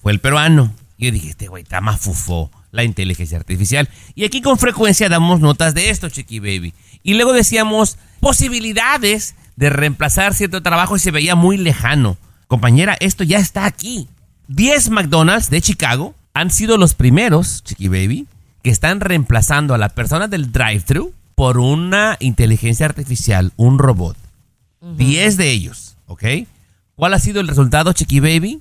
fue 0.00 0.12
el 0.12 0.20
peruano. 0.20 0.74
Y 0.96 1.06
yo 1.06 1.12
dije, 1.12 1.30
este 1.30 1.48
güey 1.48 1.62
está 1.62 1.80
más 1.80 2.00
la 2.70 2.84
inteligencia 2.84 3.36
artificial. 3.36 3.88
Y 4.14 4.24
aquí 4.24 4.40
con 4.40 4.58
frecuencia 4.58 5.08
damos 5.08 5.40
notas 5.40 5.74
de 5.74 5.90
esto, 5.90 6.08
Chiqui 6.08 6.40
Baby. 6.40 6.74
Y 7.02 7.14
luego 7.14 7.32
decíamos 7.32 7.98
posibilidades 8.20 9.34
de 9.56 9.70
reemplazar 9.70 10.34
cierto 10.34 10.62
trabajo 10.62 10.96
y 10.96 10.98
se 10.98 11.10
veía 11.10 11.34
muy 11.34 11.58
lejano. 11.58 12.16
Compañera, 12.48 12.96
esto 13.00 13.24
ya 13.24 13.38
está 13.38 13.66
aquí. 13.66 14.08
10 14.48 14.90
McDonald's 14.90 15.50
de 15.50 15.60
Chicago 15.60 16.14
han 16.34 16.50
sido 16.50 16.76
los 16.76 16.94
primeros, 16.94 17.62
Chiqui 17.64 17.88
Baby, 17.88 18.26
que 18.62 18.70
están 18.70 19.00
reemplazando 19.00 19.74
a 19.74 19.78
la 19.78 19.90
persona 19.90 20.28
del 20.28 20.52
drive-thru 20.52 21.12
por 21.34 21.58
una 21.58 22.16
inteligencia 22.20 22.86
artificial, 22.86 23.52
un 23.56 23.78
robot. 23.78 24.16
10 24.96 25.36
de 25.36 25.50
ellos, 25.50 25.96
¿ok? 26.06 26.24
¿Cuál 26.96 27.14
ha 27.14 27.18
sido 27.18 27.40
el 27.40 27.48
resultado, 27.48 27.92
Chiqui 27.92 28.20
Baby? 28.20 28.60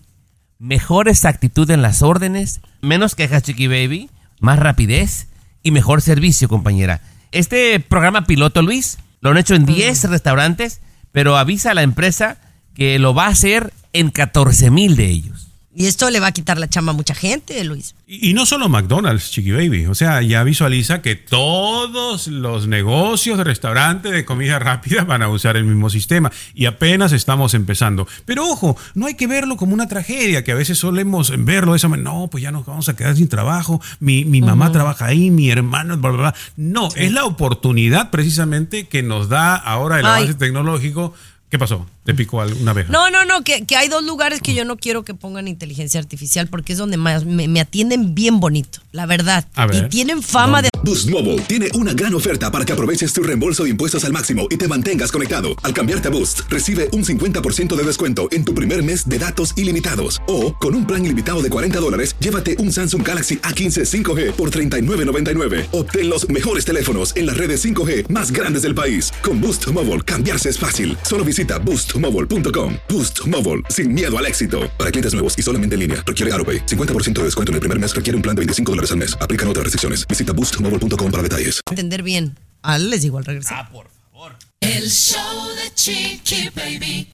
Mejor 0.60 1.10
exactitud 1.10 1.70
en 1.72 1.82
las 1.82 2.02
órdenes, 2.02 2.62
menos 2.82 3.16
quejas, 3.16 3.44
Chiqui 3.44 3.68
Baby, 3.68 4.10
más 4.40 4.60
rapidez 4.60 5.28
y 5.64 5.72
mejor 5.72 6.02
servicio, 6.02 6.48
compañera. 6.48 7.02
Este 7.32 7.80
programa 7.80 8.26
piloto, 8.26 8.62
Luis, 8.62 8.98
lo 9.22 9.32
han 9.32 9.38
hecho 9.38 9.56
en 9.56 9.66
10 9.66 10.06
restaurantes, 10.06 10.82
pero 11.12 11.38
avisa 11.38 11.72
a 11.72 11.74
la 11.74 11.84
empresa 11.84 12.38
que 12.74 13.00
lo 13.00 13.14
va 13.14 13.26
a 13.26 13.32
hacer 13.32 13.74
en 13.94 14.12
14 14.12 14.72
mil 14.72 14.96
de 14.96 15.08
ellos. 15.08 15.51
Y 15.74 15.86
esto 15.86 16.10
le 16.10 16.20
va 16.20 16.28
a 16.28 16.32
quitar 16.34 16.58
la 16.58 16.68
chamba 16.68 16.92
a 16.92 16.96
mucha 16.96 17.16
gente, 17.16 17.64
Luis. 17.64 17.96
Y, 18.06 18.30
y 18.30 18.34
no 18.34 18.46
solo 18.46 18.68
McDonald's, 18.68 19.32
Chiqui 19.32 19.52
Baby. 19.52 19.86
O 19.86 19.96
sea, 19.96 20.22
ya 20.22 20.44
visualiza 20.44 21.02
que 21.02 21.16
todos 21.16 22.28
los 22.28 22.68
negocios 22.68 23.38
de 23.38 23.46
restaurante 23.46 24.12
de 24.12 24.26
comida 24.26 24.60
rápida 24.60 25.06
van 25.06 25.22
a 25.22 25.30
usar 25.30 25.56
el 25.56 25.64
mismo 25.64 25.90
sistema. 25.90 26.30
Y 26.54 26.66
apenas 26.66 27.14
estamos 27.14 27.54
empezando. 27.54 28.06
Pero 28.26 28.50
ojo, 28.50 28.78
no 28.96 29.06
hay 29.06 29.14
que 29.14 29.28
verlo 29.28 29.56
como 29.56 29.74
una 29.74 29.88
tragedia, 29.88 30.44
que 30.44 30.52
a 30.52 30.56
veces 30.56 30.78
solemos 30.78 31.32
verlo 31.46 31.72
de 31.72 31.78
esa 31.78 31.88
manera. 31.88 32.12
No, 32.12 32.28
pues 32.28 32.44
ya 32.44 32.52
nos 32.52 32.66
vamos 32.66 32.90
a 32.90 32.96
quedar 32.98 33.16
sin 33.16 33.30
trabajo. 33.30 33.82
Mi, 34.02 34.26
mi 34.26 34.42
mamá 34.42 34.74
trabaja 34.74 35.06
ahí, 35.06 35.32
mi 35.32 35.50
hermano, 35.52 35.98
bla, 35.98 36.10
bla, 36.10 36.20
bla. 36.20 36.36
No, 36.58 36.90
es 36.96 37.14
la 37.14 37.24
oportunidad 37.24 38.10
precisamente 38.10 38.88
que 38.88 39.04
nos 39.04 39.30
da 39.30 39.56
ahora 39.56 40.00
el 40.00 40.06
Ay. 40.06 40.24
avance 40.24 40.34
tecnológico. 40.34 41.14
¿Qué 41.50 41.60
pasó? 41.60 41.86
¿Te 42.04 42.16
picó 42.16 42.38
una 42.38 42.72
abeja? 42.72 42.92
No, 42.92 43.12
no, 43.12 43.26
no, 43.26 43.44
que, 43.44 43.66
que 43.66 43.76
hay 43.76 43.88
dos 43.88 44.04
lugares 44.04 44.42
que 44.42 44.56
yo 44.56 44.66
no 44.66 44.78
quiero 44.78 45.04
que 45.04 45.14
pongan 45.14 45.48
inteligencia 45.48 46.00
artificial 46.00 46.48
porque 46.48 46.74
es 46.74 46.80
donde 46.80 46.98
más 46.98 47.26
me, 47.26 47.48
me 47.48 47.60
atienden 47.60 48.16
bien 48.16 48.40
bonito, 48.40 48.80
la 48.92 49.06
verdad. 49.06 49.48
A 49.54 49.68
ver. 49.68 49.86
Y 49.86 49.90
tienen 49.90 50.24
fama 50.24 50.64
de... 50.64 50.70
Boost 50.84 51.12
Mobile 51.12 51.40
tiene 51.42 51.70
una 51.76 51.94
gran 51.94 52.16
oferta 52.16 52.52
para 52.52 52.66
que 52.66 52.74
aproveches 52.74 53.14
tu 53.14 53.22
reembolso 53.22 53.66
de 53.66 53.70
impuestos 53.70 54.04
al 54.04 54.12
máximo 54.14 54.48
y 54.50 54.58
te 54.58 54.68
mantengas 54.68 55.12
conectado. 55.12 55.50
Al 55.62 55.76
cambiarte 55.76 56.08
a 56.08 56.12
Boost, 56.12 56.42
recibe 56.50 56.90
un 56.92 57.06
50% 57.06 57.76
de 57.76 57.84
descuento 57.84 58.28
en 58.32 58.46
tu 58.46 58.56
primer 58.56 58.84
mes 58.84 59.08
de 59.08 59.20
datos 59.20 59.56
ilimitados. 59.56 60.22
O, 60.28 60.56
con 60.56 60.74
un 60.74 60.88
plan 60.88 61.06
ilimitado 61.06 61.44
de 61.44 61.50
40 61.50 61.80
dólares, 61.80 62.16
llévate 62.20 62.56
un 62.58 62.72
Samsung 62.72 63.08
Galaxy 63.08 63.38
A15 63.38 63.86
5G 63.86 64.32
por 64.32 64.50
$39.99. 64.50 65.68
Obtén 65.72 66.10
los 66.10 66.28
mejores 66.30 66.66
teléfonos 66.66 67.16
en 67.16 67.28
las 67.28 67.38
redes 67.38 67.64
5G 67.64 68.10
más 68.10 68.32
grandes 68.32 68.64
del 68.64 68.74
país. 68.74 69.14
Con 69.22 69.40
Boost 69.40 69.68
Mobile, 69.68 70.02
cambiarse 70.02 70.50
es 70.50 70.58
fácil. 70.58 70.98
Solo 71.04 71.24
visita 71.24 71.60
boostmobile.com. 71.96 72.76
Boost 72.90 73.28
Mobile, 73.28 73.62
sin 73.70 73.94
miedo 73.94 74.18
al 74.18 74.26
éxito. 74.26 74.62
Para 74.78 74.92
clientes 74.92 75.14
nuevos 75.14 75.38
y 75.38 75.44
solamente 75.44 75.76
en 75.76 75.82
línea, 75.82 76.04
requiere 76.06 76.32
AroPay. 76.34 76.66
50% 76.66 77.14
de 77.14 77.24
descuento 77.26 77.52
en 77.52 77.56
el 77.56 77.60
primer 77.60 77.80
mes 77.80 77.96
requiere 77.96 78.16
un 78.16 78.22
plan 78.22 78.36
de 78.36 78.40
25 78.42 78.72
dólares 78.72 78.92
al 78.92 78.98
mes. 78.98 79.16
Aplican 79.22 79.48
otras 79.48 79.64
restricciones. 79.66 80.08
Visita 80.08 80.34
boostmobile.com 80.34 81.12
para 81.12 81.24
detalles. 81.24 81.60
atender 81.66 82.02
bien. 82.04 82.38
Ah, 82.64 82.78
les 82.78 83.02
digo 83.02 83.18
al 83.18 83.26
regresar. 83.26 83.70
por 83.72 83.90
favor. 84.12 84.36
El 84.62 84.90
show 84.90 85.48
de 85.56 85.74
Chiqui 85.74 86.50
Baby. 86.56 87.10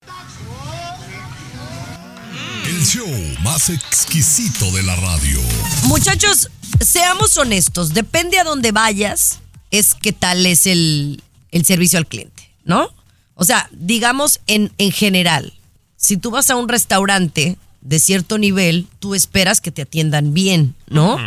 El 2.67 2.85
show 2.85 3.07
más 3.43 3.69
exquisito 3.69 4.69
de 4.71 4.83
la 4.83 4.95
radio. 4.97 5.39
Muchachos, 5.83 6.49
seamos 6.81 7.37
honestos, 7.37 7.93
depende 7.93 8.37
a 8.39 8.43
dónde 8.43 8.73
vayas, 8.73 9.39
es 9.71 9.95
qué 9.95 10.11
tal 10.11 10.45
es 10.45 10.67
el, 10.67 11.23
el 11.51 11.65
servicio 11.65 11.97
al 11.97 12.07
cliente, 12.07 12.51
¿no? 12.65 12.89
O 13.37 13.45
sea, 13.45 13.69
digamos 13.71 14.41
en, 14.47 14.71
en 14.77 14.91
general, 14.91 15.53
si 15.95 16.17
tú 16.17 16.31
vas 16.31 16.49
a 16.49 16.55
un 16.55 16.67
restaurante 16.67 17.55
de 17.81 17.99
cierto 17.99 18.37
nivel, 18.37 18.87
tú 18.99 19.15
esperas 19.15 19.61
que 19.61 19.71
te 19.71 19.83
atiendan 19.83 20.33
bien, 20.33 20.75
¿no? 20.89 21.17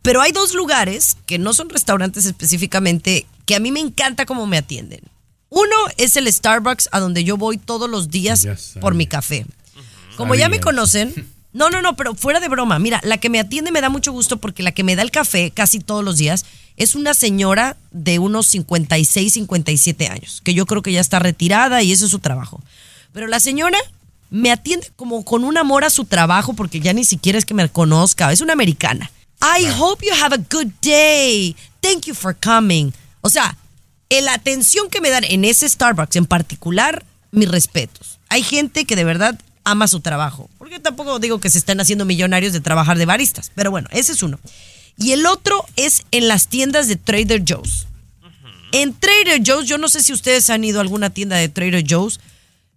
Pero 0.00 0.20
hay 0.20 0.32
dos 0.32 0.54
lugares 0.54 1.16
que 1.26 1.38
no 1.38 1.52
son 1.54 1.68
restaurantes 1.68 2.24
específicamente 2.24 3.26
que 3.46 3.54
a 3.54 3.60
mí 3.60 3.70
me 3.70 3.80
encanta 3.80 4.26
cómo 4.26 4.46
me 4.46 4.56
atienden. 4.56 5.00
Uno 5.48 5.76
es 5.98 6.16
el 6.16 6.32
Starbucks 6.32 6.88
a 6.90 7.00
donde 7.00 7.24
yo 7.24 7.36
voy 7.36 7.58
todos 7.58 7.88
los 7.88 8.10
días 8.10 8.48
por 8.80 8.94
mi 8.94 9.06
café. 9.06 9.46
Como 10.16 10.34
ya 10.34 10.48
me 10.48 10.60
conocen, 10.60 11.14
no, 11.52 11.68
no, 11.68 11.82
no, 11.82 11.94
pero 11.94 12.14
fuera 12.14 12.40
de 12.40 12.48
broma, 12.48 12.78
mira, 12.78 13.00
la 13.04 13.18
que 13.18 13.28
me 13.28 13.38
atiende 13.38 13.70
me 13.70 13.82
da 13.82 13.90
mucho 13.90 14.12
gusto 14.12 14.38
porque 14.38 14.62
la 14.62 14.72
que 14.72 14.84
me 14.84 14.96
da 14.96 15.02
el 15.02 15.10
café 15.10 15.50
casi 15.50 15.78
todos 15.78 16.02
los 16.02 16.16
días 16.16 16.46
es 16.76 16.94
una 16.94 17.14
señora 17.14 17.76
de 17.90 18.18
unos 18.18 18.46
56, 18.48 19.32
57 19.32 20.08
años, 20.08 20.40
que 20.42 20.54
yo 20.54 20.66
creo 20.66 20.82
que 20.82 20.92
ya 20.92 21.00
está 21.00 21.18
retirada 21.18 21.82
y 21.82 21.92
ese 21.92 22.06
es 22.06 22.10
su 22.10 22.18
trabajo. 22.18 22.60
Pero 23.12 23.26
la 23.26 23.40
señora 23.40 23.78
me 24.30 24.50
atiende 24.50 24.90
como 24.96 25.24
con 25.24 25.44
un 25.44 25.58
amor 25.58 25.84
a 25.84 25.90
su 25.90 26.04
trabajo 26.04 26.54
porque 26.54 26.80
ya 26.80 26.92
ni 26.92 27.04
siquiera 27.04 27.38
es 27.38 27.44
que 27.44 27.54
me 27.54 27.68
conozca, 27.68 28.32
es 28.32 28.40
una 28.40 28.54
americana. 28.54 29.10
I 29.40 29.66
hope 29.78 30.06
you 30.06 30.12
have 30.14 30.34
a 30.34 30.38
good 30.50 30.72
day. 30.82 31.56
Thank 31.80 32.06
you 32.06 32.14
for 32.14 32.34
coming. 32.34 32.92
O 33.20 33.28
sea, 33.28 33.56
la 34.20 34.34
atención 34.34 34.90
que 34.90 35.00
me 35.00 35.10
dan 35.10 35.24
en 35.24 35.44
ese 35.44 35.68
Starbucks 35.68 36.16
en 36.16 36.26
particular, 36.26 37.04
mis 37.30 37.48
respetos. 37.48 38.18
Hay 38.28 38.42
gente 38.42 38.84
que 38.84 38.96
de 38.96 39.04
verdad 39.04 39.38
ama 39.64 39.88
su 39.88 40.00
trabajo. 40.00 40.50
Porque 40.58 40.80
tampoco 40.80 41.18
digo 41.18 41.40
que 41.40 41.50
se 41.50 41.58
están 41.58 41.80
haciendo 41.80 42.04
millonarios 42.04 42.52
de 42.52 42.60
trabajar 42.60 42.98
de 42.98 43.06
baristas. 43.06 43.50
Pero 43.54 43.70
bueno, 43.70 43.88
ese 43.90 44.12
es 44.12 44.22
uno. 44.22 44.38
Y 44.96 45.12
el 45.12 45.26
otro 45.26 45.64
es 45.76 46.02
en 46.10 46.28
las 46.28 46.48
tiendas 46.48 46.88
de 46.88 46.96
Trader 46.96 47.42
Joe's. 47.46 47.86
En 48.72 48.94
Trader 48.94 49.42
Joe's, 49.44 49.66
yo 49.68 49.76
no 49.78 49.88
sé 49.88 50.02
si 50.02 50.12
ustedes 50.12 50.48
han 50.48 50.64
ido 50.64 50.78
a 50.78 50.82
alguna 50.82 51.10
tienda 51.10 51.36
de 51.36 51.48
Trader 51.48 51.84
Joe's, 51.88 52.20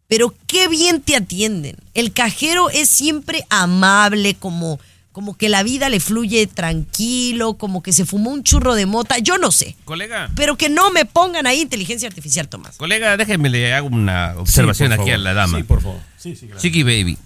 pero 0.07 0.35
qué 0.47 0.67
bien 0.67 1.01
te 1.01 1.15
atienden. 1.15 1.77
El 1.93 2.11
cajero 2.11 2.69
es 2.69 2.89
siempre 2.89 3.43
amable, 3.49 4.35
como, 4.35 4.79
como 5.11 5.37
que 5.37 5.47
la 5.49 5.63
vida 5.63 5.87
le 5.89 5.99
fluye 6.01 6.47
tranquilo, 6.47 7.55
como 7.55 7.81
que 7.81 7.93
se 7.93 8.05
fumó 8.05 8.31
un 8.31 8.43
churro 8.43 8.75
de 8.75 8.85
mota, 8.85 9.17
yo 9.19 9.37
no 9.37 9.51
sé. 9.51 9.75
Colega, 9.85 10.29
Pero 10.35 10.57
que 10.57 10.67
no 10.69 10.91
me 10.91 11.05
pongan 11.05 11.47
ahí 11.47 11.61
inteligencia 11.61 12.07
artificial, 12.09 12.49
Tomás. 12.49 12.75
colega, 12.77 13.15
déjeme 13.17 13.49
le 13.49 13.73
hago 13.73 13.87
una 13.87 14.35
observación 14.37 14.91
Sí, 14.93 14.99
aquí 15.01 15.11
a 15.11 15.17
la 15.17 15.33
dama. 15.33 15.57
Sí, 15.57 15.63
por 15.63 15.81
favor. 15.81 16.01
Sí, 16.17 16.35
sí. 16.35 16.49
Chiqui 16.57 16.83
Baby, 16.83 17.17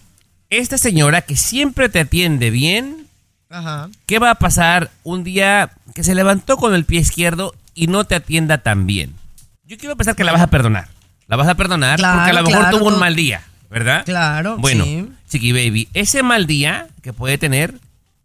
esta 0.51 0.77
señora 0.77 1.21
que 1.23 1.35
siempre 1.35 1.89
te 1.89 1.99
atiende 1.99 2.49
bien, 2.51 3.07
Ajá. 3.49 3.89
¿qué 4.05 4.19
va 4.19 4.29
a 4.31 4.35
pasar 4.35 4.91
un 5.03 5.23
día 5.23 5.71
que 5.95 6.03
se 6.03 6.13
levantó 6.13 6.57
con 6.57 6.75
el 6.75 6.85
pie 6.85 6.99
izquierdo 6.99 7.55
y 7.73 7.87
no 7.87 8.03
te 8.03 8.15
atienda 8.15 8.59
tan 8.59 8.85
bien? 8.85 9.15
Yo 9.65 9.77
quiero 9.77 9.95
pensar 9.95 10.15
que 10.15 10.23
la 10.23 10.31
vas 10.31 10.41
a 10.41 10.47
perdonar. 10.47 10.87
La 11.27 11.35
vas 11.35 11.47
a 11.47 11.55
perdonar 11.55 11.97
Claro, 11.99 12.17
porque 12.17 12.31
a 12.31 12.41
lo 12.41 12.43
mejor 12.43 12.61
claro, 12.61 12.77
tuvo 12.77 12.89
un 12.89 12.99
mal 12.99 13.15
día, 13.15 13.41
¿verdad? 13.69 14.03
Claro, 14.05 14.57
Bueno, 14.57 14.83
sí. 14.83 15.09
Chiqui 15.29 15.51
Baby, 15.51 15.89
ese 15.93 16.23
mal 16.23 16.47
día 16.47 16.87
que 17.01 17.13
puede 17.13 17.37
tener, 17.37 17.73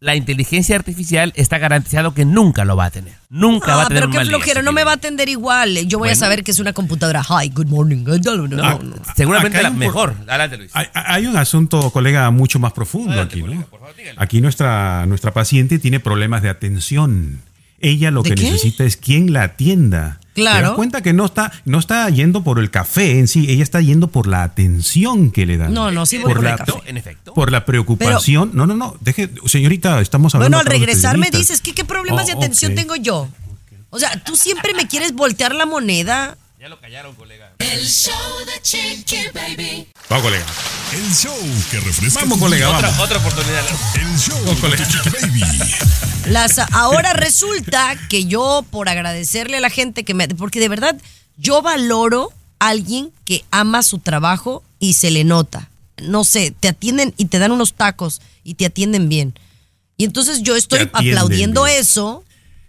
la 0.04 0.14
inteligencia 0.14 0.76
artificial 0.76 1.32
está 1.34 1.56
garantizado 1.56 2.12
que 2.12 2.26
nunca 2.26 2.66
lo 2.66 2.76
va 2.76 2.84
a 2.84 2.90
tener. 2.90 3.14
Nunca 3.30 3.74
va 3.74 3.82
a 3.82 3.84
Ah, 3.84 3.88
tener 3.88 4.02
pero 4.02 4.06
un 4.08 4.12
qué 4.12 4.18
mal 4.18 4.28
día, 4.28 4.36
flojera, 4.36 4.60
no 4.60 4.72
me 4.72 4.84
va 4.84 4.90
a 4.90 4.94
atender 4.96 5.30
igual. 5.30 5.74
Yo 5.88 5.98
voy 5.98 6.10
a 6.10 6.14
saber 6.14 6.44
que 6.44 6.50
es 6.50 6.58
una 6.58 6.74
computadora. 6.74 7.22
Hi, 7.22 7.48
good 7.48 7.68
morning. 7.68 8.04
No, 8.04 8.36
no, 8.36 8.46
no, 8.46 8.62
Ah. 8.62 8.78
Seguramente 9.16 9.62
la 9.62 9.70
mejor. 9.70 10.14
Adelante, 10.28 10.58
Luis. 10.58 10.70
Hay, 10.74 10.86
hay 10.92 11.26
un 11.26 11.36
asunto, 11.38 11.90
colega, 11.90 12.30
mucho 12.30 12.58
más 12.58 12.74
profundo 12.74 13.12
Adelante, 13.12 13.34
aquí, 13.36 13.40
colega, 13.40 13.60
¿no? 13.62 13.66
por 13.68 13.80
favor, 13.80 13.96
dígale. 13.96 14.16
Aquí 14.20 14.40
nuestra, 14.42 15.06
nuestra 15.06 15.32
paciente 15.32 15.78
tiene 15.78 16.00
problemas 16.00 16.42
de 16.42 16.50
atención. 16.50 17.40
Ella 17.80 18.10
lo 18.10 18.22
¿De 18.22 18.30
que 18.30 18.34
qué? 18.36 18.42
necesita 18.44 18.84
es 18.84 18.98
quien 18.98 19.32
la 19.32 19.42
atienda. 19.44 20.20
Claro. 20.34 20.58
¿Te 20.58 20.62
das 20.66 20.74
cuenta 20.74 21.02
que 21.02 21.12
no 21.12 21.24
está, 21.24 21.52
no 21.64 21.78
está 21.78 22.08
yendo 22.10 22.42
por 22.42 22.58
el 22.58 22.70
café 22.70 23.18
en 23.18 23.28
sí? 23.28 23.46
Ella 23.48 23.62
está 23.62 23.80
yendo 23.80 24.08
por 24.08 24.26
la 24.26 24.42
atención 24.42 25.30
que 25.30 25.46
le 25.46 25.56
dan. 25.56 25.72
No, 25.72 25.90
no, 25.90 26.06
sí 26.06 26.16
voy 26.16 26.24
por 26.24 26.34
por 26.34 26.44
el 26.44 26.50
la, 26.50 26.56
café. 26.58 26.72
En 26.86 26.96
efecto. 26.96 27.34
Por 27.34 27.52
la 27.52 27.64
preocupación. 27.64 28.50
no, 28.52 28.66
no, 28.66 28.74
no. 28.74 28.96
Deje, 29.00 29.30
señorita, 29.46 30.00
estamos 30.00 30.34
hablando. 30.34 30.58
Bueno, 30.58 30.68
al 30.68 30.78
regresar 30.78 31.18
me 31.18 31.30
dices, 31.30 31.60
¿qué, 31.60 31.72
qué 31.72 31.84
problemas 31.84 32.26
de 32.26 32.34
Oh, 32.34 32.38
atención 32.38 32.74
tengo 32.74 32.96
yo? 32.96 33.28
O 33.90 33.98
sea, 33.98 34.10
tú 34.24 34.34
siempre 34.34 34.74
me 34.74 34.88
quieres 34.88 35.12
voltear 35.12 35.54
la 35.54 35.66
moneda. 35.66 36.36
Ya 36.64 36.70
lo 36.70 36.80
callaron, 36.80 37.14
colega. 37.14 37.52
El 37.58 37.84
show 37.86 38.14
de 38.46 38.62
Chiqui 38.62 39.18
Baby. 39.34 39.86
Vamos, 40.08 40.24
colega. 40.24 40.46
El 40.94 41.14
show 41.14 41.36
que 41.70 41.78
refresca 41.78 42.20
Vamos, 42.20 42.38
colega, 42.38 42.68
día. 42.68 42.74
vamos. 42.80 42.90
Otra, 43.00 43.04
otra 43.04 43.18
oportunidad. 43.18 43.64
El 43.96 44.18
show 44.18 44.38
Vamos, 44.38 44.54
de 44.54 44.60
colega. 44.62 44.88
Chiqui 44.88 45.10
Baby. 45.10 45.42
Las, 46.30 46.58
ahora 46.72 47.12
resulta 47.12 47.94
que 48.08 48.24
yo, 48.24 48.64
por 48.70 48.88
agradecerle 48.88 49.58
a 49.58 49.60
la 49.60 49.68
gente 49.68 50.04
que 50.04 50.14
me. 50.14 50.26
Porque 50.28 50.58
de 50.58 50.70
verdad, 50.70 50.96
yo 51.36 51.60
valoro 51.60 52.32
a 52.58 52.68
alguien 52.68 53.12
que 53.26 53.44
ama 53.50 53.82
su 53.82 53.98
trabajo 53.98 54.64
y 54.78 54.94
se 54.94 55.10
le 55.10 55.24
nota. 55.24 55.68
No 56.02 56.24
sé, 56.24 56.50
te 56.58 56.68
atienden 56.68 57.12
y 57.18 57.26
te 57.26 57.40
dan 57.40 57.52
unos 57.52 57.74
tacos 57.74 58.22
y 58.42 58.54
te 58.54 58.64
atienden 58.64 59.10
bien. 59.10 59.38
Y 59.98 60.04
entonces 60.04 60.42
yo 60.42 60.56
estoy 60.56 60.88
aplaudiendo 60.94 61.64
bien. 61.64 61.78
eso. 61.78 62.24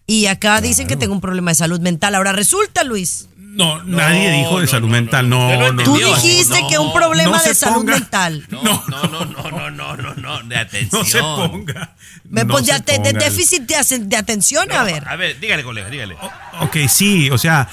Y 0.08 0.28
acá 0.28 0.62
dicen 0.62 0.86
que 0.86 0.98
tengo 0.98 1.14
un 1.14 1.22
problema 1.22 1.52
de 1.52 1.56
salud 1.56 1.80
mental. 1.80 2.14
Ahora 2.14 2.32
resulta, 2.32 2.84
Luis. 2.84 3.28
No, 3.56 3.82
nadie 3.84 4.32
dijo 4.32 4.60
de 4.60 4.66
no, 4.66 4.72
salud 4.72 4.88
no, 4.88 4.94
mental. 4.94 5.30
no. 5.30 5.72
No. 5.72 5.84
Tú 5.84 5.96
dijiste 5.96 6.62
no, 6.62 6.68
que 6.68 6.78
un 6.78 6.92
problema 6.92 7.42
de 7.42 7.56
salud 7.56 7.86
ponga- 7.86 7.94
mental. 8.00 8.46
No, 8.50 8.62
no, 8.62 9.04
no, 9.04 9.26
no, 9.26 9.52
no, 9.52 9.70
no, 9.72 9.96
no, 9.96 10.16
no, 10.16 10.44
de 10.44 10.58
atención. 10.58 11.02
No 11.02 11.06
se 11.06 11.20
ponga. 11.20 11.96
Me 12.30 12.44
no 12.44 12.54
pues 12.54 12.66
se 12.66 12.80
de, 12.80 13.14
déficit 13.14 13.64
de, 13.64 14.18
atención, 14.18 14.70
a 14.72 14.84
ver. 14.84 15.08
A 15.08 15.16
ver, 15.16 15.40
dígale, 15.40 15.64
colega, 15.64 15.90
dígale. 15.90 16.18
Ok, 16.60 16.78
sí, 16.90 17.30
o 17.30 17.38
sea, 17.38 17.70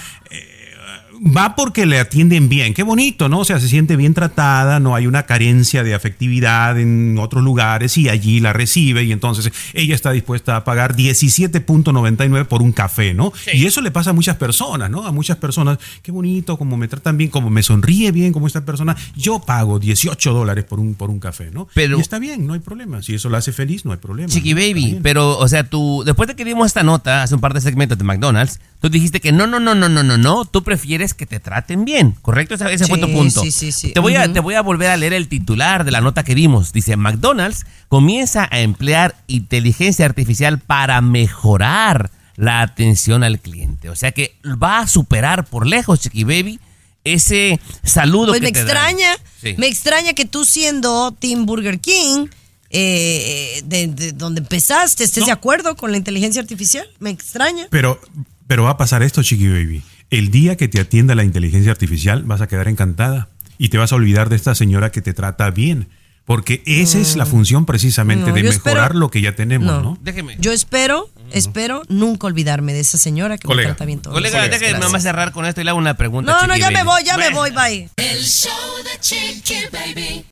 va 1.24 1.54
porque 1.54 1.86
le 1.86 1.98
atienden 2.00 2.48
bien. 2.48 2.74
Qué 2.74 2.82
bonito, 2.82 3.28
¿no? 3.28 3.40
O 3.40 3.44
sea, 3.44 3.60
se 3.60 3.68
siente 3.68 3.96
bien 3.96 4.12
tratada, 4.14 4.80
no 4.80 4.94
hay 4.96 5.06
una 5.06 5.22
carencia 5.24 5.84
de 5.84 5.94
afectividad 5.94 6.78
en 6.80 7.16
otros 7.18 7.44
lugares 7.44 7.96
y 7.96 8.08
allí 8.08 8.40
la 8.40 8.52
recibe 8.52 9.04
y 9.04 9.12
entonces 9.12 9.52
ella 9.72 9.94
está 9.94 10.10
dispuesta 10.10 10.56
a 10.56 10.64
pagar 10.64 10.96
17.99 10.96 12.46
por 12.46 12.62
un 12.62 12.72
café, 12.72 13.14
¿no? 13.14 13.32
Y 13.52 13.66
eso 13.66 13.80
le 13.80 13.90
pasa 13.90 14.10
a 14.10 14.12
muchas 14.12 14.36
personas, 14.36 14.90
¿no? 14.90 15.06
A 15.06 15.12
muchas 15.12 15.36
personas, 15.36 15.78
qué 16.02 16.10
bonito, 16.12 16.56
como 16.58 16.76
me 16.76 16.88
tratan 16.88 17.16
bien, 17.16 17.30
como 17.30 17.50
me 17.50 17.62
sonríe 17.62 18.10
bien, 18.12 18.32
como 18.32 18.46
esta 18.46 18.64
persona, 18.64 18.96
yo 19.16 19.40
pago 19.40 19.78
18 19.78 20.32
dólares 20.32 20.64
por 20.64 20.80
un, 20.80 20.94
por 20.94 21.10
un 21.10 21.20
café, 21.20 21.50
¿no? 21.52 21.68
Pero- 21.74 21.98
y 21.98 22.00
está 22.00 22.18
bien, 22.18 22.46
no 22.46 22.54
hay 22.54 22.60
problema. 22.60 23.02
Si 23.02 23.14
eso 23.14 23.28
la 23.28 23.38
hace 23.38 23.52
feliz, 23.52 23.84
no 23.84 23.92
hay 23.92 23.98
problema. 23.98 24.28
Chiqui 24.28 24.54
Baby, 24.54 24.98
pero, 25.02 25.38
o 25.38 25.48
sea, 25.48 25.64
tú, 25.68 26.02
después 26.04 26.28
de 26.28 26.36
que 26.36 26.44
dimos 26.44 26.66
esta 26.66 26.82
nota 26.82 27.22
hace 27.22 27.34
un 27.34 27.40
par 27.40 27.54
de 27.54 27.60
segmentos 27.60 27.98
de 27.98 28.04
McDonald's, 28.04 28.60
tú 28.80 28.88
dijiste 28.88 29.20
que 29.20 29.32
no, 29.32 29.46
no, 29.46 29.60
no, 29.60 29.74
no, 29.74 29.88
no, 29.88 30.02
no, 30.02 30.18
no, 30.18 30.44
tú 30.44 30.62
prefieres 30.62 31.11
que 31.14 31.26
te 31.26 31.40
traten 31.40 31.84
bien, 31.84 32.12
¿correcto? 32.22 32.54
Ese, 32.54 32.72
ese 32.72 32.86
fue 32.86 32.98
tu 32.98 33.06
Sí, 33.06 33.12
punto. 33.12 33.42
sí, 33.42 33.50
sí, 33.50 33.72
sí. 33.72 33.92
Te 33.92 34.00
voy, 34.00 34.16
a, 34.16 34.32
te 34.32 34.40
voy 34.40 34.54
a 34.54 34.62
volver 34.62 34.90
a 34.90 34.96
leer 34.96 35.12
el 35.12 35.28
titular 35.28 35.84
de 35.84 35.90
la 35.90 36.00
nota 36.00 36.22
que 36.24 36.34
dimos. 36.34 36.72
Dice, 36.72 36.96
McDonald's 36.96 37.66
comienza 37.88 38.48
a 38.50 38.60
emplear 38.60 39.14
inteligencia 39.26 40.04
artificial 40.06 40.58
para 40.58 41.00
mejorar 41.00 42.10
la 42.36 42.62
atención 42.62 43.24
al 43.24 43.38
cliente. 43.40 43.90
O 43.90 43.96
sea 43.96 44.12
que 44.12 44.36
va 44.44 44.78
a 44.80 44.86
superar 44.86 45.44
por 45.44 45.66
lejos, 45.66 46.00
Chiqui 46.00 46.24
Baby, 46.24 46.60
ese 47.04 47.60
saludo 47.84 48.28
Pues 48.28 48.40
que 48.40 48.46
me 48.46 48.52
te 48.52 48.60
extraña, 48.60 49.14
Sí. 49.40 49.54
me 49.58 49.66
extraña 49.66 50.12
que 50.14 50.24
tú 50.24 50.44
siendo 50.44 51.12
Team 51.12 51.46
Burger 51.46 51.80
King, 51.80 52.28
eh, 52.70 53.60
de, 53.66 53.86
de 53.88 54.12
donde 54.12 54.40
empezaste, 54.40 55.04
estés 55.04 55.20
No. 55.22 55.26
de 55.26 55.32
acuerdo 55.32 55.76
con 55.76 55.90
la 55.90 55.98
inteligencia 55.98 56.40
artificial. 56.40 56.86
Me 57.00 57.10
extraña. 57.10 57.66
Pero, 57.70 58.00
pero 58.46 58.64
va 58.64 58.70
a 58.70 58.76
pasar 58.78 59.02
esto, 59.02 59.22
Chiqui 59.22 59.48
Baby. 59.48 59.82
El 60.12 60.30
día 60.30 60.58
que 60.58 60.68
te 60.68 60.78
atienda 60.78 61.14
la 61.14 61.24
inteligencia 61.24 61.72
artificial 61.72 62.22
vas 62.24 62.42
a 62.42 62.46
quedar 62.46 62.68
encantada 62.68 63.30
y 63.56 63.70
te 63.70 63.78
vas 63.78 63.92
a 63.92 63.94
olvidar 63.94 64.28
de 64.28 64.36
esta 64.36 64.54
señora 64.54 64.92
que 64.92 65.00
te 65.00 65.14
trata 65.14 65.50
bien. 65.50 65.88
Porque 66.26 66.62
esa 66.66 66.98
es 66.98 67.16
la 67.16 67.24
función 67.24 67.64
precisamente 67.64 68.28
No, 68.28 68.34
de 68.34 68.42
mejorar 68.42 68.76
espero- 68.88 68.98
lo 69.00 69.10
que 69.10 69.22
ya 69.22 69.34
tenemos, 69.34 69.72
¿no? 69.72 69.82
No. 69.82 69.98
Déjeme. 70.02 70.36
Yo 70.38 70.52
espero, 70.52 71.08
espero 71.32 71.80
nunca 71.88 72.26
olvidarme 72.26 72.74
de 72.74 72.80
esa 72.80 72.98
señora 72.98 73.38
que 73.38 73.46
Colega. 73.48 73.70
me 73.70 73.74
trata 73.74 73.86
bien 73.86 74.00
todo. 74.00 74.12
Colega, 74.12 74.46
déjeme 74.48 74.74
nada 74.74 74.90
más 74.90 75.02
cerrar 75.02 75.32
con 75.32 75.46
esto 75.46 75.62
y 75.62 75.64
le 75.64 75.70
hago 75.70 75.78
una 75.78 75.96
pregunta. 75.96 76.30
No, 76.30 76.46
no, 76.46 76.56
ya 76.58 76.70
me 76.70 76.84
voy, 76.84 77.02
ya 77.04 77.16
me 77.16 77.30
voy, 77.30 77.50
bye. 77.52 77.88
El 77.96 78.22
show 78.22 78.52
de 78.84 79.00
Chiqui 79.00 79.54
Baby. 79.72 80.26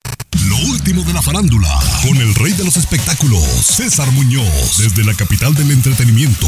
Lo 0.49 0.57
último 0.71 1.03
de 1.03 1.13
la 1.13 1.23
farándula, 1.23 1.69
con 2.07 2.17
el 2.17 2.35
rey 2.37 2.53
de 2.53 2.65
los 2.65 2.77
espectáculos, 2.77 3.43
César 3.43 4.11
Muñoz, 4.13 4.79
desde 4.79 5.05
la 5.05 5.15
capital 5.15 5.55
del 5.55 5.71
entretenimiento, 5.73 6.47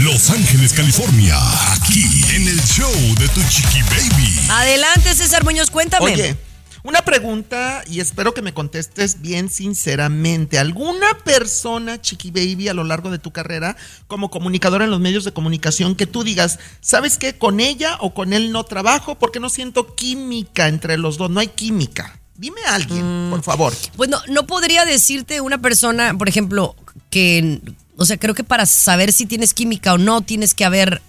Los 0.00 0.30
Ángeles, 0.30 0.72
California, 0.72 1.36
aquí 1.72 2.04
show 2.66 2.92
de 3.18 3.28
tu 3.28 3.40
chiqui 3.48 3.82
baby. 3.82 4.40
Adelante, 4.50 5.14
César 5.14 5.44
Muñoz, 5.44 5.70
cuéntame. 5.70 6.12
Oye, 6.12 6.36
una 6.84 7.02
pregunta 7.02 7.84
y 7.88 8.00
espero 8.00 8.34
que 8.34 8.42
me 8.42 8.54
contestes 8.54 9.20
bien 9.20 9.48
sinceramente. 9.48 10.58
¿Alguna 10.58 11.18
persona, 11.24 12.00
Chiqui 12.00 12.32
Baby, 12.32 12.68
a 12.68 12.74
lo 12.74 12.82
largo 12.82 13.10
de 13.10 13.20
tu 13.20 13.30
carrera 13.30 13.76
como 14.08 14.30
comunicadora 14.30 14.84
en 14.84 14.90
los 14.90 14.98
medios 14.98 15.24
de 15.24 15.32
comunicación 15.32 15.94
que 15.94 16.06
tú 16.06 16.24
digas, 16.24 16.58
¿sabes 16.80 17.18
qué? 17.18 17.38
Con 17.38 17.60
ella 17.60 17.96
o 18.00 18.14
con 18.14 18.32
él 18.32 18.50
no 18.50 18.64
trabajo 18.64 19.16
porque 19.16 19.38
no 19.38 19.48
siento 19.48 19.94
química 19.94 20.66
entre 20.66 20.98
los 20.98 21.18
dos, 21.18 21.30
no 21.30 21.38
hay 21.38 21.48
química. 21.48 22.18
Dime 22.36 22.62
a 22.66 22.74
alguien, 22.74 23.28
por 23.30 23.42
favor. 23.42 23.72
Pues 23.96 24.10
no, 24.10 24.18
no 24.26 24.46
podría 24.48 24.84
decirte 24.84 25.40
una 25.40 25.58
persona, 25.58 26.12
por 26.18 26.28
ejemplo, 26.28 26.74
que, 27.10 27.60
o 27.96 28.04
sea, 28.04 28.16
creo 28.16 28.34
que 28.34 28.42
para 28.42 28.66
saber 28.66 29.12
si 29.12 29.26
tienes 29.26 29.54
química 29.54 29.94
o 29.94 29.98
no, 29.98 30.22
tienes 30.22 30.54
que 30.54 30.64
haber 30.64 31.00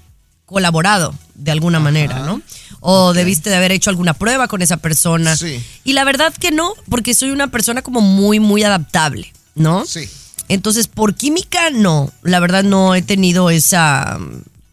colaborado 0.53 1.13
de 1.35 1.51
alguna 1.51 1.79
manera, 1.79 2.19
¿no? 2.19 2.41
O 2.79 3.13
debiste 3.13 3.49
de 3.49 3.57
haber 3.57 3.71
hecho 3.71 3.89
alguna 3.89 4.13
prueba 4.13 4.47
con 4.47 4.61
esa 4.61 4.77
persona. 4.77 5.35
Sí. 5.35 5.61
Y 5.83 5.93
la 5.93 6.05
verdad 6.05 6.33
que 6.33 6.51
no, 6.51 6.73
porque 6.89 7.13
soy 7.13 7.31
una 7.31 7.47
persona 7.47 7.81
como 7.81 7.99
muy, 8.01 8.39
muy 8.39 8.63
adaptable, 8.63 9.33
¿no? 9.55 9.85
Sí. 9.85 10.09
Entonces, 10.47 10.87
por 10.87 11.15
química, 11.15 11.69
no. 11.71 12.11
La 12.21 12.39
verdad 12.39 12.63
no 12.63 12.95
he 12.95 13.01
tenido 13.01 13.49
esa, 13.49 14.19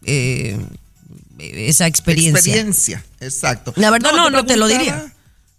eh, 0.05 0.57
esa 1.39 1.87
experiencia. 1.87 2.39
Experiencia, 2.39 3.05
exacto. 3.19 3.73
La 3.75 3.89
verdad, 3.89 4.11
no, 4.13 4.29
no 4.29 4.45
te 4.45 4.57
lo 4.57 4.67
diría. 4.67 5.11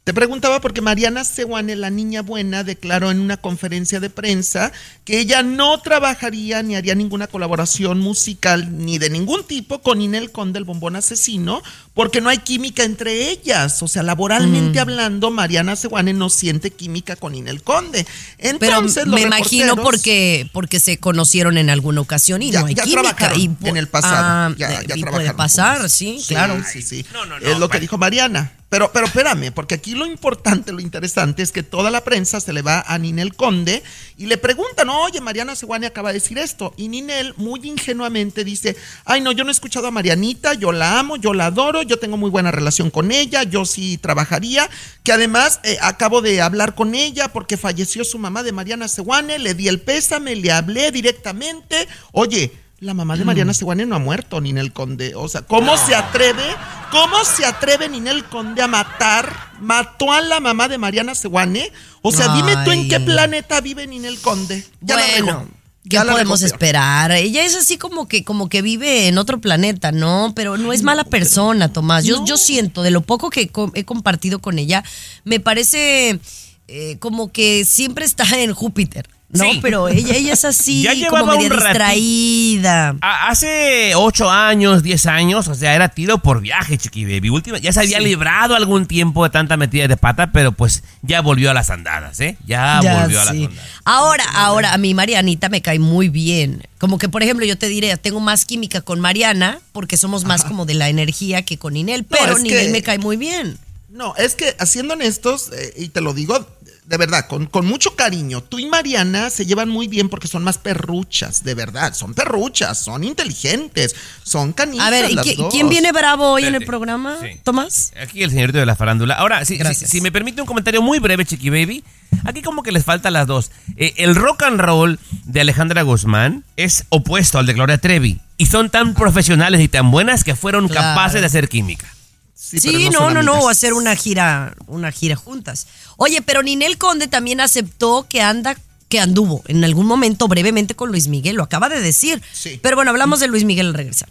Te 0.04 0.12
preguntaba 0.12 0.60
porque 0.60 0.80
Mariana 0.80 1.22
Sewane, 1.24 1.76
la 1.76 1.88
niña 1.88 2.22
buena, 2.22 2.64
declaró 2.64 3.12
en 3.12 3.20
una 3.20 3.36
conferencia 3.36 4.00
de 4.00 4.10
prensa 4.10 4.72
que 5.04 5.20
ella 5.20 5.44
no 5.44 5.80
trabajaría 5.80 6.60
ni 6.64 6.74
haría 6.74 6.96
ninguna 6.96 7.28
colaboración 7.28 8.00
musical 8.00 8.78
ni 8.84 8.98
de 8.98 9.10
ningún 9.10 9.44
tipo 9.44 9.80
con 9.80 10.00
Inel 10.02 10.32
Conde, 10.32 10.58
el 10.58 10.64
bombón 10.64 10.96
asesino, 10.96 11.62
porque 11.94 12.20
no 12.20 12.30
hay 12.30 12.38
química 12.38 12.82
entre 12.82 13.30
ellas. 13.30 13.80
O 13.84 13.86
sea, 13.86 14.02
laboralmente 14.02 14.80
Mm. 14.80 14.82
hablando, 14.82 15.30
Mariana 15.30 15.76
Sewane 15.76 16.12
no 16.12 16.30
siente 16.30 16.72
química 16.72 17.14
con 17.14 17.36
Inel 17.36 17.62
Conde. 17.62 18.04
Pero 18.38 18.50
Entonces, 18.78 19.06
los 19.06 19.14
me 19.14 19.20
imagino 19.22 19.76
porque, 19.76 20.50
porque 20.52 20.80
se 20.80 20.98
conocieron 20.98 21.58
en 21.58 21.70
alguna 21.70 22.00
ocasión 22.00 22.42
y 22.42 22.50
Ya- 22.50 22.60
no 22.62 22.66
hay 22.66 22.74
ya 22.74 22.82
química. 22.82 23.32
Y, 23.36 23.50
en 23.68 23.76
el 23.76 23.86
pasado. 23.86 24.16
Ah, 24.18 24.54
ya, 24.58 24.80
eh, 24.80 24.84
ya 24.88 24.96
y 24.96 25.04
puede 25.04 25.32
pasar, 25.32 25.88
sí, 25.88 26.20
claro. 26.26 26.60
Sí, 26.68 26.82
sí. 26.82 27.06
No, 27.12 27.24
no, 27.24 27.38
no, 27.38 27.46
es 27.46 27.56
lo 27.56 27.68
que 27.68 27.78
dijo 27.78 27.98
Mariana. 27.98 28.50
Pero, 28.68 28.90
pero 28.90 29.04
espérame, 29.04 29.52
porque 29.52 29.74
aquí 29.74 29.91
lo 29.94 30.06
importante, 30.06 30.72
lo 30.72 30.80
interesante 30.80 31.42
es 31.42 31.52
que 31.52 31.62
toda 31.62 31.90
la 31.90 32.04
prensa 32.04 32.40
se 32.40 32.52
le 32.52 32.62
va 32.62 32.84
a 32.86 32.98
Ninel 32.98 33.34
Conde 33.34 33.82
y 34.16 34.26
le 34.26 34.36
preguntan, 34.38 34.88
oye, 34.88 35.20
Mariana 35.20 35.56
Seguane 35.56 35.86
acaba 35.86 36.10
de 36.10 36.20
decir 36.20 36.38
esto. 36.38 36.74
Y 36.76 36.88
Ninel 36.88 37.34
muy 37.36 37.60
ingenuamente 37.64 38.44
dice, 38.44 38.76
ay 39.04 39.20
no, 39.20 39.32
yo 39.32 39.44
no 39.44 39.50
he 39.50 39.52
escuchado 39.52 39.86
a 39.86 39.90
Marianita, 39.90 40.54
yo 40.54 40.72
la 40.72 40.98
amo, 40.98 41.16
yo 41.16 41.34
la 41.34 41.46
adoro, 41.46 41.82
yo 41.82 41.98
tengo 41.98 42.16
muy 42.16 42.30
buena 42.30 42.50
relación 42.50 42.90
con 42.90 43.12
ella, 43.12 43.42
yo 43.42 43.64
sí 43.64 43.98
trabajaría, 43.98 44.68
que 45.02 45.12
además 45.12 45.60
eh, 45.64 45.78
acabo 45.80 46.22
de 46.22 46.40
hablar 46.40 46.74
con 46.74 46.94
ella 46.94 47.32
porque 47.32 47.56
falleció 47.56 48.04
su 48.04 48.18
mamá 48.18 48.42
de 48.42 48.52
Mariana 48.52 48.88
Seguane, 48.88 49.38
le 49.38 49.54
di 49.54 49.68
el 49.68 49.80
pésame, 49.80 50.36
le 50.36 50.52
hablé 50.52 50.90
directamente, 50.90 51.88
oye, 52.12 52.52
la 52.82 52.94
mamá 52.94 53.16
de 53.16 53.24
Mariana 53.24 53.54
Seguane 53.54 53.86
no 53.86 53.94
ha 53.94 54.00
muerto, 54.00 54.40
Ninel 54.40 54.72
Conde. 54.72 55.14
O 55.14 55.28
sea, 55.28 55.42
¿cómo 55.42 55.76
se 55.76 55.94
atreve? 55.94 56.42
¿Cómo 56.90 57.24
se 57.24 57.46
atreve 57.46 57.88
Ninel 57.88 58.24
Conde 58.24 58.60
a 58.60 58.66
matar? 58.66 59.52
Mató 59.60 60.12
a 60.12 60.20
la 60.20 60.40
mamá 60.40 60.66
de 60.66 60.78
Mariana 60.78 61.14
Seguane. 61.14 61.70
O 62.02 62.10
sea, 62.10 62.34
dime 62.34 62.56
tú 62.64 62.72
en 62.72 62.88
qué 62.88 62.98
planeta 62.98 63.60
vive 63.60 63.86
Ninel 63.86 64.18
Conde. 64.18 64.66
Ya 64.80 64.96
la 64.96 65.02
bueno, 65.02 65.26
regó. 65.26 65.48
¿qué 65.84 65.90
Ya 65.90 66.04
la 66.04 66.12
podemos 66.12 66.42
esperar? 66.42 67.12
Ella 67.12 67.44
es 67.44 67.54
así 67.54 67.78
como 67.78 68.08
que, 68.08 68.24
como 68.24 68.48
que 68.48 68.62
vive 68.62 69.06
en 69.06 69.16
otro 69.16 69.40
planeta, 69.40 69.92
¿no? 69.92 70.32
Pero 70.34 70.56
no 70.58 70.72
es 70.72 70.82
mala 70.82 71.04
persona, 71.04 71.72
Tomás. 71.72 72.04
Yo, 72.04 72.24
yo 72.24 72.36
siento, 72.36 72.82
de 72.82 72.90
lo 72.90 73.02
poco 73.02 73.30
que 73.30 73.52
he 73.74 73.84
compartido 73.84 74.40
con 74.40 74.58
ella, 74.58 74.82
me 75.22 75.38
parece 75.38 76.18
eh, 76.66 76.96
como 76.98 77.30
que 77.30 77.64
siempre 77.64 78.04
está 78.04 78.24
en 78.40 78.52
Júpiter. 78.54 79.08
No, 79.32 79.44
Sí. 79.50 79.60
pero 79.62 79.88
ella, 79.88 80.14
ella 80.14 80.34
es 80.34 80.44
así, 80.44 80.82
Ya 81.00 81.08
como 81.08 81.24
media 81.26 81.48
distraída. 81.48 82.96
A- 83.00 83.28
Hace 83.30 83.94
8 83.94 84.30
años, 84.30 84.82
10 84.82 85.06
años, 85.06 85.48
o 85.48 85.54
sea, 85.54 85.74
era 85.74 85.88
tiro 85.88 86.18
por 86.18 86.40
viaje, 86.42 86.76
Chiqui 86.76 87.04
Baby. 87.04 87.30
Última, 87.30 87.58
ya 87.58 87.72
se 87.72 87.80
había 87.80 87.98
librado 87.98 88.54
algún 88.54 88.86
tiempo 88.86 89.24
de 89.24 89.30
tanta 89.30 89.56
metida 89.56 89.88
de 89.88 89.96
pata, 89.96 90.32
pero 90.32 90.52
pues 90.52 90.82
ya 91.02 91.22
volvió 91.22 91.50
a 91.50 91.54
las 91.54 91.70
andadas, 91.70 92.20
¿eh? 92.20 92.36
Ya, 92.46 92.80
Ya, 92.82 93.00
volvió 93.02 93.20
a 93.20 93.24
las 93.24 93.34
andadas. 93.34 93.58
Ahora, 93.84 94.24
ahora, 94.34 94.74
a 94.74 94.78
mí 94.78 94.92
Marianita 94.94 95.48
me 95.48 95.62
cae 95.62 95.78
muy 95.78 96.08
bien. 96.10 96.66
Como 96.78 96.98
que, 96.98 97.08
por 97.08 97.22
ejemplo, 97.22 97.46
yo 97.46 97.56
te 97.56 97.68
diré, 97.68 97.96
tengo 97.96 98.20
más 98.20 98.44
química 98.44 98.82
con 98.82 99.00
Mariana, 99.00 99.60
porque 99.72 99.96
somos 99.96 100.24
más 100.24 100.44
como 100.44 100.66
de 100.66 100.74
la 100.74 100.88
energía 100.90 101.42
que 101.42 101.56
con 101.58 101.72
Ninel, 101.74 102.02
No, 102.02 102.06
pero 102.10 102.36
es 102.36 102.42
Ninel 102.42 102.66
que- 102.66 102.72
me 102.72 102.82
cae 102.82 102.98
muy 102.98 103.16
bien. 103.16 103.58
No, 103.88 104.14
es 104.16 104.34
que 104.34 104.54
siendo 104.66 104.94
honestos, 104.94 105.50
eh, 105.52 105.74
y 105.76 105.88
te 105.88 106.00
lo 106.00 106.14
digo, 106.14 106.46
de 106.84 106.96
verdad, 106.96 107.26
con, 107.28 107.46
con 107.46 107.64
mucho 107.64 107.94
cariño. 107.94 108.42
Tú 108.42 108.58
y 108.58 108.66
Mariana 108.66 109.30
se 109.30 109.46
llevan 109.46 109.68
muy 109.68 109.86
bien 109.88 110.08
porque 110.08 110.26
son 110.28 110.42
más 110.44 110.58
perruchas, 110.58 111.44
de 111.44 111.54
verdad. 111.54 111.94
Son 111.94 112.12
perruchas, 112.12 112.76
son 112.78 113.04
inteligentes, 113.04 113.94
son 114.24 114.52
canijas. 114.52 114.86
A 114.86 114.90
ver, 114.90 115.10
¿y 115.10 115.14
las 115.14 115.24
qui- 115.26 115.36
dos. 115.36 115.52
¿quién 115.52 115.68
viene 115.68 115.92
bravo 115.92 116.32
hoy 116.32 116.44
en 116.44 116.54
el 116.54 116.64
programa? 116.66 117.16
Sí. 117.22 117.40
¿Tomás? 117.44 117.92
Aquí 118.02 118.22
el 118.22 118.30
señorito 118.30 118.58
de 118.58 118.66
la 118.66 118.76
farándula. 118.76 119.14
Ahora, 119.14 119.44
si, 119.44 119.58
si, 119.58 119.86
si 119.86 120.00
me 120.00 120.10
permite 120.12 120.40
un 120.40 120.46
comentario 120.46 120.82
muy 120.82 120.98
breve, 120.98 121.24
Chiqui 121.24 121.50
Baby. 121.50 121.84
Aquí 122.24 122.42
como 122.42 122.62
que 122.62 122.72
les 122.72 122.84
faltan 122.84 123.12
las 123.14 123.26
dos. 123.26 123.50
Eh, 123.76 123.94
el 123.96 124.14
rock 124.14 124.42
and 124.42 124.60
roll 124.60 124.98
de 125.24 125.40
Alejandra 125.40 125.82
Guzmán 125.82 126.44
es 126.56 126.84
opuesto 126.90 127.38
al 127.38 127.46
de 127.46 127.54
Gloria 127.54 127.78
Trevi. 127.78 128.20
Y 128.36 128.46
son 128.46 128.70
tan 128.70 128.94
profesionales 128.94 129.60
y 129.60 129.68
tan 129.68 129.90
buenas 129.90 130.24
que 130.24 130.34
fueron 130.36 130.68
Claro. 130.68 130.88
capaces 130.96 131.20
de 131.20 131.26
hacer 131.28 131.48
química. 131.48 131.86
Sí, 132.34 132.90
no, 132.90 133.08
no, 133.10 133.22
no, 133.22 133.30
amigas. 133.32 133.44
o 133.44 133.48
hacer 133.48 133.72
una 133.72 133.94
gira, 133.96 134.54
una 134.66 134.90
gira 134.92 135.16
juntas. 135.16 135.68
Oye, 136.04 136.20
pero 136.20 136.42
Ninel 136.42 136.78
Conde 136.78 137.06
también 137.06 137.40
aceptó 137.40 138.08
que 138.08 138.20
anda, 138.22 138.56
que 138.88 138.98
anduvo 138.98 139.44
en 139.46 139.62
algún 139.62 139.86
momento 139.86 140.26
brevemente 140.26 140.74
con 140.74 140.88
Luis 140.88 141.06
Miguel, 141.06 141.36
lo 141.36 141.44
acaba 141.44 141.68
de 141.68 141.80
decir. 141.80 142.20
Sí. 142.32 142.58
Pero 142.60 142.74
bueno, 142.74 142.90
hablamos 142.90 143.20
de 143.20 143.28
Luis 143.28 143.44
Miguel 143.44 143.68
al 143.68 143.74
regresar. 143.74 144.08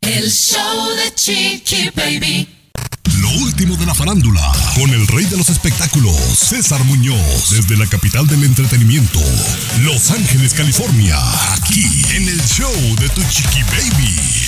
El 0.00 0.28
show 0.32 0.88
de 0.96 1.14
Chiqui 1.14 1.90
Baby. 1.94 2.48
Lo 3.20 3.30
último 3.44 3.76
de 3.76 3.86
la 3.86 3.94
farándula, 3.94 4.52
con 4.74 4.90
el 4.90 5.06
rey 5.06 5.24
de 5.26 5.36
los 5.36 5.48
espectáculos, 5.48 6.16
César 6.36 6.82
Muñoz, 6.86 7.50
desde 7.50 7.76
la 7.76 7.86
capital 7.86 8.26
del 8.26 8.42
entretenimiento, 8.42 9.20
Los 9.82 10.10
Ángeles, 10.10 10.54
California, 10.54 11.16
aquí 11.52 11.86
en 12.16 12.28
el 12.28 12.42
show 12.48 12.74
de 12.98 13.08
Tu 13.10 13.22
Chiqui 13.30 13.62
Baby. 13.62 14.41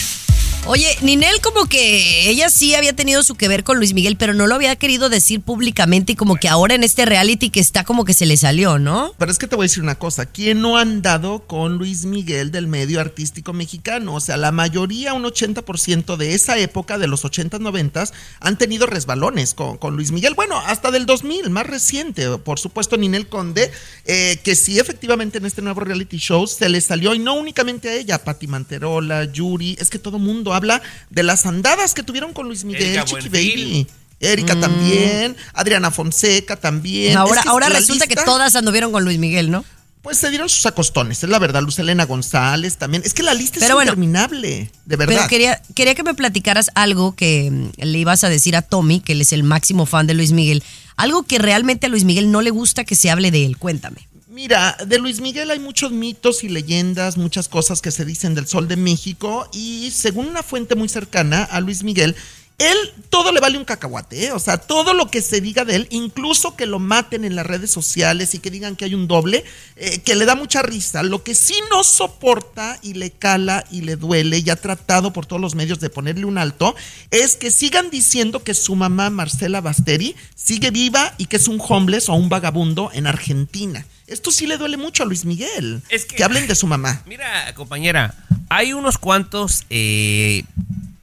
Oye, 0.67 0.97
Ninel 1.03 1.43
como 1.43 1.67
que 1.67 2.31
ella 2.31 2.49
sí 2.49 2.75
había 2.75 2.95
tenido 2.95 3.23
su 3.23 3.35
que 3.35 3.49
ver 3.49 3.65
con 3.65 3.77
Luis 3.77 3.93
Miguel, 3.93 4.17
pero 4.17 4.33
no 4.33 4.47
lo 4.47 4.55
había 4.55 4.75
querido 4.77 5.11
decir 5.11 5.43
públicamente 5.43 6.13
y 6.13 6.17
como 6.17 6.37
que 6.37 6.49
ahora 6.49 6.75
en 6.75 6.83
este 6.83 7.05
reality 7.05 7.51
que 7.51 7.61
está 7.61 7.85
como 7.85 8.07
que 8.07 8.15
se 8.15 8.25
le 8.25 8.39
salió, 8.39 8.79
¿no? 8.79 9.13
Pero 9.19 9.31
es 9.31 9.37
que 9.37 9.47
te 9.47 9.57
voy 9.57 9.65
a 9.65 9.69
decir 9.69 9.83
una 9.83 9.97
cosa, 9.97 10.25
¿quién 10.25 10.63
no 10.63 10.79
ha 10.79 10.81
andado 10.81 11.47
con 11.47 11.77
Luis 11.77 12.07
Miguel 12.07 12.51
del 12.51 12.67
medio 12.67 12.99
artístico 12.99 13.53
mexicano? 13.53 14.15
O 14.15 14.21
sea, 14.21 14.39
la 14.39 14.53
mayoría, 14.53 15.13
un 15.13 15.25
80% 15.25 16.17
de 16.17 16.35
esa 16.35 16.57
época, 16.57 16.97
de 16.97 17.09
los 17.09 17.27
80s, 17.27 17.61
90s, 17.61 18.15
han 18.41 18.57
tenido 18.57 18.87
resbalones 18.87 19.53
con, 19.53 19.77
con 19.77 19.97
Luis 19.97 20.13
Miguel. 20.13 20.33
Bueno, 20.35 20.59
hasta 20.65 20.91
del 20.91 21.05
2000, 21.05 21.51
más 21.51 21.67
reciente, 21.67 22.39
por 22.39 22.59
supuesto, 22.59 22.97
Ninel 22.97 23.29
Conde, 23.29 23.71
eh, 24.07 24.41
que 24.43 24.55
sí, 24.55 24.79
efectivamente, 24.79 25.37
en 25.37 25.45
este 25.45 25.61
nuevo 25.61 25.81
reality 25.81 26.17
show 26.17 26.47
se 26.47 26.71
le 26.71 26.81
salió, 26.81 27.15
y 27.15 27.19
no 27.19 27.35
únicamente 27.35 27.91
a 27.91 27.95
ella, 27.97 28.25
Pati 28.25 28.47
Manterola, 28.47 29.25
Yuri, 29.25 29.77
es 29.79 29.91
que 29.91 29.99
todo 29.99 30.19
mundo 30.19 30.54
habla 30.55 30.83
de 31.11 31.23
las 31.23 31.47
andadas 31.47 31.95
que 31.95 32.03
tuvieron 32.03 32.33
con 32.33 32.47
Luis 32.47 32.65
Miguel, 32.65 32.83
Erika 32.83 33.05
Chiqui 33.05 33.29
Buenfil. 33.29 33.65
Baby. 33.65 33.87
Erika 34.21 34.59
también, 34.59 35.37
Adriana 35.53 35.91
Fonseca 35.91 36.57
también. 36.57 37.17
Ahora, 37.17 37.41
Es 37.41 37.43
que 37.43 37.49
ahora 37.49 37.69
resulta 37.69 38.07
que 38.07 38.17
todas 38.17 38.55
anduvieron 38.57 38.93
con 38.93 39.05
Luis 39.05 39.19
Miguel, 39.19 39.51
¿no? 39.51 39.65
pues 40.05 40.19
se 40.19 40.29
dieron 40.29 40.51
sus 40.51 40.67
acostones, 40.67 41.25
es 41.25 41.31
la 41.31 41.39
verdad. 41.39 41.63
Luz 41.63 41.79
Elena 41.79 42.05
González 42.05 42.77
también. 42.77 43.03
Es 43.07 43.15
que 43.15 43.23
la 43.23 43.33
lista 43.33 43.59
Pero 43.59 43.69
es 43.69 43.75
bueno, 43.75 43.93
interminable, 43.93 44.71
de 44.85 44.97
verdad. 44.97 45.15
Pero 45.17 45.29
quería, 45.29 45.63
quería 45.75 45.95
que 45.95 46.03
me 46.03 46.13
platicaras 46.13 46.71
algo 46.75 47.17
que 47.17 47.51
mm, 47.51 47.83
le 47.83 47.99
ibas 47.99 48.23
a 48.23 48.29
decir 48.29 48.55
a 48.55 48.61
Tommy, 48.61 49.01
que 49.01 49.13
él 49.13 49.23
es 49.23 49.33
el 49.33 49.45
máximo 49.45 49.87
fan 49.87 50.07
de 50.07 50.13
Luis 50.13 50.33
Miguel. 50.33 50.63
Algo 50.97 51.23
que 51.23 51.39
realmente 51.39 51.87
a 51.87 51.89
Luis 51.89 52.05
Miguel 52.05 52.31
no 52.31 52.43
le 52.43 52.51
gusta 52.51 52.85
que 52.85 52.97
se 52.97 53.11
hable 53.11 53.31
de 53.31 53.47
él. 53.47 53.57
Cuéntame. 53.57 54.07
Mira, 54.35 54.77
de 54.85 54.99
Luis 54.99 55.21
Miguel 55.21 55.53
hay 55.53 55.61
muchos 55.61 55.93
mitos 55.93 56.43
y 56.43 56.49
leyendas, 56.49 57.17
muchas 57.17 57.47
cosas 57.47 57.81
que 57.81 57.93
se 57.93 58.05
dicen 58.05 58.35
del 58.35 58.49
Sol 58.49 58.67
de 58.67 58.75
México 58.75 59.49
y 59.53 59.93
según 59.93 60.27
una 60.27 60.43
fuente 60.43 60.75
muy 60.75 60.89
cercana 60.89 61.45
a 61.45 61.61
Luis 61.61 61.85
Miguel, 61.85 62.17
él 62.59 62.77
todo 63.11 63.33
le 63.33 63.41
vale 63.41 63.59
un 63.59 63.65
cacahuate, 63.65 64.27
¿eh? 64.27 64.33
o 64.33 64.39
sea, 64.39 64.59
todo 64.59 64.95
lo 64.95 65.11
que 65.11 65.23
se 65.23 65.41
diga 65.41 65.65
de 65.65 65.75
él, 65.77 65.87
incluso 65.91 66.55
que 66.57 66.67
lo 66.67 66.79
maten 66.79 67.25
en 67.25 67.35
las 67.35 67.45
redes 67.47 67.71
sociales 67.71 68.35
y 68.35 68.39
que 68.39 68.51
digan 68.51 68.77
que 68.77 68.85
hay 68.85 68.95
un 68.95 69.09
doble, 69.09 69.45
eh, 69.77 69.99
que 70.01 70.15
le 70.15 70.25
da 70.25 70.35
mucha 70.37 70.63
risa. 70.63 71.03
Lo 71.03 71.25
que 71.25 71.35
sí 71.35 71.55
no 71.71 71.83
soporta 71.83 72.79
y 72.83 72.95
le 72.95 73.11
cala 73.11 73.65
y 73.71 73.81
le 73.81 73.97
duele 73.97 74.39
y 74.39 74.51
ha 74.51 74.57
tratado 74.57 75.13
por 75.13 75.27
todos 75.27 75.43
los 75.43 75.55
medios 75.57 75.81
de 75.81 75.91
ponerle 75.91 76.27
un 76.27 76.39
alto, 76.39 76.77
es 77.11 77.35
que 77.37 77.51
sigan 77.51 77.91
diciendo 77.91 78.45
que 78.45 78.55
su 78.55 78.77
mamá 78.77 79.11
Marcela 79.11 79.61
Basteri 79.61 80.15
sigue 80.37 80.71
viva 80.71 81.13
y 81.19 81.27
que 81.27 81.37
es 81.37 81.49
un 81.49 81.61
homeless 81.67 82.09
o 82.09 82.15
un 82.15 82.29
vagabundo 82.29 82.91
en 82.93 83.07
Argentina. 83.09 83.85
Esto 84.07 84.31
sí 84.31 84.47
le 84.47 84.59
duele 84.59 84.77
mucho 84.77 85.03
a 85.03 85.07
Luis 85.07 85.25
Miguel. 85.25 85.83
Es 85.89 86.05
que- 86.05 86.17
que 86.17 86.25
hablen 86.25 86.47
de 86.47 86.55
su 86.55 86.67
mamá. 86.67 87.03
Mira, 87.07 87.53
compañera, 87.55 88.15
hay 88.49 88.73
unos 88.75 88.99
cuantos 88.99 89.65
eh, 89.71 90.45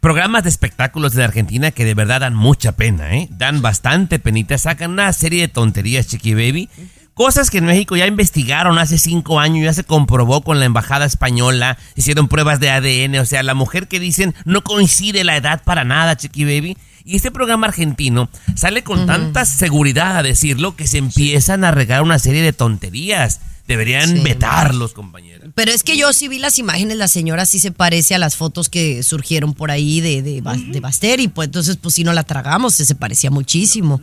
programas 0.01 0.43
de 0.43 0.49
espectáculos 0.49 1.13
de 1.13 1.23
Argentina 1.23 1.71
que 1.71 1.85
de 1.85 1.93
verdad 1.93 2.21
dan 2.21 2.33
mucha 2.33 2.73
pena, 2.73 3.15
¿eh? 3.15 3.27
Dan 3.31 3.61
bastante 3.61 4.19
penita, 4.19 4.57
sacan 4.57 4.91
una 4.91 5.13
serie 5.13 5.41
de 5.41 5.47
tonterías, 5.47 6.07
Chiqui 6.07 6.33
Baby. 6.33 6.69
Cosas 7.13 7.51
que 7.51 7.59
en 7.59 7.65
México 7.65 7.95
ya 7.95 8.07
investigaron 8.07 8.79
hace 8.79 8.97
cinco 8.97 9.39
años, 9.39 9.63
ya 9.63 9.73
se 9.73 9.83
comprobó 9.83 10.41
con 10.41 10.59
la 10.59 10.65
embajada 10.65 11.05
española, 11.05 11.77
hicieron 11.95 12.27
pruebas 12.27 12.59
de 12.59 12.71
ADN, 12.71 13.19
o 13.19 13.25
sea, 13.25 13.43
la 13.43 13.53
mujer 13.53 13.87
que 13.87 13.99
dicen 13.99 14.33
no 14.43 14.63
coincide 14.63 15.23
la 15.23 15.37
edad 15.37 15.61
para 15.63 15.83
nada, 15.83 16.17
Chiqui 16.17 16.45
Baby. 16.45 16.77
Y 17.05 17.15
este 17.15 17.31
programa 17.31 17.67
argentino 17.67 18.29
sale 18.55 18.83
con 18.83 19.05
tanta 19.05 19.45
seguridad 19.45 20.17
a 20.17 20.23
decirlo 20.23 20.75
que 20.75 20.87
se 20.87 20.97
empiezan 20.99 21.63
a 21.63 21.71
regar 21.71 22.01
una 22.03 22.19
serie 22.19 22.41
de 22.41 22.53
tonterías. 22.53 23.39
Deberían 23.67 24.09
Sí. 24.17 24.19
vetarlos, 24.23 24.91
compañera. 24.93 25.47
Pero 25.55 25.71
es 25.71 25.83
que 25.83 25.95
yo 25.95 26.11
sí 26.13 26.27
vi 26.27 26.39
las 26.39 26.59
imágenes, 26.59 26.97
la 26.97 27.07
señora 27.07 27.45
sí 27.45 27.59
se 27.59 27.71
parece 27.71 28.15
a 28.15 28.19
las 28.19 28.35
fotos 28.35 28.67
que 28.69 29.01
surgieron 29.03 29.53
por 29.53 29.71
ahí 29.71 30.01
de, 30.01 30.21
de, 30.21 30.41
Bas- 30.43 30.71
de 30.71 30.79
Basteri, 30.79 31.27
pues 31.29 31.45
entonces 31.47 31.77
pues 31.77 31.95
si 31.95 32.03
no 32.03 32.11
la 32.11 32.23
tragamos, 32.23 32.73
se, 32.73 32.85
se 32.85 32.95
parecía 32.95 33.31
muchísimo. 33.31 34.01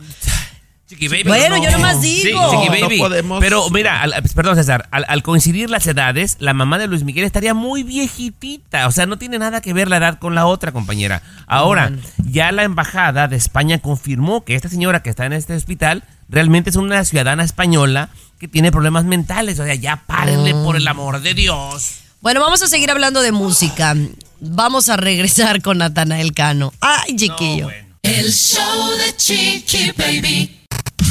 Chiqui 0.89 1.07
Baby. 1.07 1.23
Bueno, 1.27 1.63
yo 1.63 1.69
nomás 1.69 2.01
Sí, 2.01 2.23
digo. 2.25 2.49
Chiqui 2.49 2.65
No 2.81 2.87
Baby. 2.87 2.97
podemos- 2.97 3.39
Pero 3.39 3.69
mira, 3.69 4.01
al- 4.01 4.13
perdón 4.35 4.55
César, 4.55 4.87
al, 4.91 5.05
al 5.07 5.21
coincidir 5.21 5.69
las 5.69 5.85
edades, 5.85 6.37
la 6.39 6.55
mamá 6.55 6.79
de 6.79 6.87
Luis 6.87 7.03
Miguel 7.03 7.25
estaría 7.25 7.53
muy 7.53 7.83
viejitita. 7.83 8.87
O 8.87 8.91
sea, 8.91 9.05
no 9.05 9.17
tiene 9.19 9.37
nada 9.37 9.61
que 9.61 9.71
ver 9.73 9.87
la 9.87 9.97
edad 9.97 10.17
con 10.17 10.33
la 10.33 10.47
otra, 10.47 10.71
compañera. 10.71 11.21
Ahora, 11.45 11.91
ya 12.25 12.51
la 12.51 12.63
embajada 12.63 13.27
de 13.27 13.35
España 13.35 13.77
confirmó 13.79 14.43
que 14.43 14.55
esta 14.55 14.67
señora 14.67 15.03
que 15.03 15.11
está 15.11 15.25
en 15.27 15.33
este 15.33 15.53
hospital 15.55 16.03
realmente 16.27 16.71
es 16.71 16.75
una 16.75 17.05
ciudadana 17.05 17.43
española 17.43 18.09
que 18.39 18.47
tiene 18.47 18.71
problemas 18.71 19.05
mentales. 19.05 19.59
O 19.59 19.65
sea, 19.65 19.75
ya 19.75 20.03
párenle 20.07 20.53
por 20.55 20.75
el 20.75 20.87
amor 20.87 21.21
de 21.21 21.35
Dios. 21.35 21.99
Bueno, 22.21 22.41
vamos 22.41 22.63
a 22.63 22.67
seguir 22.67 22.89
hablando 22.89 23.21
de 23.21 23.31
música. 23.31 23.95
Vamos 24.41 24.89
a 24.89 24.97
regresar 24.97 25.61
con 25.61 25.77
Natanael 25.77 26.33
Cano. 26.33 26.73
Ay, 26.81 27.15
chiquillo. 27.15 27.69
El 28.01 28.31
show 28.33 28.89
de 28.97 29.15
Chiqui 29.15 29.91
Baby. 29.95 30.58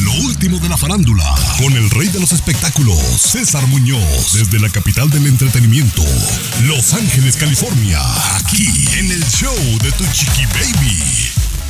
Lo 0.03 0.12
último 0.12 0.59
de 0.59 0.68
la 0.68 0.76
farándula, 0.76 1.24
con 1.59 1.72
el 1.76 1.90
rey 1.90 2.09
de 2.09 2.20
los 2.20 2.32
espectáculos, 2.32 2.99
César 3.20 3.66
Muñoz, 3.66 4.32
desde 4.32 4.61
la 4.61 4.68
capital 4.68 5.11
del 5.11 5.26
entretenimiento, 5.26 6.03
Los 6.64 6.92
Ángeles, 6.94 7.36
California, 7.36 8.01
aquí 8.36 8.68
en 8.99 9.11
el 9.11 9.24
show 9.24 9.55
de 9.82 9.90
Tu 9.92 10.05
Chiqui 10.12 10.46
Baby. 10.46 11.03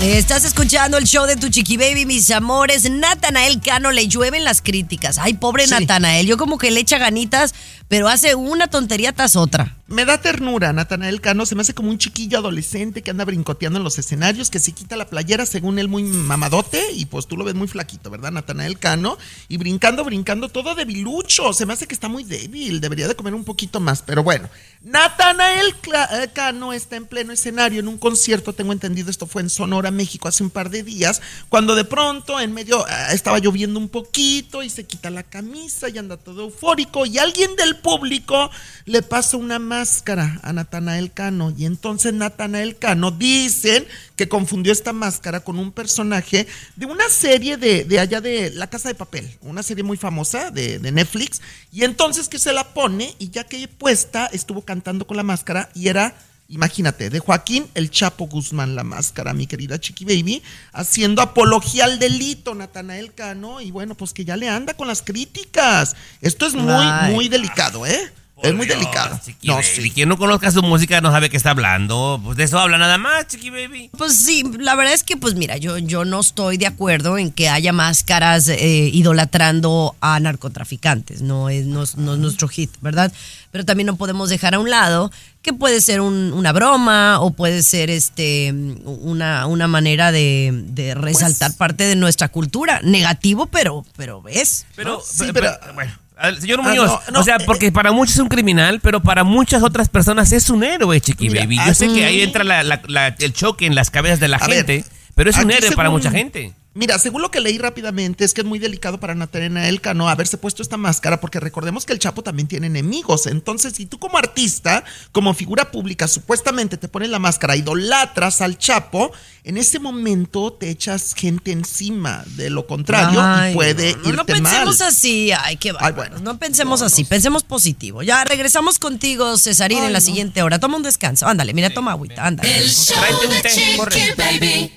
Estás 0.01 0.45
escuchando 0.45 0.97
el 0.97 1.05
show 1.07 1.27
de 1.27 1.35
tu 1.35 1.49
chiqui 1.49 1.77
baby, 1.77 2.07
mis 2.07 2.31
amores. 2.31 2.89
Natanael 2.89 3.61
Cano 3.61 3.91
le 3.91 4.07
llueven 4.07 4.45
las 4.45 4.63
críticas. 4.63 5.19
Ay, 5.19 5.35
pobre 5.35 5.65
Sí. 5.65 5.71
Natanael. 5.73 6.25
Yo 6.25 6.37
como 6.37 6.57
que 6.57 6.71
le 6.71 6.79
echa 6.79 6.99
ganitas, 6.99 7.53
pero 7.89 8.09
hace 8.09 8.37
una 8.37 8.69
tontería 8.69 9.13
tras 9.13 9.35
otra. 9.35 9.75
Me 9.91 10.05
da 10.05 10.21
ternura, 10.21 10.75
Natanael 10.75 11.23
Cano. 11.23 11.47
Se 11.47 11.55
me 11.55 11.63
hace 11.63 11.73
como 11.73 11.89
un 11.89 11.97
chiquillo 11.97 12.37
adolescente 12.37 13.01
que 13.01 13.11
anda 13.11 13.25
brincoteando 13.25 13.79
en 13.79 13.85
los 13.85 13.99
escenarios, 13.99 14.51
que 14.51 14.59
se 14.59 14.73
quita 14.73 14.97
la 14.97 15.09
playera, 15.09 15.47
según 15.47 15.79
él, 15.79 15.89
muy 15.89 16.03
mamadote. 16.03 16.93
Y 16.93 17.07
pues 17.07 17.27
tú 17.27 17.39
lo 17.39 17.45
ves 17.45 17.55
muy 17.55 17.69
flaquito, 17.69 18.11
¿verdad, 18.11 18.31
Natanael 18.31 18.79
Cano? 18.79 19.17
Y 19.49 19.57
brincando, 19.57 20.05
brincando, 20.05 20.51
todo 20.51 20.75
debilucho. 20.75 21.55
Se 21.55 21.65
me 21.65 21.73
hace 21.73 21.87
que 21.87 21.95
está 21.95 22.07
muy 22.11 22.23
débil. 22.23 22.83
Debería 22.83 23.09
de 23.09 23.15
comer 23.15 23.33
un 23.33 23.45
poquito 23.45 23.81
más. 23.81 24.03
Pero 24.03 24.23
bueno, 24.23 24.51
Natanael 24.83 25.69
eh, 25.69 26.29
Cano 26.35 26.75
está 26.75 26.97
en 26.97 27.07
pleno 27.07 27.33
escenario 27.33 27.81
en 27.81 27.89
un 27.89 27.97
concierto. 27.97 28.53
Tengo 28.53 28.75
entendido, 28.75 29.09
esto 29.09 29.27
fue 29.27 29.41
en 29.41 29.49
Sonora, 29.49 29.91
México, 29.91 30.29
hace 30.29 30.43
un 30.43 30.51
par 30.51 30.69
de 30.69 30.83
días. 30.83 31.23
Cuando 31.49 31.75
de 31.75 31.87
pronto, 31.87 32.39
en 32.41 32.53
medio, 32.53 32.85
ah, 32.87 33.15
estaba 33.15 33.39
lloviendo 33.39 33.79
un 33.79 33.89
poquito 33.89 34.63
y 34.63 34.69
se 34.69 34.85
quita 34.85 35.09
la 35.09 35.23
camisa 35.23 35.89
y 35.89 35.97
anda 35.97 36.19
todo 36.19 36.43
eufórico. 36.43 37.07
Y 37.07 37.17
alguien 37.17 37.57
del 37.57 37.77
público 37.77 38.51
le 38.85 39.01
pasa 39.01 39.39
una 39.39 39.59
máscara 39.79 40.41
a 40.43 40.53
Natanael 40.53 41.13
Cano. 41.13 41.55
Y 41.57 41.65
entonces 41.65 42.13
Natanael 42.13 42.77
Cano 42.79 43.13
dicen 43.13 43.87
que 44.17 44.29
confundió 44.29 44.73
esta 44.73 44.93
máscara 44.93 45.41
con 45.41 45.57
un 45.59 45.71
personaje 45.71 46.49
de 46.75 46.87
una 46.87 47.09
serie 47.09 47.57
de, 47.57 47.85
de 47.85 48.01
allá 48.01 48.21
de 48.21 48.51
La 48.51 48.67
Casa 48.67 48.89
de 48.89 48.97
Papel, 48.97 49.37
una 49.41 49.63
serie 49.63 49.85
muy 49.85 49.97
famosa 49.97 50.51
de, 50.51 50.81
de 50.81 50.91
Netflix. 50.91 51.41
Y 51.73 51.85
entonces 51.85 52.29
que 52.29 52.41
se 52.41 52.53
la 52.53 52.75
pone 52.75 53.15
y 53.21 53.31
ya 53.31 53.45
que 53.45 53.69
puesta 53.69 54.27
estuvo 54.33 54.63
cantando 54.63 55.07
con 55.07 55.17
la 55.17 55.23
máscara 55.23 55.71
y 55.75 55.89
era... 55.89 56.15
Imagínate, 56.51 57.11
de 57.11 57.19
Joaquín 57.19 57.67
El 57.75 57.91
Chapo 57.91 58.27
Guzmán 58.27 58.75
la 58.75 58.83
máscara, 58.83 59.35
mi 59.35 59.47
querida 59.47 59.79
Chiqui 59.79 60.07
Baby, 60.07 60.43
haciendo 60.73 61.21
apología 61.21 61.85
al 61.85 61.99
delito, 61.99 62.55
Natanael 62.55 63.13
Cano, 63.13 63.61
y 63.61 63.71
bueno, 63.71 63.95
pues 63.95 64.15
que 64.15 64.25
ya 64.25 64.35
le 64.35 64.49
anda 64.49 64.73
con 64.73 64.89
las 64.89 65.03
críticas. 65.03 65.95
Esto 66.23 66.47
es 66.47 66.55
muy, 66.55 66.73
Ay. 66.73 67.13
muy 67.13 67.29
delicado, 67.29 67.85
¿eh? 67.85 68.01
Es 68.43 68.55
muy 68.55 68.67
delicado. 68.67 69.19
No, 69.43 69.57
No, 69.57 69.63
sí. 69.63 69.83
sí. 69.83 69.91
Quien 69.91 70.09
no 70.09 70.17
conozca 70.17 70.51
su 70.51 70.63
música 70.63 71.01
no 71.01 71.11
sabe 71.11 71.29
qué 71.31 71.37
está 71.37 71.51
hablando. 71.51 72.21
Pues 72.25 72.37
de 72.37 72.45
eso 72.45 72.59
habla 72.59 72.79
nada 72.79 72.97
más, 72.99 73.27
Chiqui 73.27 73.51
Baby. 73.51 73.91
Pues 73.97 74.17
sí, 74.17 74.45
la 74.59 74.75
verdad 74.75 74.95
es 74.95 75.03
que, 75.03 75.17
pues 75.17 75.35
mira, 75.35 75.57
yo, 75.57 75.79
yo 75.79 76.05
no 76.05 76.21
estoy 76.21 76.57
de 76.57 76.67
acuerdo 76.67 77.19
en 77.19 77.31
que 77.33 77.49
haya 77.49 77.73
máscaras 77.73 78.49
eh, 78.49 78.91
idolatrando 78.93 79.97
a 80.01 80.21
narcotraficantes. 80.21 81.23
No 81.23 81.49
es, 81.49 81.67
no, 81.67 81.83
es- 81.83 81.97
no 81.97 82.15
es 82.15 82.19
nuestro 82.19 82.49
hit, 82.49 82.71
¿verdad? 82.81 83.13
Pero 83.51 83.65
también 83.65 83.87
no 83.87 83.97
podemos 83.97 84.29
dejar 84.29 84.55
a 84.55 84.59
un 84.59 84.71
lado 84.71 85.11
que 85.43 85.53
puede 85.53 85.81
ser 85.81 86.01
un- 86.01 86.33
una 86.33 86.53
broma 86.53 87.21
o 87.21 87.31
puede 87.31 87.63
ser 87.63 87.91
este 87.91 88.53
una, 88.85 89.47
una 89.47 89.67
manera 89.69 90.13
de, 90.13 90.51
de 90.69 90.95
resaltar 90.95 91.55
parte 91.57 91.85
de 91.85 91.97
nuestra 91.97 92.29
cultura. 92.29 92.81
Negativo, 92.83 93.47
pero, 93.47 93.85
pero 93.97 94.21
ves. 94.23 94.67
Pero, 94.77 94.95
No, 94.97 95.01
sí, 95.01 95.19
pero- 95.19 95.33
pero- 95.35 95.59
pero- 95.61 95.75
bueno. 95.75 95.93
Señor 96.41 96.61
Ah, 96.63 96.69
Muñoz, 96.69 96.87
no, 97.07 97.13
no, 97.13 97.21
o 97.21 97.23
sea, 97.23 97.37
eh, 97.37 97.45
porque 97.47 97.71
para 97.73 97.93
muchos 97.93 98.15
es 98.17 98.21
un 98.21 98.29
criminal, 98.29 98.81
pero 98.81 99.01
para 99.03 99.25
muchas 99.25 99.63
otras 99.63 99.89
personas 99.89 100.33
es 100.33 100.51
un 100.51 100.65
héroe, 100.65 101.01
Chiqui 101.01 101.29
Mira, 101.29 101.43
Baby. 101.43 101.59
Yo 101.67 101.75
sé 101.75 101.89
que 101.89 102.05
ahí 102.05 102.23
entra 102.23 102.45
la- 102.45 102.63
la- 102.63 102.83
la- 102.87 103.09
el 103.19 103.33
choque 103.33 103.67
en 103.67 103.75
las 103.75 103.91
cabezas 103.91 104.19
de 104.21 104.29
la 104.29 104.39
ver, 104.39 104.67
gente, 104.67 104.85
pero 105.15 105.31
es 105.31 105.37
un 105.39 105.51
héroe 105.51 105.73
para 105.73 105.91
mucha 105.91 106.11
gente. 106.11 106.53
Mira, 106.79 106.97
según 107.01 107.23
lo 107.23 107.31
que 107.33 107.41
leí 107.41 107.59
rápidamente, 107.59 108.25
es 108.25 108.33
que 108.35 108.43
es 108.43 108.47
muy 108.47 108.61
delicado 108.61 109.01
para 109.01 109.15
Natanael 109.17 109.81
Cano 109.81 110.09
haberse 110.09 110.39
puesto 110.39 110.63
esta 110.63 110.77
máscara, 110.77 111.21
porque 111.21 111.41
recordemos 111.41 111.85
que 111.85 111.93
el 111.93 111.99
Chapo 111.99 112.23
también 112.23 112.47
tiene 112.47 112.69
enemigos. 112.69 113.27
Entonces, 113.27 113.73
si 113.75 113.87
tú 113.87 113.99
como 113.99 114.17
artista, 114.17 114.85
como 115.11 115.35
figura 115.35 115.73
pública, 115.73 116.07
supuestamente 116.07 116.77
te 116.77 116.87
pones 116.87 117.11
la 117.11 117.19
máscara, 117.19 117.57
idolatras 117.57 118.41
al 118.43 118.59
Chapo, 118.59 119.11
en 119.43 119.57
ese 119.59 119.81
momento 119.81 120.53
te 120.53 120.71
echas 120.71 121.15
gente 121.15 121.51
encima. 121.51 122.23
De 122.37 122.49
lo 122.49 122.67
contrario, 122.69 123.21
Ay, 123.21 123.51
y 123.51 123.55
puede 123.57 123.93
no, 123.93 123.99
no, 123.99 124.03
no 124.05 124.09
irte 124.21 124.33
mal. 124.35 124.43
pensemos 124.43 124.81
así, 124.81 125.33
ay, 125.33 125.57
qué 125.57 125.73
bárbaros. 125.73 125.97
bueno. 125.97 126.19
No 126.21 126.39
pensemos 126.39 126.79
No, 126.81 126.87
así, 126.87 127.03
no. 127.03 127.09
pensemos 127.09 127.43
positivo. 127.43 128.03
Ya 128.05 128.23
regresamos 128.25 128.79
contigo, 128.79 129.37
Cesarín, 129.37 129.79
Ay, 129.81 129.87
en 129.87 129.93
la 129.95 129.99
no. 129.99 130.05
siguiente 130.05 130.43
hora. 130.43 130.61
Toma 130.61 130.77
un 130.77 130.85
descanso. 130.85 131.27
Ándale, 131.27 131.55
mira, 131.55 131.71
toma 131.71 131.91
agüita, 131.91 132.25
ándale. 132.25 132.57
El 132.57 132.69
show 132.71 132.95
de 133.43 133.51
Chiqui. 133.51 134.13
Baby. 134.17 134.73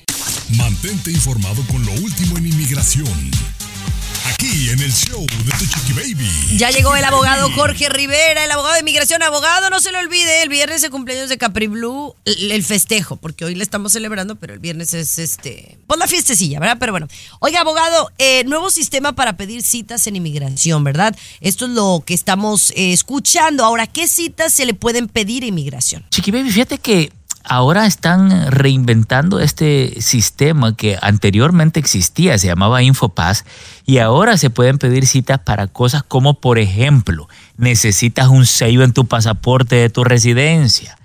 Mantente 0.58 1.12
informado 1.12 1.64
con 1.68 1.86
lo 1.86 1.94
último 1.94 2.38
en 2.38 2.48
inmigración. 2.48 3.32
Aquí 4.34 4.70
en 4.70 4.80
el 4.82 4.92
show 4.92 5.26
de 5.46 5.52
tu 5.54 5.66
chiqui 5.66 5.94
baby. 5.94 6.58
Ya 6.58 6.70
llegó 6.72 6.96
el 6.96 7.04
abogado 7.04 7.50
Jorge 7.52 7.90
Rivera, 7.90 8.44
el 8.44 8.52
abogado 8.52 8.74
de 8.74 8.82
inmigración. 8.82 9.24
Abogado, 9.24 9.70
no 9.70 9.80
se 9.80 9.92
lo 9.92 10.00
olvide, 10.00 10.44
el 10.44 10.50
viernes 10.50 10.78
es 10.78 10.84
el 10.84 10.92
cumpleaños 10.92 11.30
de 11.30 11.38
Capri 11.38 11.68
Blue, 11.68 12.16
el, 12.26 12.52
el 12.52 12.64
festejo, 12.64 13.16
porque 13.16 13.46
hoy 13.46 13.56
le 13.56 13.64
estamos 13.64 13.94
celebrando, 13.94 14.36
pero 14.36 14.54
el 14.54 14.60
viernes 14.60 14.94
es 14.94 15.20
este, 15.20 15.78
pues 15.88 16.00
la 16.00 16.08
fiestecilla, 16.08 16.60
¿verdad? 16.60 16.78
Pero 16.80 16.92
bueno. 16.92 17.08
Oiga, 17.40 17.62
abogado, 17.62 18.12
eh, 18.18 18.44
nuevo 18.46 18.70
sistema 18.70 19.14
para 19.14 19.38
pedir 19.38 19.64
citas 19.64 20.06
en 20.08 20.18
inmigración, 20.18 20.84
¿verdad? 20.84 21.16
Esto 21.40 21.66
es 21.66 21.72
lo 21.72 22.04
que 22.06 22.14
estamos 22.14 22.72
eh, 22.72 22.94
escuchando. 22.94 23.64
Ahora, 23.64 23.88
¿qué 23.88 24.08
citas 24.08 24.54
se 24.54 24.66
le 24.66 24.74
pueden 24.74 25.08
pedir 25.08 25.44
a 25.44 25.48
inmigración? 25.48 26.06
Chiqui 26.10 26.32
Baby, 26.32 26.52
fíjate 26.52 26.78
que 26.78 27.12
ahora 27.44 27.86
están 27.86 28.52
reinventando 28.52 29.40
este 29.40 30.02
sistema 30.02 30.76
que 30.76 30.98
anteriormente 31.02 31.80
existía, 31.80 32.38
se 32.38 32.48
llamaba 32.48 32.84
Infopass, 32.84 33.46
y 33.86 33.98
ahora 33.98 34.38
se 34.38 34.50
pueden 34.50 34.78
pedir 34.78 35.08
citas 35.08 35.40
para 35.40 35.68
cosas 35.68 36.04
como, 36.04 36.40
por 36.40 36.60
ejemplo, 36.60 37.28
necesitas 37.58 38.28
un 38.28 38.46
sello 38.46 38.84
en 38.84 38.94
tu 38.94 39.06
pasaporte 39.06 39.76
de 39.76 39.90
tu 39.90 40.04
residencia, 40.04 40.98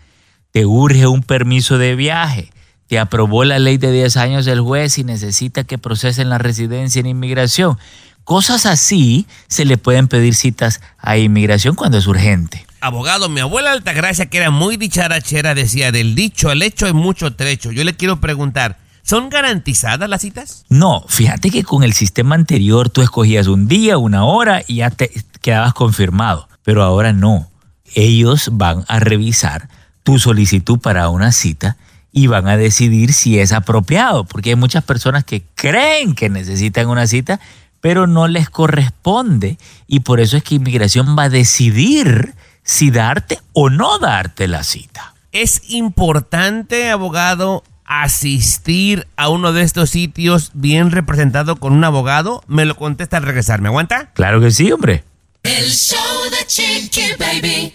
te 0.51 0.67
urge 0.67 1.07
un 1.07 1.23
permiso 1.23 1.79
de 1.79 1.95
viaje, 1.95 2.51
te 2.87 2.99
aprobó 2.99 3.45
la 3.45 3.59
ley 3.59 3.79
de 3.79 3.91
10 3.91 4.17
años 4.17 4.45
del 4.45 4.61
juez 4.61 4.99
y 4.99 5.05
necesita 5.05 5.65
que 5.65 5.79
procesen 5.79 6.29
la 6.29 6.39
residencia 6.39 7.01
en 7.01 7.07
inmigración. 7.07 7.79
Cosas 8.25 8.67
así 8.67 9.27
se 9.49 9.65
le 9.65 9.79
pueden 9.79 10.09
pedir 10.09 10.35
citas 10.35 10.81
a 10.99 11.17
inmigración 11.17 11.75
cuando 11.75 11.99
es 11.99 12.07
urgente. 12.07 12.66
Abogado, 12.81 13.29
mi 13.29 13.41
abuela 13.41 13.73
Altagracia, 13.73 14.27
que 14.27 14.39
era 14.39 14.51
muy 14.51 14.77
dicharachera, 14.77 15.55
decía, 15.55 15.93
del 15.93 16.15
dicho 16.15 16.51
al 16.51 16.63
hecho 16.63 16.87
hay 16.87 16.93
mucho 16.93 17.35
trecho. 17.35 17.73
Yo 17.73 17.85
le 17.85 17.97
quiero 17.97 18.21
preguntar, 18.21 18.79
¿son 19.03 19.31
garantizadas 19.31 20.09
las 20.09 20.21
citas? 20.21 20.65
No, 20.69 21.05
fíjate 21.09 21.51
que 21.51 21.65
con 21.65 21.83
el 21.83 21.95
sistema 21.95 22.35
anterior 22.35 22.91
tú 22.91 23.03
escogías 23.03 23.47
un 23.47 23.67
día, 23.67 23.99
una 23.99 24.25
hora 24.25 24.63
y 24.67 24.77
ya 24.77 24.91
te 24.91 25.11
quedabas 25.41 25.75
confirmado. 25.75 26.49
Pero 26.63 26.83
ahora 26.83 27.13
no. 27.13 27.51
Ellos 27.95 28.51
van 28.53 28.85
a 28.89 29.01
revisar 29.01 29.69
tu 30.03 30.19
solicitud 30.19 30.79
para 30.79 31.09
una 31.09 31.33
cita 31.33 31.77
y 32.13 32.29
van 32.29 32.47
a 32.49 32.57
decidir 32.57 33.13
si 33.13 33.39
es 33.39 33.53
apropiado, 33.53 34.25
porque 34.25 34.51
hay 34.51 34.57
muchas 34.57 34.85
personas 34.85 35.25
que 35.25 35.43
creen 35.55 36.15
que 36.15 36.29
necesitan 36.29 36.89
una 36.89 37.07
cita, 37.07 37.41
pero 37.81 38.07
no 38.07 38.27
les 38.27 38.49
corresponde 38.49 39.59
y 39.87 40.01
por 40.01 40.21
eso 40.21 40.37
es 40.37 40.43
que 40.43 40.55
inmigración 40.55 41.17
va 41.19 41.25
a 41.25 41.29
decidir 41.29 42.35
si 42.67 42.91
darte 42.91 43.39
o 43.55 43.71
no 43.71 43.99
darte 43.99 44.49
la 44.49 44.63
cita. 44.65 45.15
¿Es 45.33 45.63
importante, 45.69 46.91
abogado, 46.91 47.65
asistir 47.85 49.07
a 49.17 49.29
uno 49.29 49.53
de 49.53 49.63
estos 49.63 49.91
sitios 49.91 50.51
bien 50.53 50.91
representado 50.91 51.57
con 51.57 51.73
un 51.73 51.85
abogado? 51.85 52.43
Me 52.49 52.67
lo 52.67 52.77
contesta 52.77 53.17
al 53.17 53.23
regresar. 53.23 53.63
¿Me 53.63 53.69
aguanta? 53.69 54.11
Claro 54.13 54.41
que 54.41 54.51
sí, 54.51 54.71
hombre. 54.73 55.05
El 55.43 55.71
show 55.71 56.31
de 56.31 56.47
Chiqui 56.47 57.13
Baby. 57.19 57.73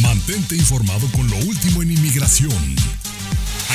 Mantente 0.00 0.54
informado 0.54 1.06
con 1.12 1.28
lo 1.28 1.36
último 1.38 1.82
en 1.82 1.90
inmigración. 1.92 2.76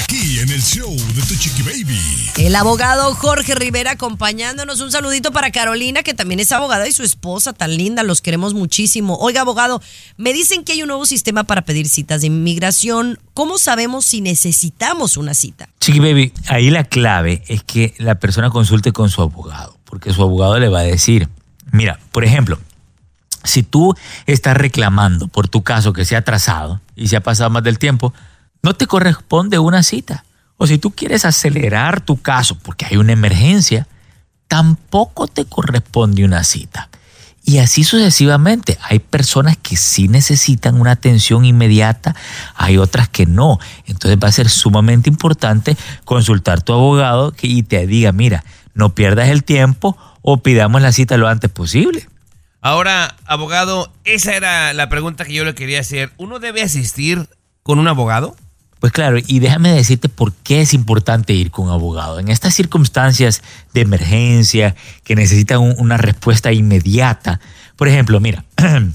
Aquí 0.03 0.39
en 0.39 0.49
el 0.49 0.61
show 0.61 0.95
de 0.95 1.21
tu 1.21 1.35
chiqui 1.35 1.63
baby. 1.63 1.99
El 2.37 2.55
abogado 2.55 3.13
Jorge 3.15 3.55
Rivera 3.55 3.91
acompañándonos. 3.91 4.79
Un 4.79 4.91
saludito 4.91 5.31
para 5.31 5.51
Carolina, 5.51 6.03
que 6.03 6.13
también 6.13 6.39
es 6.39 6.51
abogada 6.51 6.87
y 6.87 6.91
su 6.91 7.03
esposa 7.03 7.53
tan 7.53 7.75
linda. 7.75 8.03
Los 8.03 8.21
queremos 8.21 8.53
muchísimo. 8.53 9.17
Oiga, 9.17 9.41
abogado, 9.41 9.81
me 10.17 10.33
dicen 10.33 10.63
que 10.63 10.73
hay 10.73 10.81
un 10.83 10.89
nuevo 10.89 11.05
sistema 11.05 11.45
para 11.45 11.63
pedir 11.63 11.87
citas 11.87 12.21
de 12.21 12.27
inmigración. 12.27 13.19
¿Cómo 13.33 13.57
sabemos 13.57 14.05
si 14.05 14.21
necesitamos 14.21 15.17
una 15.17 15.33
cita? 15.33 15.69
Chiqui 15.79 15.99
Baby, 15.99 16.31
ahí 16.47 16.69
la 16.69 16.83
clave 16.83 17.43
es 17.47 17.63
que 17.63 17.95
la 17.97 18.15
persona 18.15 18.49
consulte 18.49 18.91
con 18.91 19.09
su 19.09 19.21
abogado, 19.21 19.77
porque 19.85 20.13
su 20.13 20.21
abogado 20.21 20.59
le 20.59 20.69
va 20.69 20.79
a 20.79 20.83
decir, 20.83 21.27
mira, 21.71 21.99
por 22.11 22.23
ejemplo, 22.23 22.59
si 23.43 23.63
tú 23.63 23.95
estás 24.25 24.57
reclamando 24.57 25.27
por 25.27 25.47
tu 25.47 25.63
caso 25.63 25.93
que 25.93 26.05
se 26.05 26.15
ha 26.15 26.19
atrasado 26.19 26.81
y 26.95 27.07
se 27.07 27.15
ha 27.15 27.21
pasado 27.21 27.49
más 27.49 27.63
del 27.63 27.79
tiempo, 27.79 28.13
no 28.67 28.73
te 28.73 28.85
corresponde 28.85 29.59
una 29.59 29.81
cita. 29.81 30.25
O 30.57 30.67
si 30.67 30.77
tú 30.77 30.91
quieres 30.91 31.23
acelerar 31.23 32.01
tu 32.01 32.21
caso 32.21 32.57
porque 32.61 32.85
hay 32.85 32.97
una 32.97 33.13
emergencia, 33.13 33.87
tampoco 34.49 35.27
te 35.27 35.45
corresponde 35.45 36.25
una 36.25 36.43
cita. 36.43 36.89
Y 37.45 37.59
así 37.59 37.85
sucesivamente. 37.85 38.77
Hay 38.81 38.99
personas 38.99 39.55
que 39.55 39.77
sí 39.77 40.09
necesitan 40.09 40.81
una 40.81 40.91
atención 40.91 41.45
inmediata, 41.45 42.13
hay 42.55 42.77
otras 42.77 43.07
que 43.07 43.25
no. 43.25 43.57
Entonces 43.85 44.19
va 44.21 44.27
a 44.27 44.33
ser 44.33 44.49
sumamente 44.49 45.09
importante 45.09 45.77
consultar 46.03 46.57
a 46.57 46.61
tu 46.61 46.73
abogado 46.73 47.33
y 47.41 47.63
te 47.63 47.87
diga, 47.87 48.11
mira, 48.11 48.43
no 48.73 48.93
pierdas 48.93 49.29
el 49.29 49.45
tiempo 49.45 49.95
o 50.21 50.39
pidamos 50.43 50.81
la 50.81 50.91
cita 50.91 51.15
lo 51.15 51.29
antes 51.29 51.49
posible. 51.49 52.09
Ahora, 52.59 53.15
abogado, 53.27 53.93
esa 54.03 54.35
era 54.35 54.73
la 54.73 54.89
pregunta 54.89 55.23
que 55.23 55.31
yo 55.31 55.45
le 55.45 55.55
quería 55.55 55.79
hacer. 55.79 56.11
¿Uno 56.17 56.39
debe 56.39 56.63
asistir 56.63 57.29
con 57.63 57.79
un 57.79 57.87
abogado? 57.87 58.35
Pues 58.79 58.93
claro, 58.93 59.17
y 59.25 59.39
déjame 59.39 59.71
decirte 59.71 60.07
por 60.07 60.33
qué 60.33 60.61
es 60.61 60.73
importante 60.73 61.33
ir 61.33 61.49
con 61.49 61.65
un 61.65 61.71
abogado. 61.71 62.19
En 62.19 62.29
estas 62.29 62.53
circunstancias 62.53 63.41
de 63.73 63.81
emergencia 63.81 64.75
que 65.03 65.15
necesitan 65.15 65.59
un- 65.59 65.75
una 65.77 65.97
respuesta 65.97 66.51
inmediata, 66.51 67.39
por 67.75 67.87
ejemplo, 67.87 68.19
mira, 68.19 68.45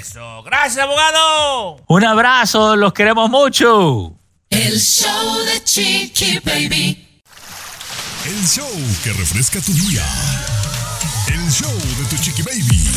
Eso, 0.00 0.42
gracias, 0.42 0.78
abogado. 0.84 1.76
Un 1.88 2.04
abrazo, 2.04 2.76
los 2.76 2.92
queremos 2.92 3.30
mucho. 3.30 4.18
El 4.50 4.78
show 4.80 5.38
de 5.46 5.64
Chiqui 5.64 6.40
Baby. 6.44 7.06
El 8.26 8.46
show 8.46 8.68
que 9.02 9.12
refresca 9.12 9.60
tu 9.60 9.72
día. 9.72 10.04
El 11.28 11.50
show 11.50 11.72
de 11.72 12.04
tu 12.08 12.22
chiqui 12.22 12.42
baby. 12.42 12.90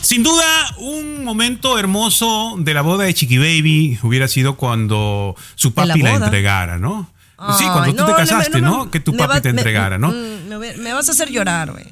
Sin 0.00 0.22
duda, 0.22 0.44
un 0.78 1.24
momento 1.24 1.78
hermoso 1.78 2.54
de 2.58 2.74
la 2.74 2.82
boda 2.82 3.04
de 3.04 3.14
Chiqui 3.14 3.38
Baby 3.38 3.98
hubiera 4.02 4.28
sido 4.28 4.56
cuando 4.56 5.34
su 5.54 5.70
¿De 5.70 5.84
la 5.86 5.94
papi 5.94 6.02
la, 6.02 6.14
entregara, 6.14 6.78
¿no? 6.78 7.10
sí, 7.58 7.64
cuando 7.64 7.94
tú 7.94 8.02
no, 8.02 8.06
te 8.06 8.14
casaste, 8.14 8.60
no. 8.60 8.90
Que 8.90 9.00
tu 9.00 9.12
Me 9.12 9.18
papi 9.18 9.34
va- 9.34 9.40
te 9.40 9.52
me- 9.52 9.60
entregara, 9.60 9.98
¿no? 9.98 10.08
mm, 10.08 10.48
Me, 10.58 10.76
me 10.76 10.92
vas 10.92 11.08
a 11.08 11.12
hacer 11.12 11.30
llorar, 11.30 11.72
güey. 11.72 11.86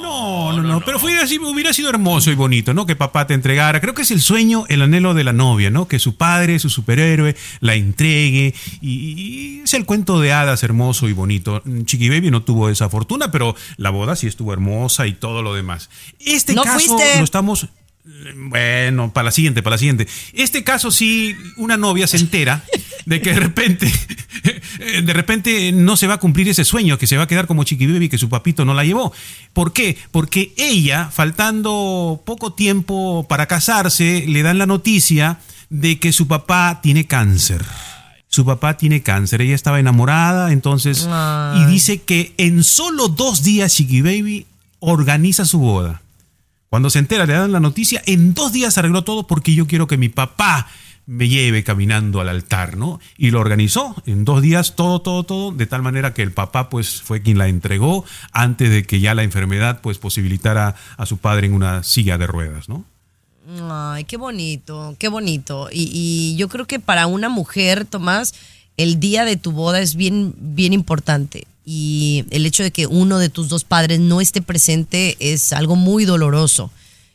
No, 0.00 0.52
no, 0.52 0.62
no, 0.62 0.80
pero 0.80 0.98
hubiera 1.02 1.26
sido, 1.26 1.48
hubiera 1.48 1.72
sido 1.72 1.88
hermoso 1.90 2.30
y 2.30 2.34
bonito, 2.34 2.74
¿no? 2.74 2.86
Que 2.86 2.96
papá 2.96 3.26
te 3.26 3.34
entregara. 3.34 3.80
Creo 3.80 3.94
que 3.94 4.02
es 4.02 4.10
el 4.10 4.20
sueño, 4.20 4.64
el 4.68 4.82
anhelo 4.82 5.14
de 5.14 5.24
la 5.24 5.32
novia, 5.32 5.70
¿no? 5.70 5.88
Que 5.88 5.98
su 5.98 6.16
padre, 6.16 6.58
su 6.58 6.68
superhéroe, 6.70 7.36
la 7.60 7.74
entregue. 7.74 8.54
Y, 8.80 8.90
y 8.90 9.60
es 9.64 9.74
el 9.74 9.84
cuento 9.84 10.20
de 10.20 10.32
hadas 10.32 10.62
hermoso 10.62 11.08
y 11.08 11.12
bonito. 11.12 11.62
Chiqui 11.84 12.08
Baby 12.08 12.30
no 12.30 12.42
tuvo 12.42 12.68
esa 12.68 12.88
fortuna, 12.88 13.30
pero 13.30 13.54
la 13.76 13.90
boda 13.90 14.16
sí 14.16 14.26
estuvo 14.26 14.52
hermosa 14.52 15.06
y 15.06 15.14
todo 15.14 15.42
lo 15.42 15.54
demás. 15.54 15.90
Este 16.20 16.54
No 16.54 16.62
caso 16.62 16.78
fuiste. 16.96 17.18
lo 17.18 17.24
estamos. 17.24 17.68
Bueno, 18.36 19.12
para 19.12 19.26
la 19.26 19.30
siguiente, 19.30 19.62
para 19.62 19.74
la 19.74 19.78
siguiente. 19.78 20.06
Este 20.34 20.62
caso 20.62 20.90
sí, 20.90 21.34
una 21.56 21.78
novia 21.78 22.06
se 22.06 22.18
entera 22.18 22.62
de 23.06 23.22
que 23.22 23.32
de 23.32 23.40
repente, 23.40 23.90
de 25.02 25.12
repente 25.12 25.72
no 25.72 25.96
se 25.96 26.06
va 26.06 26.14
a 26.14 26.20
cumplir 26.20 26.48
ese 26.48 26.64
sueño, 26.64 26.98
que 26.98 27.06
se 27.06 27.16
va 27.16 27.24
a 27.24 27.26
quedar 27.26 27.46
como 27.46 27.64
Chiqui 27.64 27.86
Baby, 27.86 28.10
que 28.10 28.18
su 28.18 28.28
papito 28.28 28.66
no 28.66 28.74
la 28.74 28.84
llevó. 28.84 29.12
¿Por 29.54 29.72
qué? 29.72 29.96
Porque 30.10 30.52
ella, 30.58 31.10
faltando 31.10 32.22
poco 32.26 32.52
tiempo 32.52 33.26
para 33.26 33.46
casarse, 33.46 34.24
le 34.28 34.42
dan 34.42 34.58
la 34.58 34.66
noticia 34.66 35.38
de 35.70 35.98
que 35.98 36.12
su 36.12 36.28
papá 36.28 36.80
tiene 36.82 37.06
cáncer. 37.06 37.64
Su 38.28 38.44
papá 38.44 38.76
tiene 38.76 39.02
cáncer, 39.02 39.40
ella 39.40 39.54
estaba 39.54 39.80
enamorada, 39.80 40.52
entonces, 40.52 41.08
y 41.56 41.64
dice 41.66 42.02
que 42.02 42.34
en 42.36 42.64
solo 42.64 43.08
dos 43.08 43.44
días 43.44 43.74
Chiqui 43.74 44.02
Baby 44.02 44.46
organiza 44.80 45.44
su 45.44 45.60
boda. 45.60 46.02
Cuando 46.74 46.90
se 46.90 46.98
entera, 46.98 47.24
le 47.24 47.34
dan 47.34 47.52
la 47.52 47.60
noticia, 47.60 48.02
en 48.04 48.34
dos 48.34 48.52
días 48.52 48.76
arregló 48.78 49.04
todo 49.04 49.28
porque 49.28 49.54
yo 49.54 49.68
quiero 49.68 49.86
que 49.86 49.96
mi 49.96 50.08
papá 50.08 50.66
me 51.06 51.28
lleve 51.28 51.62
caminando 51.62 52.20
al 52.20 52.28
altar, 52.28 52.76
¿no? 52.76 52.98
Y 53.16 53.30
lo 53.30 53.38
organizó 53.38 53.94
en 54.06 54.24
dos 54.24 54.42
días, 54.42 54.74
todo, 54.74 55.00
todo, 55.00 55.22
todo, 55.22 55.52
de 55.52 55.66
tal 55.66 55.82
manera 55.82 56.14
que 56.14 56.22
el 56.22 56.32
papá 56.32 56.70
pues 56.70 57.00
fue 57.00 57.22
quien 57.22 57.38
la 57.38 57.46
entregó 57.46 58.04
antes 58.32 58.70
de 58.70 58.82
que 58.82 58.98
ya 58.98 59.14
la 59.14 59.22
enfermedad 59.22 59.82
pues 59.82 59.98
posibilitara 59.98 60.74
a 60.96 61.06
su 61.06 61.18
padre 61.18 61.46
en 61.46 61.54
una 61.54 61.84
silla 61.84 62.18
de 62.18 62.26
ruedas, 62.26 62.68
¿no? 62.68 62.84
Ay, 63.70 64.02
qué 64.02 64.16
bonito, 64.16 64.96
qué 64.98 65.06
bonito. 65.06 65.68
Y, 65.70 65.90
y 65.92 66.34
yo 66.34 66.48
creo 66.48 66.66
que 66.66 66.80
para 66.80 67.06
una 67.06 67.28
mujer, 67.28 67.84
Tomás, 67.84 68.34
el 68.76 69.00
día 69.00 69.24
de 69.24 69.36
tu 69.36 69.52
boda 69.52 69.80
es 69.80 69.94
bien, 69.94 70.34
bien 70.38 70.72
importante. 70.72 71.46
Y 71.64 72.24
el 72.30 72.44
hecho 72.44 72.62
de 72.62 72.70
que 72.70 72.86
uno 72.86 73.18
de 73.18 73.28
tus 73.28 73.48
dos 73.48 73.64
padres 73.64 74.00
no 74.00 74.20
esté 74.20 74.42
presente 74.42 75.16
es 75.20 75.52
algo 75.52 75.76
muy 75.76 76.04
doloroso 76.04 76.70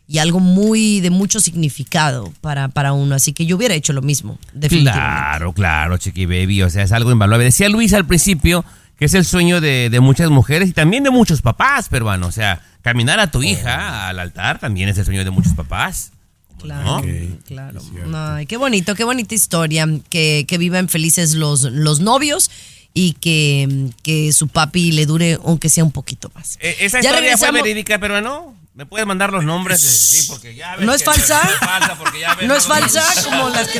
y 0.07 0.17
algo 0.17 0.39
muy 0.39 1.01
de 1.01 1.11
mucho 1.11 1.39
significado 1.39 2.33
para, 2.41 2.67
para 2.69 2.93
uno. 2.93 3.13
Así 3.13 3.31
que 3.31 3.45
yo 3.45 3.57
hubiera 3.57 3.75
hecho 3.75 3.93
lo 3.93 4.01
mismo, 4.01 4.39
definitivamente. 4.53 5.07
Claro, 5.07 5.53
claro, 5.53 5.97
Chiqui 5.97 6.25
Baby. 6.25 6.63
O 6.63 6.69
sea, 6.69 6.83
es 6.83 6.91
algo 6.91 7.11
invaluable. 7.11 7.45
Decía 7.45 7.69
Luis 7.69 7.93
al 7.93 8.07
principio 8.07 8.65
que 8.97 9.05
es 9.05 9.13
el 9.13 9.23
sueño 9.23 9.61
de, 9.61 9.89
de 9.89 9.99
muchas 9.99 10.29
mujeres 10.29 10.69
y 10.69 10.73
también 10.73 11.03
de 11.03 11.11
muchos 11.11 11.41
papás 11.41 11.87
peruanos. 11.87 12.29
O 12.29 12.31
sea, 12.31 12.61
caminar 12.81 13.19
a 13.19 13.29
tu 13.29 13.43
hija 13.43 14.09
al 14.09 14.19
altar 14.19 14.59
también 14.59 14.89
es 14.89 14.97
el 14.97 15.05
sueño 15.05 15.23
de 15.23 15.29
muchos 15.29 15.53
papás. 15.53 16.11
Claro, 16.59 17.01
¿no? 17.01 17.37
claro. 17.47 17.81
Ay, 18.13 18.45
qué 18.45 18.57
bonito, 18.57 18.95
qué 18.95 19.03
bonita 19.03 19.33
historia. 19.35 19.87
Que, 20.09 20.45
que 20.47 20.57
vivan 20.57 20.89
felices 20.89 21.33
los, 21.35 21.61
los 21.63 21.99
novios 21.99 22.51
y 22.93 23.13
que, 23.13 23.89
que 24.03 24.33
su 24.33 24.47
papi 24.47 24.91
le 24.91 25.05
dure 25.05 25.39
aunque 25.45 25.69
sea 25.69 25.83
un 25.83 25.91
poquito 25.91 26.31
más. 26.35 26.57
Eh, 26.61 26.77
¿Esa 26.81 26.99
Ya 27.01 27.09
historia 27.09 27.11
fue 27.11 27.21
regresamos. 27.21 27.61
verídica 27.63 27.99
peruano? 27.99 28.55
¿Me 28.75 28.85
puedes 28.85 29.05
mandar 29.05 29.33
los 29.33 29.43
nombres? 29.43 29.81
de- 29.81 29.87
Sí, 29.89 30.27
porque 30.29 30.55
ya 30.55 30.75
ves 30.77 30.85
¿No 30.85 30.93
es 30.93 31.01
que- 31.01 31.05
falsa? 31.05 31.41
No 31.47 31.49
es 31.51 31.59
falsa, 31.59 31.95
porque 31.97 32.19
ya 32.19 32.35
ves 32.35 32.47
¿No 32.47 32.55
es 32.55 32.67
los- 32.67 32.77
falsa 32.77 33.23
como 33.25 33.49
las 33.49 33.67
que... 33.67 33.79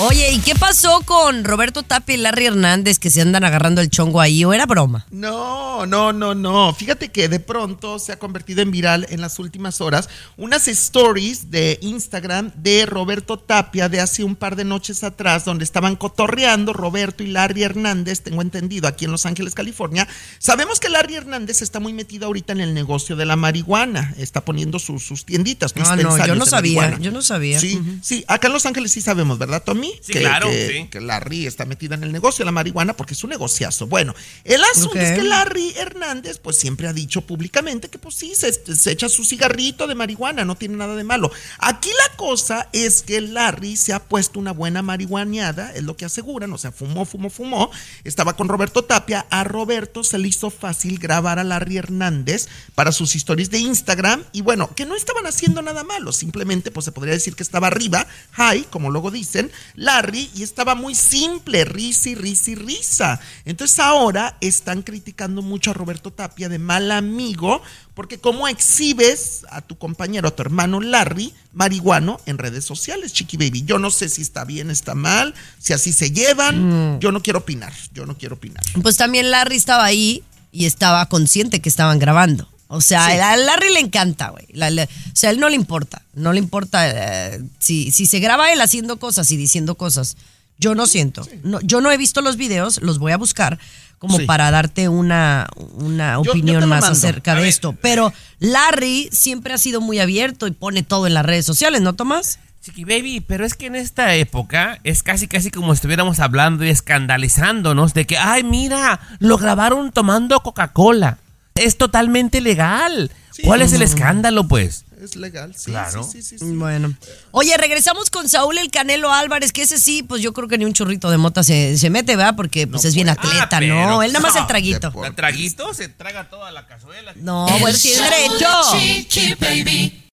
Oye, 0.00 0.32
¿y 0.32 0.40
qué 0.40 0.56
pasó 0.56 1.02
con 1.04 1.44
Roberto 1.44 1.84
Tapia 1.84 2.16
y 2.16 2.18
Larry 2.18 2.46
Hernández 2.46 2.98
que 2.98 3.10
se 3.10 3.20
andan 3.20 3.44
agarrando 3.44 3.80
el 3.80 3.90
chongo 3.90 4.20
ahí? 4.20 4.44
¿O 4.44 4.52
era 4.52 4.66
broma? 4.66 5.06
No, 5.12 5.86
no, 5.86 6.12
no, 6.12 6.34
no. 6.34 6.74
Fíjate 6.74 7.12
que 7.12 7.28
de 7.28 7.38
pronto 7.38 8.00
se 8.00 8.10
ha 8.10 8.18
convertido 8.18 8.60
en 8.62 8.72
viral 8.72 9.06
en 9.10 9.20
las 9.20 9.38
últimas 9.38 9.80
horas 9.80 10.08
unas 10.36 10.66
stories 10.66 11.52
de 11.52 11.78
Instagram 11.80 12.50
de 12.56 12.86
Roberto 12.86 13.38
Tapia 13.38 13.88
de 13.88 14.00
hace 14.00 14.24
un 14.24 14.34
par 14.34 14.56
de 14.56 14.64
noches 14.64 15.04
atrás, 15.04 15.44
donde 15.44 15.62
estaban 15.62 15.94
cotorreando 15.94 16.72
Roberto 16.72 17.22
y 17.22 17.28
Larry 17.28 17.62
Hernández, 17.62 18.22
tengo 18.22 18.42
entendido, 18.42 18.88
aquí 18.88 19.04
en 19.04 19.12
Los 19.12 19.26
Ángeles, 19.26 19.54
California. 19.54 20.08
Sabemos 20.40 20.80
que 20.80 20.88
Larry 20.88 21.14
Hernández 21.14 21.62
está 21.62 21.78
muy 21.78 21.92
metido 21.92 22.26
ahorita 22.26 22.52
en 22.52 22.60
el 22.60 22.74
negocio 22.74 23.14
de 23.14 23.26
la 23.26 23.36
marihuana, 23.36 24.12
está 24.18 24.44
poniendo 24.44 24.80
sus, 24.80 25.04
sus 25.06 25.24
tienditas. 25.24 25.72
Ah, 25.84 25.94
no, 25.94 26.26
yo 26.26 26.34
no 26.34 26.46
sabía, 26.46 26.80
marihuana. 26.80 27.04
yo 27.04 27.12
no 27.12 27.22
sabía. 27.22 27.60
Sí, 27.60 27.80
sí, 28.02 28.24
acá 28.26 28.48
en 28.48 28.54
Los 28.54 28.66
Ángeles 28.66 28.90
sí 28.90 29.00
sabemos, 29.00 29.38
¿verdad, 29.38 29.62
Tommy? 29.64 29.83
Sí, 30.00 30.12
claro, 30.12 30.48
que, 30.48 30.68
sí. 30.68 30.88
que 30.88 31.00
Larry 31.00 31.46
está 31.46 31.64
metida 31.64 31.94
en 31.94 32.04
el 32.04 32.12
negocio 32.12 32.42
de 32.42 32.46
la 32.46 32.52
marihuana 32.52 32.94
porque 32.94 33.14
es 33.14 33.24
un 33.24 33.30
negociazo. 33.30 33.86
Bueno, 33.86 34.14
el 34.44 34.62
asunto 34.64 34.98
es 34.98 35.12
que 35.12 35.22
Larry 35.22 35.74
Hernández 35.76 36.38
pues 36.38 36.58
siempre 36.58 36.88
ha 36.88 36.92
dicho 36.92 37.22
públicamente 37.22 37.88
que 37.88 37.98
pues 37.98 38.14
sí, 38.14 38.34
se, 38.34 38.52
se 38.52 38.90
echa 38.90 39.08
su 39.08 39.24
cigarrito 39.24 39.86
de 39.86 39.94
marihuana, 39.94 40.44
no 40.44 40.54
tiene 40.56 40.76
nada 40.76 40.96
de 40.96 41.04
malo. 41.04 41.30
Aquí 41.58 41.90
la 41.90 42.16
cosa 42.16 42.68
es 42.72 43.02
que 43.02 43.20
Larry 43.20 43.76
se 43.76 43.92
ha 43.92 44.02
puesto 44.02 44.38
una 44.38 44.52
buena 44.52 44.82
marihuaneada, 44.82 45.72
es 45.74 45.82
lo 45.82 45.96
que 45.96 46.04
aseguran, 46.04 46.52
o 46.52 46.58
sea, 46.58 46.72
fumó, 46.72 47.04
fumó, 47.04 47.30
fumó. 47.30 47.70
Estaba 48.04 48.36
con 48.36 48.48
Roberto 48.48 48.84
Tapia, 48.84 49.26
a 49.30 49.44
Roberto 49.44 50.04
se 50.04 50.18
le 50.18 50.28
hizo 50.28 50.50
fácil 50.50 50.98
grabar 50.98 51.38
a 51.38 51.44
Larry 51.44 51.76
Hernández 51.78 52.48
para 52.74 52.92
sus 52.92 53.16
historias 53.16 53.50
de 53.50 53.58
Instagram 53.58 54.24
y 54.32 54.42
bueno, 54.42 54.74
que 54.74 54.86
no 54.86 54.94
estaban 54.94 55.26
haciendo 55.26 55.62
nada 55.62 55.84
malo, 55.84 56.12
simplemente 56.12 56.70
pues 56.70 56.84
se 56.84 56.92
podría 56.92 57.14
decir 57.14 57.34
que 57.34 57.42
estaba 57.42 57.68
arriba, 57.68 58.06
high, 58.32 58.64
como 58.70 58.90
luego 58.90 59.10
dicen, 59.10 59.50
Larry, 59.76 60.30
y 60.34 60.42
estaba 60.42 60.74
muy 60.74 60.94
simple, 60.94 61.64
risa 61.64 62.10
y 62.10 62.14
risa 62.14 62.50
y 62.52 62.54
risa. 62.54 63.20
Entonces 63.44 63.78
ahora 63.80 64.36
están 64.40 64.82
criticando 64.82 65.42
mucho 65.42 65.70
a 65.70 65.74
Roberto 65.74 66.12
Tapia 66.12 66.48
de 66.48 66.58
mal 66.58 66.90
amigo, 66.90 67.60
porque 67.94 68.18
como 68.18 68.48
exhibes 68.48 69.44
a 69.50 69.60
tu 69.60 69.76
compañero, 69.76 70.28
a 70.28 70.30
tu 70.30 70.42
hermano 70.42 70.80
Larry, 70.80 71.32
marihuano, 71.52 72.20
en 72.26 72.38
redes 72.38 72.64
sociales, 72.64 73.12
Chiqui 73.12 73.36
Baby. 73.36 73.64
Yo 73.64 73.78
no 73.78 73.90
sé 73.90 74.08
si 74.08 74.22
está 74.22 74.44
bien, 74.44 74.70
está 74.70 74.94
mal, 74.94 75.34
si 75.58 75.72
así 75.72 75.92
se 75.92 76.10
llevan, 76.10 77.00
yo 77.00 77.12
no 77.12 77.22
quiero 77.22 77.40
opinar, 77.40 77.72
yo 77.92 78.06
no 78.06 78.16
quiero 78.16 78.36
opinar. 78.36 78.62
Pues 78.82 78.96
también 78.96 79.30
Larry 79.30 79.56
estaba 79.56 79.84
ahí 79.84 80.22
y 80.52 80.66
estaba 80.66 81.08
consciente 81.08 81.60
que 81.60 81.68
estaban 81.68 81.98
grabando. 81.98 82.48
O 82.74 82.80
sea, 82.80 83.06
Sí. 83.10 83.12
a 83.18 83.36
Larry 83.36 83.72
le 83.72 83.80
encanta, 83.80 84.28
güey. 84.30 84.46
O 84.54 84.86
sea, 85.14 85.30
a 85.30 85.32
él 85.32 85.40
no 85.40 85.48
le 85.48 85.56
importa. 85.56 86.02
No 86.14 86.32
le 86.32 86.38
importa 86.38 86.88
eh, 87.34 87.40
si, 87.58 87.90
si 87.90 88.06
se 88.06 88.18
graba 88.20 88.52
él 88.52 88.60
haciendo 88.60 88.98
cosas 88.98 89.30
y 89.30 89.36
diciendo 89.36 89.74
cosas. 89.76 90.16
Yo 90.58 90.74
no 90.74 90.86
siento. 90.86 91.26
No, 91.42 91.60
yo 91.62 91.80
no 91.80 91.90
he 91.90 91.96
visto 91.96 92.20
los 92.20 92.36
videos, 92.36 92.80
los 92.82 92.98
voy 92.98 93.10
a 93.12 93.16
buscar 93.16 93.58
como 93.98 94.18
Sí. 94.18 94.26
para 94.26 94.50
darte 94.50 94.88
una, 94.88 95.48
una 95.74 96.18
opinión 96.20 96.60
más 96.68 96.82
mando. 96.82 96.86
acerca 96.98 97.32
A 97.32 97.34
de 97.36 97.40
ver. 97.40 97.48
esto. 97.48 97.74
Pero 97.80 98.12
Larry 98.38 99.08
siempre 99.10 99.54
ha 99.54 99.58
sido 99.58 99.80
muy 99.80 99.98
abierto 99.98 100.46
y 100.46 100.52
pone 100.52 100.82
todo 100.82 101.06
en 101.06 101.14
las 101.14 101.24
redes 101.26 101.44
sociales, 101.46 101.80
¿no, 101.80 101.94
Tomás? 101.94 102.38
Chiqui 102.62 102.84
Baby, 102.84 103.20
pero 103.20 103.44
es 103.44 103.54
que 103.54 103.66
en 103.66 103.74
esta 103.76 104.14
época 104.14 104.78
es 104.84 105.02
casi 105.02 105.26
casi 105.28 105.50
como 105.50 105.68
si 105.74 105.78
estuviéramos 105.78 106.18
hablando 106.20 106.64
y 106.64 106.70
escandalizándonos 106.70 107.92
de 107.94 108.06
que, 108.06 108.16
ay, 108.16 108.42
mira, 108.42 109.00
lo 109.18 109.36
grabaron 109.38 109.92
tomando 109.92 110.40
Coca-Cola. 110.40 111.18
Es 111.54 111.78
totalmente 111.78 112.40
legal. 112.40 113.12
¿Cuál 113.44 113.62
es 113.62 113.72
el 113.72 113.82
escándalo, 113.82 114.46
pues? 114.48 114.84
Es 115.00 115.14
legal, 115.16 115.54
sí, 115.56 115.70
Claro. 115.70 116.02
sí, 116.02 116.20
sí, 116.22 116.22
sí, 116.22 116.38
sí. 116.38 116.44
Bueno. 116.56 116.94
Oye, 117.30 117.56
regresamos 117.56 118.10
con 118.10 118.28
Saúl 118.28 118.58
el 118.58 118.70
Canelo 118.72 119.12
Álvarez, 119.12 119.52
que 119.52 119.62
ese 119.62 119.78
sí, 119.78 120.02
pues 120.02 120.20
yo 120.22 120.32
creo 120.32 120.48
que 120.48 120.58
ni 120.58 120.64
un 120.64 120.72
churrito 120.72 121.10
de 121.10 121.16
mota 121.18 121.42
se, 121.44 121.78
se 121.78 121.90
mete, 121.90 122.16
¿verdad? 122.16 122.34
Porque 122.36 122.66
pues 122.66 122.84
es 122.84 122.94
bien 122.96 123.08
atleta, 123.08 123.58
Ah, 123.58 123.60
¿no? 123.60 124.02
Él 124.02 124.12
nada 124.12 124.22
más 124.26 124.34
el 124.36 124.46
traguito. 124.48 124.92
¿El 125.04 125.14
traguito 125.14 125.72
se 125.74 125.88
traga 125.88 126.28
toda 126.28 126.50
la 126.52 126.66
cazuela? 126.66 127.12
No, 127.16 127.46
El 127.48 127.60
bueno, 127.60 127.78
tiene 127.78 128.02
derecho. 128.02 128.46
Chiqui 128.72 129.34
Baby. 129.34 130.03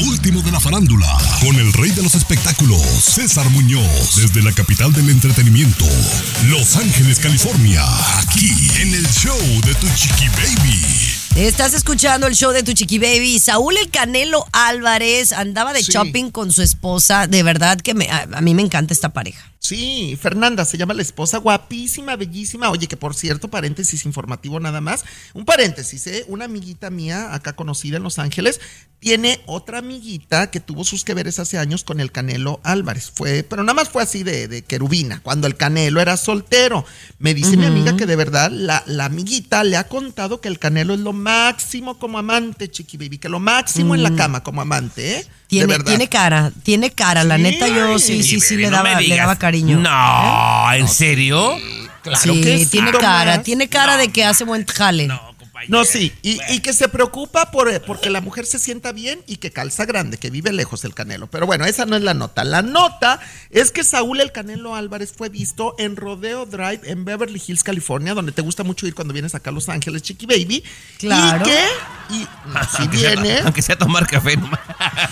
Lo 0.00 0.06
último 0.06 0.40
de 0.42 0.50
la 0.50 0.60
farándula, 0.60 1.06
con 1.40 1.56
el 1.56 1.72
rey 1.74 1.90
de 1.90 2.02
los 2.02 2.14
espectáculos, 2.14 2.80
César 2.80 3.48
Muñoz, 3.50 4.16
desde 4.16 4.42
la 4.42 4.52
capital 4.52 4.92
del 4.92 5.10
entretenimiento, 5.10 5.84
Los 6.46 6.76
Ángeles, 6.76 7.18
California, 7.18 7.84
aquí 8.18 8.50
en 8.80 8.94
el 8.94 9.06
show 9.08 9.36
de 9.66 9.74
tu 9.74 9.86
chiqui 9.94 10.28
baby. 10.28 10.80
Estás 11.36 11.74
escuchando 11.74 12.26
el 12.26 12.34
show 12.34 12.52
de 12.52 12.62
tu 12.62 12.72
chiqui 12.72 12.98
baby. 12.98 13.38
Saúl 13.38 13.76
el 13.76 13.90
Canelo 13.90 14.46
Álvarez 14.52 15.32
andaba 15.32 15.72
de 15.72 15.82
Sí. 15.82 15.92
shopping 15.92 16.30
con 16.30 16.50
su 16.52 16.62
esposa. 16.62 17.26
De 17.26 17.42
verdad 17.42 17.78
que 17.80 17.92
me- 17.94 18.10
a, 18.10 18.26
a 18.32 18.40
mí 18.40 18.54
me 18.54 18.62
encanta 18.62 18.94
esta 18.94 19.10
pareja. 19.10 19.49
Sí, 19.62 20.18
Fernanda 20.18 20.64
se 20.64 20.78
llama 20.78 20.94
la 20.94 21.02
esposa, 21.02 21.36
guapísima, 21.36 22.16
bellísima. 22.16 22.70
Oye, 22.70 22.88
que 22.88 22.96
por 22.96 23.14
cierto, 23.14 23.48
paréntesis 23.48 24.06
informativo 24.06 24.58
nada 24.58 24.80
más. 24.80 25.04
Un 25.34 25.44
paréntesis, 25.44 26.06
¿eh? 26.06 26.24
Una 26.28 26.46
amiguita 26.46 26.88
mía, 26.88 27.34
acá 27.34 27.52
conocida 27.52 27.98
en 27.98 28.02
Los 28.02 28.18
Ángeles, 28.18 28.58
tiene 29.00 29.42
otra 29.44 29.78
amiguita 29.78 30.50
que 30.50 30.60
tuvo 30.60 30.82
sus 30.82 31.04
que 31.04 31.12
veres 31.12 31.38
hace 31.38 31.58
años 31.58 31.84
con 31.84 32.00
el 32.00 32.10
Canelo 32.10 32.60
Álvarez. 32.64 33.12
Fue, 33.14 33.42
pero 33.42 33.62
nada 33.62 33.74
más 33.74 33.90
fue 33.90 34.02
así 34.02 34.22
de, 34.22 34.48
de 34.48 34.62
querubina, 34.62 35.20
cuando 35.22 35.46
el 35.46 35.56
Canelo 35.56 36.00
era 36.00 36.16
soltero. 36.16 36.86
Me 37.18 37.34
dice 37.34 37.58
mi 37.58 37.66
amiga 37.66 37.98
que 37.98 38.06
de 38.06 38.16
verdad 38.16 38.50
la, 38.50 38.82
la 38.86 39.04
amiguita 39.04 39.62
le 39.62 39.76
ha 39.76 39.88
contado 39.88 40.40
que 40.40 40.48
el 40.48 40.58
Canelo 40.58 40.94
es 40.94 41.00
lo 41.00 41.12
máximo 41.12 41.98
como 41.98 42.18
amante, 42.18 42.70
chiqui 42.70 42.96
baby, 42.96 43.18
que 43.18 43.28
lo 43.28 43.40
máximo 43.40 43.94
en 43.94 44.04
la 44.04 44.16
cama 44.16 44.42
como 44.42 44.62
amante, 44.62 45.18
¿eh? 45.18 45.26
Tiene, 45.50 45.78
tiene 45.80 46.08
cara, 46.08 46.52
tiene 46.62 46.90
cara. 46.92 47.24
La 47.24 47.36
Sí. 47.36 47.42
neta, 47.42 47.66
yo 47.68 47.98
sí, 47.98 48.22
sí, 48.22 48.40
sí, 48.40 48.56
le 48.56 48.70
daba, 48.70 49.00
le 49.00 49.16
daba 49.16 49.36
cariño. 49.36 49.78
No, 49.78 50.72
¿en 50.72 50.86
serio? 50.88 51.56
Claro 52.02 52.20
sí, 52.34 52.40
que 52.40 52.58
sí, 52.60 52.66
tiene 52.66 52.92
cara, 52.92 53.42
tiene 53.42 53.68
cara 53.68 53.96
de 53.96 54.08
que 54.08 54.24
hace 54.24 54.44
buen 54.44 54.64
jale. 54.64 55.06
No, 55.08 55.20
sí, 55.84 56.12
y, 56.22 56.38
y 56.48 56.60
que 56.60 56.72
se 56.72 56.88
preocupa 56.88 57.50
por 57.50 57.70
porque 57.82 58.10
la 58.10 58.20
mujer 58.20 58.46
se 58.46 58.58
sienta 58.58 58.92
bien 58.92 59.22
y 59.26 59.36
que 59.36 59.50
calza 59.50 59.84
grande, 59.84 60.16
que 60.18 60.30
vive 60.30 60.52
lejos 60.52 60.84
el 60.84 60.94
Canelo. 60.94 61.28
Pero 61.28 61.46
bueno, 61.46 61.64
esa 61.64 61.86
no 61.86 61.96
es 61.96 62.02
la 62.02 62.14
nota. 62.14 62.44
La 62.44 62.62
nota 62.62 63.20
es 63.50 63.70
que 63.70 63.84
Saúl 63.84 64.20
el 64.20 64.32
Canelo 64.32 64.74
Álvarez 64.74 65.12
fue 65.16 65.28
visto 65.28 65.74
en 65.78 65.96
Rodeo 65.96 66.46
Drive 66.46 66.80
en 66.84 67.04
Beverly 67.04 67.40
Hills, 67.46 67.62
California, 67.62 68.14
donde 68.14 68.32
te 68.32 68.42
gusta 68.42 68.64
mucho 68.64 68.86
ir 68.86 68.94
cuando 68.94 69.12
vienes 69.12 69.34
acá 69.34 69.50
a 69.50 69.52
Los 69.52 69.68
Ángeles, 69.68 70.02
Chiqui 70.02 70.26
Baby. 70.26 70.64
Claro. 70.98 71.44
Y 71.46 71.48
que, 71.48 72.14
y 72.14 72.26
no, 72.46 72.62
si 72.64 72.82
Aunque 72.82 72.98
sea- 72.98 73.10
viene, 73.14 73.38
aunque 73.40 73.62
sea 73.62 73.78
tomar 73.78 74.06
café 74.06 74.36
nomás. 74.36 74.60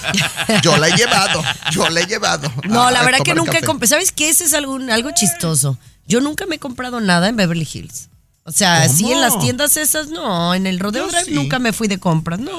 yo 0.62 0.76
la 0.76 0.88
he 0.88 0.96
llevado, 0.96 1.42
yo 1.70 1.88
la 1.88 2.00
he 2.00 2.06
llevado. 2.06 2.52
No, 2.64 2.86
a 2.86 2.90
la 2.90 3.02
verdad 3.04 3.20
que 3.24 3.34
nunca 3.34 3.58
he 3.58 3.62
comprado. 3.62 3.88
¿Sabes 3.90 4.12
qué? 4.12 4.28
Ese 4.30 4.44
es 4.44 4.54
algo, 4.54 4.78
algo 4.90 5.10
chistoso. 5.14 5.78
Yo 6.06 6.20
nunca 6.20 6.46
me 6.46 6.56
he 6.56 6.58
comprado 6.58 7.00
nada 7.00 7.28
en 7.28 7.36
Beverly 7.36 7.68
Hills. 7.70 8.08
O 8.48 8.52
sea, 8.52 8.82
¿Cómo? 8.86 8.96
sí 8.96 9.12
en 9.12 9.20
las 9.20 9.38
tiendas 9.38 9.76
esas, 9.76 10.08
no. 10.08 10.54
En 10.54 10.66
el 10.66 10.78
Rodeo 10.80 11.04
Yo 11.06 11.10
Drive 11.10 11.24
sí. 11.26 11.34
nunca 11.34 11.58
me 11.58 11.72
fui 11.72 11.86
de 11.88 11.98
compras, 11.98 12.40
no. 12.40 12.50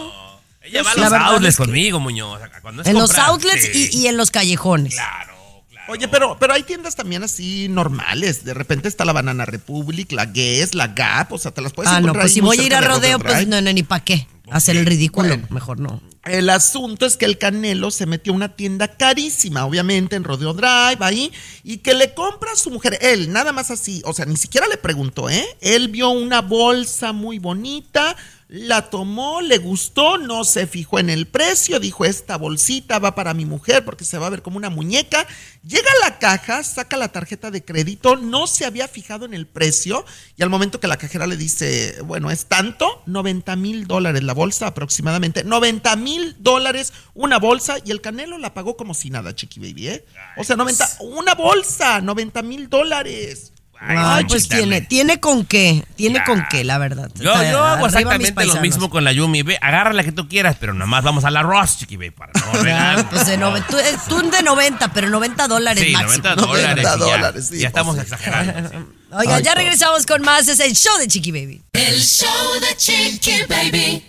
Ella 0.62 0.84
va 0.84 0.92
a 0.92 0.96
los 0.96 1.12
outlets 1.14 1.54
es 1.54 1.58
que- 1.58 1.64
conmigo, 1.66 2.00
Muñoz. 2.00 2.40
Cuando 2.62 2.84
es 2.84 2.88
En 2.88 2.94
los 2.98 3.18
outlets 3.18 3.70
sí. 3.72 3.90
y, 3.94 3.98
y 4.02 4.08
en 4.08 4.18
los 4.18 4.30
callejones. 4.30 4.94
Claro, 4.94 5.34
claro. 5.70 5.92
Oye, 5.94 6.08
pero, 6.08 6.38
pero 6.40 6.54
hay 6.54 6.62
tiendas 6.62 6.96
también 6.96 7.24
así 7.24 7.68
normales. 7.70 8.44
De 8.46 8.54
repente 8.54 8.88
está 8.88 9.04
la 9.04 9.14
Banana 9.14 9.46
Republic, 9.46 10.12
la 10.12 10.26
Guess, 10.28 10.76
la 10.76 10.88
Gap. 10.90 11.34
O 11.34 11.40
sea, 11.40 11.50
te 11.52 11.62
las 11.62 11.74
puedes 11.74 11.90
Ah, 11.92 11.94
no, 11.96 12.00
encontrar 12.10 12.24
pues 12.24 12.32
ahí 12.32 12.36
si 12.36 12.42
voy 12.42 12.60
a 12.60 12.64
ir 12.64 12.76
a 12.76 12.82
de 12.82 12.88
rodeo, 12.88 13.18
pues 13.20 13.48
no, 13.48 13.60
no, 13.62 13.74
ni 13.74 13.82
para 13.82 14.04
qué. 14.04 14.28
Hacer 14.52 14.78
el 14.78 14.86
ridículo, 14.86 15.28
Bueno. 15.30 15.48
mejor 15.50 15.80
no. 15.80 16.02
El 16.26 16.50
asunto 16.50 17.06
es 17.06 17.18
que 17.18 17.26
el 17.26 17.38
Canelo 17.38 17.92
se 17.92 18.06
metió 18.06 18.34
a 18.34 18.36
una 18.36 18.56
tienda 18.56 18.90
carísima, 18.90 19.66
obviamente, 19.66 20.16
en 20.16 20.24
Rodeo 20.24 20.54
Drive, 20.54 20.98
ahí, 21.00 21.32
y 21.64 21.78
que 21.78 21.94
le 21.94 22.14
compra 22.14 22.52
a 22.52 22.56
su 22.56 22.70
mujer, 22.70 23.00
él, 23.02 23.32
nada 23.32 23.54
más 23.54 23.72
así, 23.72 24.02
o 24.06 24.14
sea, 24.14 24.26
ni 24.26 24.36
siquiera 24.36 24.68
le 24.68 24.78
preguntó, 24.78 25.30
¿eh? 25.30 25.46
Él 25.62 25.88
vio 25.88 26.10
una 26.10 26.42
bolsa 26.42 27.14
muy 27.14 27.40
bonita, 27.40 28.16
la 28.50 28.90
tomó, 28.90 29.42
le 29.42 29.60
gustó, 29.60 30.18
no 30.18 30.44
se 30.44 30.66
fijó 30.66 30.98
en 30.98 31.12
el 31.12 31.28
precio, 31.28 31.80
dijo, 31.80 32.04
esta 32.04 32.36
bolsita 32.36 32.98
va 32.98 33.14
para 33.14 33.36
mi 33.36 33.46
mujer 33.46 33.86
porque 33.86 34.06
se 34.06 34.18
va 34.18 34.26
a 34.26 34.32
ver 34.32 34.42
como 34.42 34.58
una 34.58 34.72
muñeca. 34.72 35.28
Llega 35.64 35.88
a 36.02 36.10
la 36.10 36.18
caja, 36.18 36.64
saca 36.64 36.98
la 36.98 37.12
tarjeta 37.12 37.52
de 37.52 37.64
crédito, 37.64 38.16
no 38.16 38.48
se 38.48 38.66
había 38.66 38.88
fijado 38.88 39.26
en 39.26 39.36
el 39.36 39.46
precio, 39.46 40.04
y 40.36 40.42
al 40.42 40.50
momento 40.50 40.80
que 40.80 40.88
la 40.88 40.98
cajera 40.98 41.28
le 41.28 41.38
dice, 41.38 42.02
bueno, 42.06 42.32
es 42.32 42.48
tanto, 42.48 43.04
90 43.06 43.56
mil 43.56 43.86
dólares 43.86 44.24
la 44.24 44.34
bolsa 44.34 44.66
aproximadamente, 44.66 45.44
90 45.44 45.96
mil 45.98 46.36
dólares 46.40 46.92
una 47.14 47.38
bolsa, 47.38 47.78
y 47.86 47.92
el 47.92 48.02
Canelo 48.02 48.40
la 48.40 48.56
pagó 48.56 48.76
como 48.76 48.96
si 48.96 49.12
nada, 49.12 49.36
Chiqui 49.36 49.60
Baby, 49.60 49.90
¿eh? 49.90 50.06
O 50.38 50.44
sea, 50.44 50.56
90, 50.56 50.98
una 51.02 51.36
bolsa, 51.36 52.02
90 52.02 52.42
mil 52.42 52.68
dólares. 52.68 53.52
Ay, 53.82 54.26
pues 54.26 54.50
tiene, 54.50 54.82
tiene 54.82 55.20
con 55.20 55.46
qué, 55.46 55.86
tiene 55.96 56.20
Ya. 56.20 56.24
con 56.26 56.46
qué, 56.50 56.64
la 56.64 56.78
verdad. 56.78 57.10
Yo, 57.16 57.34
yo 57.44 57.64
hago 57.64 57.86
exactamente 57.86 58.46
lo 58.46 58.56
mismo 58.62 58.90
con 58.90 59.04
la 59.04 59.12
Yumi. 59.14 59.42
Ve, 59.42 59.58
agarra 59.62 59.94
la 59.94 60.04
que 60.04 60.12
tú 60.12 60.28
quieras, 60.28 60.58
pero 60.60 60.74
nada 60.74 60.86
más 60.86 61.04
vamos 61.04 61.24
al 61.24 61.38
arroz, 61.38 61.78
chiqui, 61.78 61.96
ve, 61.96 62.12
para 62.12 62.34
no. 62.34 62.70
Ah, 62.72 63.06
pues 63.10 63.26
de 63.26 63.38
tú, 63.38 63.78
eh, 63.78 63.98
tú 64.08 64.30
de 64.30 64.44
90, 64.44 64.92
pero 64.94 65.10
90 65.10 65.48
dólares 65.48 65.84
Sí, 65.84 65.92
máximo. 65.92 66.24
90 66.24 66.36
dólares. 66.36 66.84
90 66.84 67.06
y 67.06 67.10
ya, 67.10 67.18
dólares, 67.18 67.48
sí, 67.50 67.60
ya 67.60 67.68
estamos 67.68 67.96
pues 67.96 68.08
sí. 68.08 68.14
exagerando. 68.14 68.88
Ay, 69.12 69.28
ya 69.44 69.54
no. 69.54 69.56
regresamos 69.56 70.06
con 70.06 70.22
más. 70.22 70.48
Es 70.48 70.60
el 70.60 70.74
show 70.76 70.98
de 71.00 71.08
Chiqui 71.08 71.32
Baby. 71.32 71.62
El 71.74 72.00
show 72.02 72.30
de 72.62 72.76
Chiqui 72.78 73.44
Baby. 73.48 74.04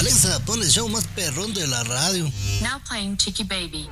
Alexa, 0.00 0.38
pon 0.44 0.62
el 0.62 0.70
show 0.70 0.88
más 0.88 1.04
perrón 1.08 1.52
de 1.54 1.66
la 1.66 1.82
radio. 1.84 2.24
Now 2.62 2.80
playing 2.88 3.16
Chicky 3.16 3.44
Baby. 3.44 3.88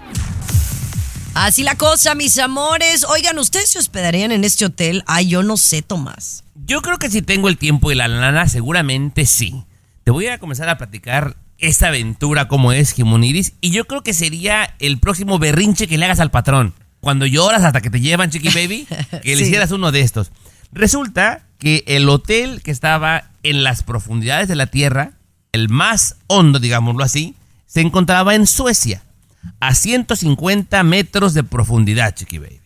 Así 1.38 1.62
la 1.62 1.74
cosa, 1.76 2.14
mis 2.14 2.38
amores. 2.38 3.04
Oigan, 3.04 3.38
¿ustedes 3.38 3.68
se 3.68 3.78
hospedarían 3.78 4.32
en 4.32 4.42
este 4.42 4.64
hotel? 4.64 5.04
Ay, 5.06 5.28
yo 5.28 5.42
no 5.42 5.58
sé, 5.58 5.82
Tomás. 5.82 6.44
Yo 6.64 6.80
creo 6.80 6.98
que 6.98 7.10
si 7.10 7.20
tengo 7.20 7.50
el 7.50 7.58
tiempo 7.58 7.92
y 7.92 7.94
la 7.94 8.08
lana, 8.08 8.48
seguramente 8.48 9.26
sí. 9.26 9.62
Te 10.02 10.10
voy 10.10 10.28
a 10.28 10.38
comenzar 10.38 10.70
a 10.70 10.78
platicar 10.78 11.36
esta 11.58 11.88
aventura 11.88 12.48
como 12.48 12.72
es 12.72 12.92
Jimoniris 12.92 13.52
y 13.60 13.70
yo 13.70 13.84
creo 13.86 14.02
que 14.02 14.14
sería 14.14 14.74
el 14.78 14.98
próximo 14.98 15.38
berrinche 15.38 15.86
que 15.86 15.98
le 15.98 16.06
hagas 16.06 16.20
al 16.20 16.30
patrón. 16.30 16.72
Cuando 17.00 17.26
lloras 17.26 17.62
hasta 17.64 17.82
que 17.82 17.90
te 17.90 18.00
llevan, 18.00 18.30
Chiqui 18.30 18.48
Baby, 18.48 18.86
que 19.22 19.36
le 19.36 19.42
Sí. 19.42 19.44
hicieras 19.44 19.70
uno 19.72 19.92
de 19.92 20.00
estos. 20.00 20.32
Resulta 20.72 21.44
que 21.58 21.84
el 21.86 22.08
hotel 22.08 22.62
que 22.62 22.70
estaba 22.70 23.30
en 23.42 23.62
las 23.62 23.82
profundidades 23.82 24.48
de 24.48 24.56
la 24.56 24.68
Tierra, 24.68 25.12
el 25.52 25.68
más 25.68 26.16
hondo, 26.28 26.58
digámoslo 26.60 27.04
así, 27.04 27.34
se 27.66 27.82
encontraba 27.82 28.34
en 28.34 28.46
Suecia, 28.46 29.02
a 29.60 29.74
150 29.74 30.82
metros 30.82 31.34
de 31.34 31.42
profundidad, 31.44 32.14
Chiqui 32.14 32.38
Baby. 32.38 32.60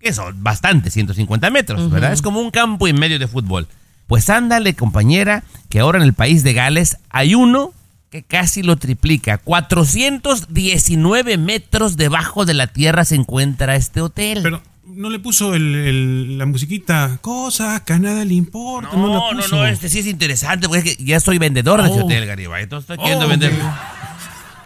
Que 0.00 0.12
son 0.12 0.42
bastante, 0.42 0.90
150 0.90 1.50
metros, 1.50 1.90
¿verdad? 1.90 2.12
Es 2.12 2.22
como 2.22 2.40
un 2.40 2.50
campo 2.50 2.86
y 2.88 2.92
medio 2.92 3.18
de 3.18 3.26
fútbol. 3.28 3.66
Pues 4.06 4.30
ándale, 4.30 4.74
compañera, 4.74 5.42
que 5.68 5.80
ahora 5.80 5.98
en 5.98 6.04
el 6.04 6.12
país 6.12 6.42
de 6.44 6.52
Gales 6.52 6.98
hay 7.10 7.34
uno 7.34 7.72
que 8.10 8.22
casi 8.22 8.62
lo 8.62 8.76
triplica. 8.76 9.38
419 9.38 11.38
metros 11.38 11.96
debajo 11.96 12.44
de 12.44 12.54
la 12.54 12.68
tierra 12.68 13.04
se 13.04 13.16
encuentra 13.16 13.74
este 13.74 14.00
hotel. 14.00 14.40
Pero 14.42 14.62
no 14.86 15.10
le 15.10 15.18
puso 15.18 15.54
el- 15.54 15.74
el- 15.74 16.38
la 16.38 16.46
musiquita, 16.46 17.18
cosa 17.20 17.82
que 17.84 17.94
a 17.94 17.98
nada 17.98 18.24
le 18.24 18.34
importa. 18.34 18.90
No, 18.96 19.08
no, 19.08 19.10
la 19.28 19.32
no, 19.34 19.42
puso. 19.42 19.56
no, 19.56 19.66
este 19.66 19.88
sí 19.88 19.98
es 19.98 20.06
interesante, 20.06 20.68
porque 20.68 20.90
es 20.90 20.96
que 20.96 21.04
ya 21.04 21.18
soy 21.18 21.38
vendedor 21.38 21.82
de 21.82 21.88
ese 21.90 22.00
Oh. 22.00 22.04
hotel, 22.04 22.26
Garibay. 22.26 22.62
Entonces 22.62 22.88
estoy 22.88 22.98
queriendo 23.02 23.26
Oh, 23.26 23.28
vender. 23.28 23.52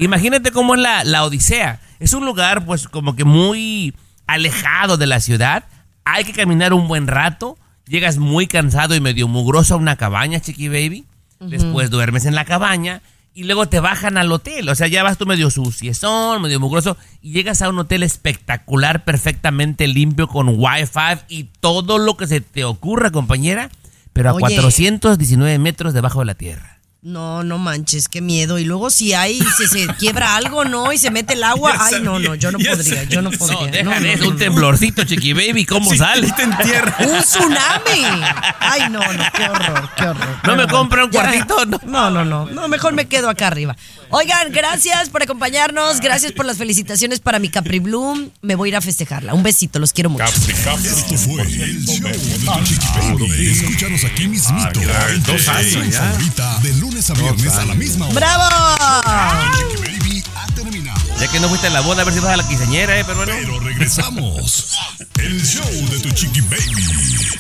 Imagínate 0.01 0.51
cómo 0.51 0.75
es 0.75 0.81
la, 0.81 1.05
la 1.05 1.25
Odisea. 1.25 1.81
Es 1.99 2.15
un 2.15 2.25
lugar, 2.25 2.65
pues, 2.65 2.89
como 2.89 3.15
que 3.15 3.25
muy 3.25 3.95
alejado 4.27 4.97
de 4.97 5.07
la 5.07 5.21
ciudad. 5.21 5.65
Hay 6.05 6.25
que 6.25 6.33
caminar 6.33 6.73
un 6.73 6.89
buen 6.89 7.07
rato. 7.07 7.59
Llegas 7.87 8.19
muy 8.19 8.47
cansado 8.47 8.95
y 8.95 9.01
medio 9.01 9.29
mugroso 9.29 9.75
a 9.75 9.77
una 9.77 9.97
cabaña, 9.97 10.41
Chiqui 10.41 10.69
Baby. 10.69 11.05
Después 11.41 11.91
duermes 11.91 12.27
en 12.27 12.35
la 12.35 12.45
cabaña 12.45 13.01
y 13.35 13.45
luego 13.45 13.69
te 13.69 13.81
bajan 13.81 14.19
al 14.19 14.31
hotel. 14.33 14.69
O 14.69 14.75
sea, 14.75 14.87
ya 14.87 15.03
vas 15.03 15.19
tú 15.19 15.27
medio 15.27 15.51
suciezón, 15.51 16.43
medio 16.43 16.61
mugroso 16.61 16.97
y 17.23 17.33
llegas 17.33 17.63
a 17.63 17.69
un 17.69 17.79
hotel 17.79 18.03
espectacular, 18.03 19.05
perfectamente 19.05 19.87
limpio, 19.87 20.29
con 20.29 20.49
wifi 20.49 21.21
y 21.29 21.45
todo 21.61 21.99
lo 21.99 22.17
que 22.17 22.27
se 22.27 22.41
te 22.41 22.65
ocurra, 22.65 23.11
compañera, 23.11 23.71
pero 24.13 24.31
a 24.31 24.35
Oye. 24.35 24.43
419 24.43 25.59
metros 25.59 25.95
debajo 25.95 26.21
de 26.21 26.27
la 26.27 26.35
tierra. 26.35 26.80
No, 27.03 27.43
no 27.45 27.57
manches, 27.57 28.09
qué 28.09 28.21
miedo. 28.21 28.59
Y 28.59 28.65
luego 28.65 28.91
si 28.91 29.15
hay, 29.15 29.41
si 29.57 29.67
se 29.69 29.87
quiebra 29.99 30.37
algo, 30.37 30.67
¿no? 30.67 30.93
Y 30.93 30.99
se 30.99 31.11
mete 31.11 31.33
el 31.33 31.43
agua. 31.45 31.73
Ya 31.75 31.97
Ay, 31.97 32.03
no, 32.03 32.19
no, 32.19 32.35
yo 32.35 32.53
no 32.53 32.59
podría, 32.59 33.05
yo 33.05 33.23
no 33.23 33.31
podría. 33.31 33.83
No, 33.83 33.91
No, 33.99 34.07
eso, 34.07 34.25
un 34.29 34.35
no. 34.35 34.37
temblorcito, 34.37 35.05
Chiqui 35.05 35.33
Baby, 35.33 35.65
¿cómo 35.65 35.91
Sí, 35.93 35.97
sale? 35.97 36.27
y 36.27 36.33
te 36.33 36.43
entierra. 36.43 36.95
¡Un 37.07 37.23
tsunami! 37.23 38.23
Ay, 38.61 38.83
no, 38.91 39.01
no, 39.01 39.25
qué 39.35 39.45
horror, 39.49 39.91
qué 39.97 40.05
horror. 40.09 40.37
¿No 40.45 40.57
me 40.57 40.67
compra 40.67 41.05
un 41.07 41.11
cuartito? 41.11 41.65
No. 41.65 41.81
No, 41.87 42.11
no, 42.11 42.25
no, 42.27 42.47
no, 42.47 42.69
mejor 42.69 42.93
me 42.93 43.07
quedo 43.09 43.31
acá 43.31 43.47
arriba. 43.47 43.77
Oigan, 44.11 44.53
gracias 44.53 45.09
por 45.09 45.23
acompañarnos, 45.23 46.01
gracias 46.01 46.33
por 46.33 46.45
las 46.45 46.59
felicitaciones 46.59 47.21
para 47.21 47.39
mi 47.39 47.49
Capri 47.49 47.79
Bloom. 47.79 48.29
Me 48.43 48.57
voy 48.57 48.69
a 48.69 48.71
ir 48.71 48.77
a 48.77 48.81
festejarla. 48.83 49.33
Un 49.35 49.43
besito, 49.43 49.79
los 49.79 49.93
quiero 49.95 50.11
mucho. 50.11 50.25
Esto 50.25 51.17
fue 51.17 51.43
el 51.43 51.85
show 51.87 52.03
de 52.03 52.13
tu 52.19 52.65
Chiqui 52.65 52.99
Baby. 52.99 53.47
Escúchanos 53.47 54.05
aquí 54.05 54.29
mismito. 54.29 54.81
en 55.11 55.23
tu 55.23 55.33
dos 55.33 55.49
años 55.49 55.89
ya. 55.91 56.01
favorita, 56.03 56.59
de 56.63 56.75
lunes 56.75 57.00
a 57.09 57.15
viernes 57.15 57.55
a 57.55 57.65
la 57.65 57.75
misma 57.75 58.09
hora. 58.09 58.15
¡Bravo! 58.15 59.51
Chiqui 59.57 59.83
Baby 59.83 60.25
ha 60.37 60.47
terminado. 60.55 61.01
Ya 61.19 61.29
que 61.29 61.41
no 61.41 61.49
fuiste 61.49 61.69
a 61.69 61.71
la 61.71 61.81
boda, 61.81 62.03
a 62.03 62.05
ver 62.05 62.13
si 62.13 62.21
vas 62.21 62.35
a 62.35 62.37
la 62.37 62.47
quinceañera, 62.47 62.99
¿eh? 62.99 63.05
Pero 63.07 63.17
bueno. 63.17 63.33
Pero 63.41 63.61
regresamos. 63.61 64.77
El 65.19 65.43
show 65.43 65.65
de 65.65 65.99
tu 66.01 66.11
Chiqui 66.11 66.43
Baby. 66.43 67.39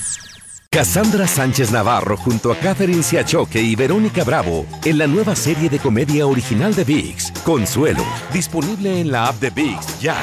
Cassandra 0.70 1.26
Sánchez 1.26 1.72
Navarro 1.72 2.16
junto 2.16 2.52
a 2.52 2.56
Catherine 2.56 3.02
Siachoque 3.02 3.60
y 3.60 3.74
Verónica 3.74 4.24
Bravo 4.24 4.64
en 4.84 4.96
la 4.96 5.06
nueva 5.06 5.36
serie 5.36 5.68
de 5.68 5.78
comedia 5.78 6.26
original 6.26 6.74
de 6.74 6.84
VIX, 6.84 7.32
Consuelo, 7.44 8.04
disponible 8.32 9.00
en 9.00 9.10
la 9.10 9.26
app 9.26 9.40
de 9.40 9.50
VIX 9.50 10.00
ya. 10.00 10.16